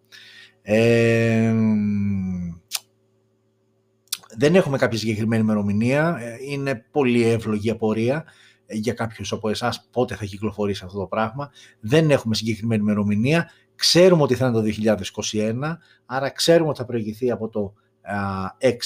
Ε, 0.62 1.54
δεν 4.38 4.56
έχουμε 4.56 4.78
κάποια 4.78 4.98
συγκεκριμένη 4.98 5.42
ημερομηνία. 5.42 6.18
Ε, 6.20 6.38
είναι 6.50 6.86
πολύ 6.92 7.24
εύλογη 7.24 7.70
απορία 7.70 8.16
ε, 8.16 8.34
για 8.68 8.94
κάποιους 8.94 9.32
από 9.32 9.50
εσάς 9.50 9.88
πότε 9.92 10.16
θα 10.16 10.26
κυκλοφορήσει 10.26 10.84
αυτό 10.86 11.00
το 11.00 11.06
πράγμα. 11.06 11.52
Δεν 11.80 12.12
έχουμε 12.12 12.36
συγκεκριμένη 12.36 12.82
ημερομηνία. 12.82 13.50
Ξέρουμε 13.76 14.24
ότι 14.24 14.36
θα 14.36 14.48
είναι 14.48 14.56
το 14.56 14.64
2021, 15.32 15.54
άρα 16.06 16.30
ξέρουμε 16.30 16.70
ότι 16.70 16.78
θα 16.78 16.86
προηγηθεί 16.86 17.32
από 17.32 17.50
το 17.50 17.74
X 18.60 18.78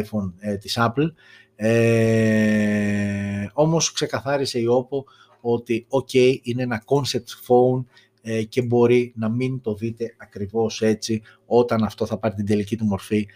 iPhone 0.00 0.32
της 0.60 0.78
Apple. 0.80 1.12
Ε, 1.56 3.46
όμως 3.52 3.92
ξεκαθάρισε 3.92 4.58
η 4.58 4.66
OPPO 4.68 5.04
ότι 5.40 5.86
ok, 5.88 6.38
είναι 6.42 6.62
ένα 6.62 6.84
concept 6.86 7.46
phone 7.46 7.84
ε, 8.22 8.42
και 8.42 8.62
μπορεί 8.62 9.12
να 9.16 9.28
μην 9.28 9.60
το 9.60 9.74
δείτε 9.74 10.14
ακριβώς 10.18 10.82
έτσι 10.82 11.22
όταν 11.46 11.84
αυτό 11.84 12.06
θα 12.06 12.18
πάρει 12.18 12.34
την 12.34 12.46
τελική 12.46 12.76
του 12.76 12.84
μορφή 12.84 13.26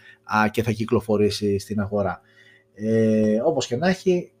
και 0.51 0.63
θα 0.63 0.71
κυκλοφορήσει 0.71 1.59
στην 1.59 1.79
αγορά. 1.79 2.21
Ε, 2.73 3.39
όπως 3.45 3.67
και 3.67 3.75
να 3.75 3.89
έχει, 3.89 4.31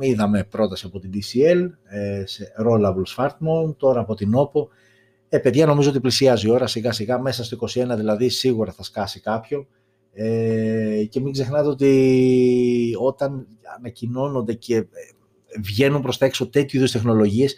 είδαμε 0.00 0.44
πρόταση 0.44 0.86
από 0.86 0.98
την 0.98 1.10
DCL 1.14 1.70
ε, 1.84 2.26
σε 2.26 2.52
rollable 2.66 3.16
smartphone, 3.16 3.76
τώρα 3.76 4.00
από 4.00 4.14
την 4.14 4.32
OPPO. 4.34 4.66
Ε, 5.28 5.38
παιδιά, 5.38 5.66
νομίζω 5.66 5.90
ότι 5.90 6.00
πλησιάζει 6.00 6.46
η 6.46 6.50
ώρα 6.50 6.66
σιγά 6.66 6.92
σιγά, 6.92 7.20
μέσα 7.20 7.44
στο 7.44 7.58
21 7.60 7.94
δηλαδή 7.96 8.28
σίγουρα 8.28 8.72
θα 8.72 8.82
σκάσει 8.82 9.20
κάποιο. 9.20 9.66
Ε, 10.12 11.04
και 11.08 11.20
μην 11.20 11.32
ξεχνάτε 11.32 11.68
ότι 11.68 12.94
όταν 13.00 13.46
ανακοινώνονται 13.78 14.52
και 14.54 14.76
ε, 14.76 14.86
βγαίνουν 15.60 16.02
προς 16.02 16.18
τα 16.18 16.26
έξω 16.26 16.48
τέτοιου 16.48 16.78
είδους 16.78 16.92
τεχνολογίες, 16.92 17.56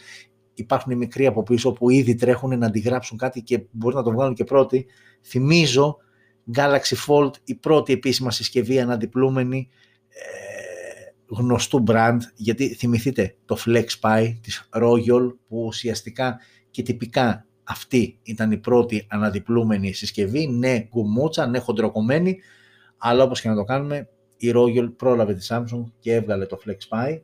υπάρχουν 0.54 0.92
οι 0.92 0.96
μικροί 0.96 1.26
από 1.26 1.42
πίσω 1.42 1.72
που 1.72 1.90
ήδη 1.90 2.14
τρέχουν 2.14 2.58
να 2.58 2.66
αντιγράψουν 2.66 3.18
κάτι 3.18 3.42
και 3.42 3.66
μπορεί 3.70 3.94
να 3.94 4.02
το 4.02 4.10
βγάλουν 4.10 4.34
και 4.34 4.44
πρώτοι. 4.44 4.86
Θυμίζω 5.22 5.96
Galaxy 6.56 7.06
Fold, 7.06 7.30
η 7.44 7.54
πρώτη 7.54 7.92
επίσημα 7.92 8.30
συσκευή 8.30 8.80
αναντιπλούμενη 8.80 9.68
ε, 10.08 10.49
γνωστού 11.30 11.82
brand, 11.86 12.18
γιατί 12.34 12.74
θυμηθείτε 12.74 13.36
το 13.44 13.56
FlexPy 13.66 14.34
της 14.40 14.68
Royal 14.72 15.34
που 15.48 15.64
ουσιαστικά 15.64 16.40
και 16.70 16.82
τυπικά 16.82 17.46
αυτή 17.64 18.18
ήταν 18.22 18.50
η 18.50 18.56
πρώτη 18.56 19.06
αναδιπλούμενη 19.10 19.92
συσκευή, 19.92 20.46
ναι 20.46 20.78
γκουμούτσα, 20.88 21.46
ναι 21.46 21.58
χοντροκομμένη, 21.58 22.38
αλλά 22.98 23.24
όπως 23.24 23.40
και 23.40 23.48
να 23.48 23.54
το 23.54 23.64
κάνουμε, 23.64 24.08
η 24.36 24.52
Royal 24.54 24.92
πρόλαβε 24.96 25.34
τη 25.34 25.46
Samsung 25.48 25.84
και 25.98 26.14
έβγαλε 26.14 26.46
το 26.46 26.58
FlexPy 26.66 27.20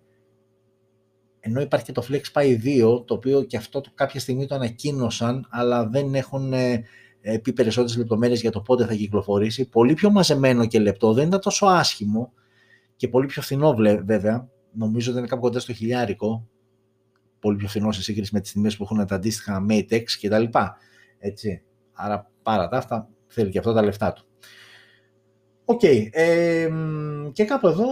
ενώ 1.46 1.60
υπάρχει 1.60 1.84
και 1.84 1.92
το 1.92 2.06
FlexPy 2.10 2.64
2, 2.64 3.06
το 3.06 3.14
οποίο 3.14 3.42
και 3.42 3.56
αυτό 3.56 3.80
το 3.80 3.90
κάποια 3.94 4.20
στιγμή 4.20 4.46
το 4.46 4.54
ανακοίνωσαν, 4.54 5.46
αλλά 5.50 5.88
δεν 5.88 6.14
έχουν 6.14 6.52
ε, 6.52 6.84
ε, 7.20 7.38
πει 7.38 7.52
περισσότερες 7.52 7.96
λεπτομέρειες 7.96 8.40
για 8.40 8.50
το 8.50 8.60
πότε 8.60 8.86
θα 8.86 8.94
κυκλοφορήσει. 8.94 9.68
Πολύ 9.68 9.94
πιο 9.94 10.10
μαζεμένο 10.10 10.66
και 10.66 10.78
λεπτό, 10.78 11.12
δεν 11.12 11.26
ήταν 11.26 11.40
τόσο 11.40 11.66
άσχημο 11.66 12.32
και 12.96 13.08
πολύ 13.08 13.26
πιο 13.26 13.42
φθηνό 13.42 13.74
βέβαια. 14.04 14.48
Νομίζω 14.72 15.10
ότι 15.10 15.18
είναι 15.18 15.28
κάπου 15.28 15.40
κοντά 15.40 15.60
στο 15.60 15.72
χιλιάρικο. 15.72 16.48
Πολύ 17.38 17.56
πιο 17.56 17.68
φθηνό 17.68 17.92
σε 17.92 18.02
σύγκριση 18.02 18.34
με 18.34 18.40
τις 18.40 18.52
τιμές 18.52 18.76
που 18.76 18.82
έχουν 18.82 19.06
τα 19.06 19.14
αντίστοιχα 19.14 19.66
Mate 19.70 19.97
X 19.97 20.04
και 20.20 20.28
τα 20.28 20.38
λοιπά. 20.38 20.76
Έτσι. 21.18 21.62
Άρα 21.92 22.30
παρ' 22.42 22.68
όλα 22.68 22.76
αυτά 22.76 23.08
θέλει 23.26 23.50
και 23.50 23.58
αυτό 23.58 23.72
τα 23.72 23.82
λεφτά 23.82 24.12
του. 24.12 24.26
OK. 25.64 25.80
Okay. 25.82 26.08
Ε, 26.10 26.68
και 27.32 27.44
κάπου 27.44 27.66
εδώ 27.66 27.86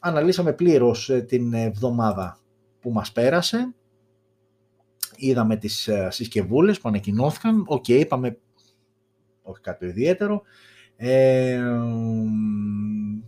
αναλύσαμε 0.00 0.52
πλήρως 0.52 1.10
ε, 1.10 1.20
την 1.20 1.52
εβδομάδα 1.52 2.38
που 2.80 2.92
μας 2.92 3.12
πέρασε. 3.12 3.74
Είδαμε 5.16 5.56
τις 5.56 5.88
ε, 5.88 6.08
συσκευούλες 6.10 6.80
που 6.80 6.88
ανακοινώθηκαν. 6.88 7.64
OK, 7.66 7.84
okay, 7.88 7.98
είπαμε 8.00 8.38
όχι 9.42 9.60
κάτι 9.60 9.86
ιδιαίτερο. 9.86 10.42
Ε, 10.96 11.60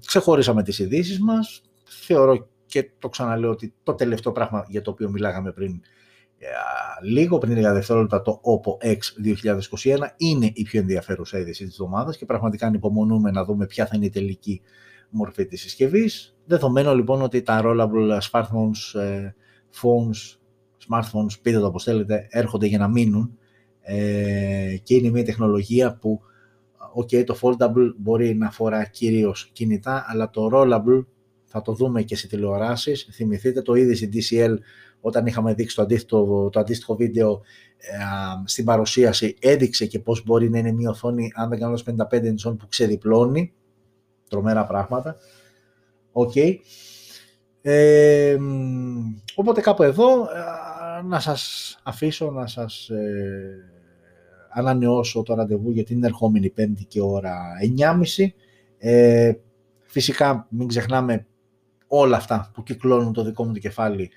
ξεχωρίσαμε 0.07 0.63
τις 0.63 0.79
ειδήσεις 0.79 1.21
μας. 1.21 1.63
Θεωρώ 1.85 2.49
και 2.67 2.91
το 2.99 3.09
ξαναλέω 3.09 3.51
ότι 3.51 3.75
το 3.83 3.95
τελευταίο 3.95 4.33
πράγμα 4.33 4.67
για 4.69 4.83
το 4.83 4.91
οποίο 4.91 5.11
μιλάγαμε 5.11 5.53
πριν 5.53 5.81
ε, 6.39 6.47
λίγο 7.03 7.39
πριν 7.39 7.53
λίγα 7.53 7.73
δευτερόλεπτα 7.73 8.23
το 8.23 8.41
OPPO 8.43 8.87
X 8.87 8.99
2021 9.83 9.99
είναι 10.17 10.51
η 10.55 10.63
πιο 10.63 10.81
ενδιαφέρουσα 10.81 11.39
είδηση 11.39 11.65
της 11.65 11.73
εβδομάδας 11.73 12.17
και 12.17 12.25
πραγματικά 12.25 12.67
ανυπομονούμε 12.67 13.31
να 13.31 13.45
δούμε 13.45 13.67
ποια 13.67 13.87
θα 13.87 13.97
είναι 13.97 14.07
η 14.07 14.11
τελική 14.11 14.61
μορφή 15.11 15.47
της 15.47 15.61
συσκευής. 15.61 16.37
Δεδομένου 16.45 16.95
λοιπόν 16.95 17.23
ότι 17.23 17.43
τα 17.43 17.61
rollable 17.65 18.19
smartphones, 18.31 19.01
ε, 19.01 19.35
phones, 19.81 20.37
smartphones, 20.89 21.41
πείτε 21.43 21.59
το 21.59 21.67
όπως 21.67 21.85
θέλετε, 21.85 22.27
έρχονται 22.31 22.67
για 22.67 22.79
να 22.79 22.89
μείνουν 22.89 23.39
ε, 23.81 24.77
και 24.83 24.95
είναι 24.95 25.11
μια 25.11 25.25
τεχνολογία 25.25 25.97
που 25.97 26.21
ok, 26.97 27.25
το 27.25 27.39
foldable 27.43 27.93
μπορεί 27.97 28.35
να 28.35 28.47
αφορά 28.47 28.85
κυρίως 28.85 29.51
κινητά, 29.53 30.05
αλλά 30.09 30.31
το 30.31 30.51
rollable 30.53 31.05
θα 31.45 31.63
το 31.63 31.73
δούμε 31.73 32.03
και 32.03 32.17
σε 32.17 32.27
τηλεοράσεις. 32.27 33.09
Θυμηθείτε 33.13 33.63
το 33.63 33.75
ήδη 33.75 33.95
στην 33.95 34.11
TCL 34.13 34.57
όταν 35.01 35.27
είχαμε 35.27 35.55
δείξει 35.55 35.77
το 35.77 35.83
αντίστοιχο, 35.83 36.49
το 36.53 36.61
αντίστοιχο 36.61 36.97
βίντεο 36.97 37.43
ε, 37.77 37.97
στην 38.45 38.65
παρουσίαση, 38.65 39.37
έδειξε 39.41 39.87
και 39.87 39.99
πώς 39.99 40.25
μπορεί 40.25 40.51
να 40.51 40.59
είναι 40.59 40.73
μια 40.73 40.91
οθόνη, 40.91 41.33
αν 41.35 41.49
δεν 41.49 41.59
κάνω 41.59 41.79
55 41.87 41.95
inch 42.13 42.57
που 42.59 42.67
ξεδιπλώνει 42.69 43.53
τρομερά 44.29 44.67
πράγματα. 44.67 45.17
Οκ. 46.13 46.33
Ε, 47.63 48.37
οπότε 49.35 49.61
κάπου 49.61 49.83
εδώ 49.83 50.23
ε, 50.23 51.03
να 51.05 51.21
σας 51.21 51.79
αφήσω 51.83 52.31
να 52.31 52.47
σας 52.47 52.89
ε, 52.89 53.76
ανανεώσω 54.57 55.23
το 55.23 55.35
ραντεβού 55.35 55.71
για 55.71 55.85
την 55.85 56.05
ερχόμενη 56.05 56.51
πέμπτη 56.51 56.85
και 56.85 57.01
ώρα 57.01 57.37
9.30. 57.79 58.29
Ε, 58.79 59.33
φυσικά 59.83 60.47
μην 60.51 60.69
ξεχνάμε 60.69 61.27
όλα 61.87 62.17
αυτά 62.17 62.51
που 62.55 62.63
κυκλώνουν 62.63 63.13
το 63.13 63.25
δικό 63.25 63.45
μου 63.45 63.53
το 63.53 63.59
κεφάλι 63.59 64.11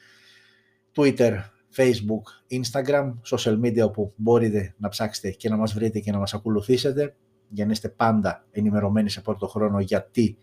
Twitter, 0.96 1.34
Facebook, 1.76 2.56
Instagram, 2.60 3.14
social 3.32 3.60
media 3.64 3.82
όπου 3.82 4.14
μπορείτε 4.16 4.74
να 4.78 4.90
ψάξετε 4.90 5.30
και 5.30 5.50
να 5.50 5.58
μας 5.58 5.74
βρείτε 5.74 6.00
και 6.00 6.12
να 6.12 6.18
μας 6.18 6.34
ακολουθήσετε 6.34 7.16
για 7.50 7.66
να 7.66 7.72
είστε 7.72 7.90
πάντα 7.90 8.46
ενημερωμένοι 8.52 9.10
σε 9.10 9.22
πρώτο 9.22 9.48
χρόνο 9.48 9.80
γιατί 9.80 10.38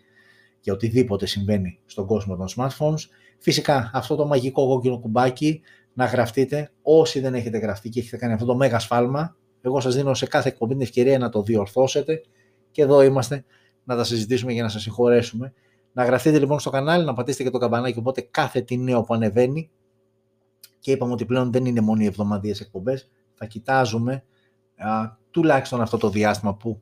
για 0.61 0.73
οτιδήποτε 0.73 1.25
συμβαίνει 1.25 1.79
στον 1.85 2.05
κόσμο 2.05 2.35
των 2.35 2.47
smartphones. 2.55 2.99
Φυσικά 3.37 3.91
αυτό 3.93 4.15
το 4.15 4.25
μαγικό 4.25 4.67
κόκκινο 4.67 4.99
κουμπάκι 4.99 5.61
να 5.93 6.05
γραφτείτε 6.05 6.71
όσοι 6.81 7.19
δεν 7.19 7.33
έχετε 7.33 7.57
γραφτεί 7.57 7.89
και 7.89 7.99
έχετε 7.99 8.17
κάνει 8.17 8.33
αυτό 8.33 8.45
το 8.45 8.55
μέγα 8.55 8.79
σφάλμα. 8.79 9.35
Εγώ 9.67 9.79
σας 9.79 9.95
δίνω 9.95 10.13
σε 10.13 10.25
κάθε 10.25 10.49
εκπομπή 10.49 10.73
την 10.73 10.81
ευκαιρία 10.81 11.17
να 11.17 11.29
το 11.29 11.41
διορθώσετε 11.41 12.21
και 12.71 12.81
εδώ 12.81 13.01
είμαστε 13.01 13.45
να 13.83 13.95
τα 13.95 14.03
συζητήσουμε 14.03 14.53
για 14.53 14.63
να 14.63 14.69
σας 14.69 14.81
συγχωρέσουμε. 14.81 15.53
Να 15.93 16.05
γραφτείτε 16.05 16.39
λοιπόν 16.39 16.59
στο 16.59 16.69
κανάλι, 16.69 17.05
να 17.05 17.13
πατήσετε 17.13 17.43
και 17.43 17.49
το 17.49 17.57
καμπανάκι 17.57 17.99
οπότε 17.99 18.21
κάθε 18.21 18.61
τι 18.61 18.77
νέο 18.77 19.01
που 19.01 19.13
ανεβαίνει 19.13 19.69
και 20.79 20.91
είπαμε 20.91 21.13
ότι 21.13 21.25
πλέον 21.25 21.51
δεν 21.51 21.65
είναι 21.65 21.81
μόνο 21.81 22.01
οι 22.01 22.05
εβδομαδίες 22.05 22.59
εκπομπές, 22.59 23.09
θα 23.33 23.45
κοιτάζουμε 23.45 24.23
α, 24.77 25.17
τουλάχιστον 25.31 25.81
αυτό 25.81 25.97
το 25.97 26.09
διάστημα 26.09 26.55
που 26.55 26.81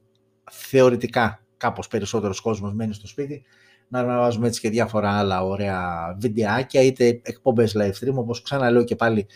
θεωρητικά 0.52 1.46
κάπως 1.58 1.88
περισσότερος 1.88 2.40
κόσμος 2.40 2.74
μένει 2.74 2.94
στο 2.94 3.08
σπίτι, 3.08 3.44
να 3.88 4.00
αναβάζουμε 4.00 4.48
έτσι 4.48 4.60
και 4.60 4.70
διάφορα 4.70 5.18
άλλα 5.18 5.44
ωραία 5.46 6.16
βιντεάκια, 6.20 6.82
είτε 6.82 7.22
εκπομπές 7.24 7.76
live 7.78 7.92
stream, 7.92 8.14
όπως 8.14 8.42
ξαναλέω 8.42 8.84
και 8.84 8.96
πάλι 8.96 9.28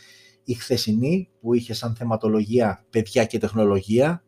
η 0.49 0.53
χθεσινή 0.53 1.29
που 1.41 1.53
είχε 1.53 1.73
σαν 1.73 1.95
θεματολογία 1.95 2.85
παιδιά 2.89 3.25
και 3.25 3.37
τεχνολογία, 3.37 4.23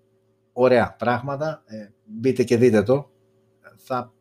ωραία 0.53 0.95
πράγματα, 0.95 1.63
ε, 1.65 1.89
μπείτε 2.05 2.43
και 2.43 2.57
δείτε 2.57 2.83
το, 2.83 3.11
θα, 3.75 4.13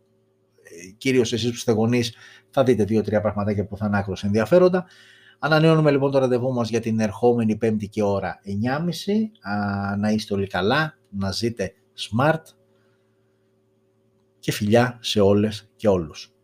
ε, 0.62 0.90
κυρίως 0.96 1.32
εσείς 1.32 1.48
που 1.48 1.54
είστε 1.54 1.72
γονείς 1.72 2.14
θα 2.50 2.62
δείτε 2.62 2.84
δύο-τρία 2.84 3.20
πραγματάκια 3.20 3.66
που 3.66 3.76
θα 3.76 3.86
είναι 3.86 3.98
άκρως 3.98 4.24
ενδιαφέροντα. 4.24 4.86
Ανανεώνουμε 5.38 5.90
λοιπόν 5.90 6.10
το 6.10 6.18
ραντεβού 6.18 6.52
μας 6.52 6.68
για 6.68 6.80
την 6.80 7.00
ερχόμενη 7.00 7.56
πέμπτη 7.56 7.88
και 7.88 8.02
ώρα 8.02 8.40
9.30. 8.44 9.98
να 9.98 10.10
είστε 10.10 10.34
όλοι 10.34 10.46
καλά, 10.46 10.98
να 11.10 11.30
ζείτε 11.30 11.74
smart 11.96 12.42
και 14.38 14.52
φιλιά 14.52 14.98
σε 15.00 15.20
όλες 15.20 15.70
και 15.76 15.88
όλους. 15.88 16.34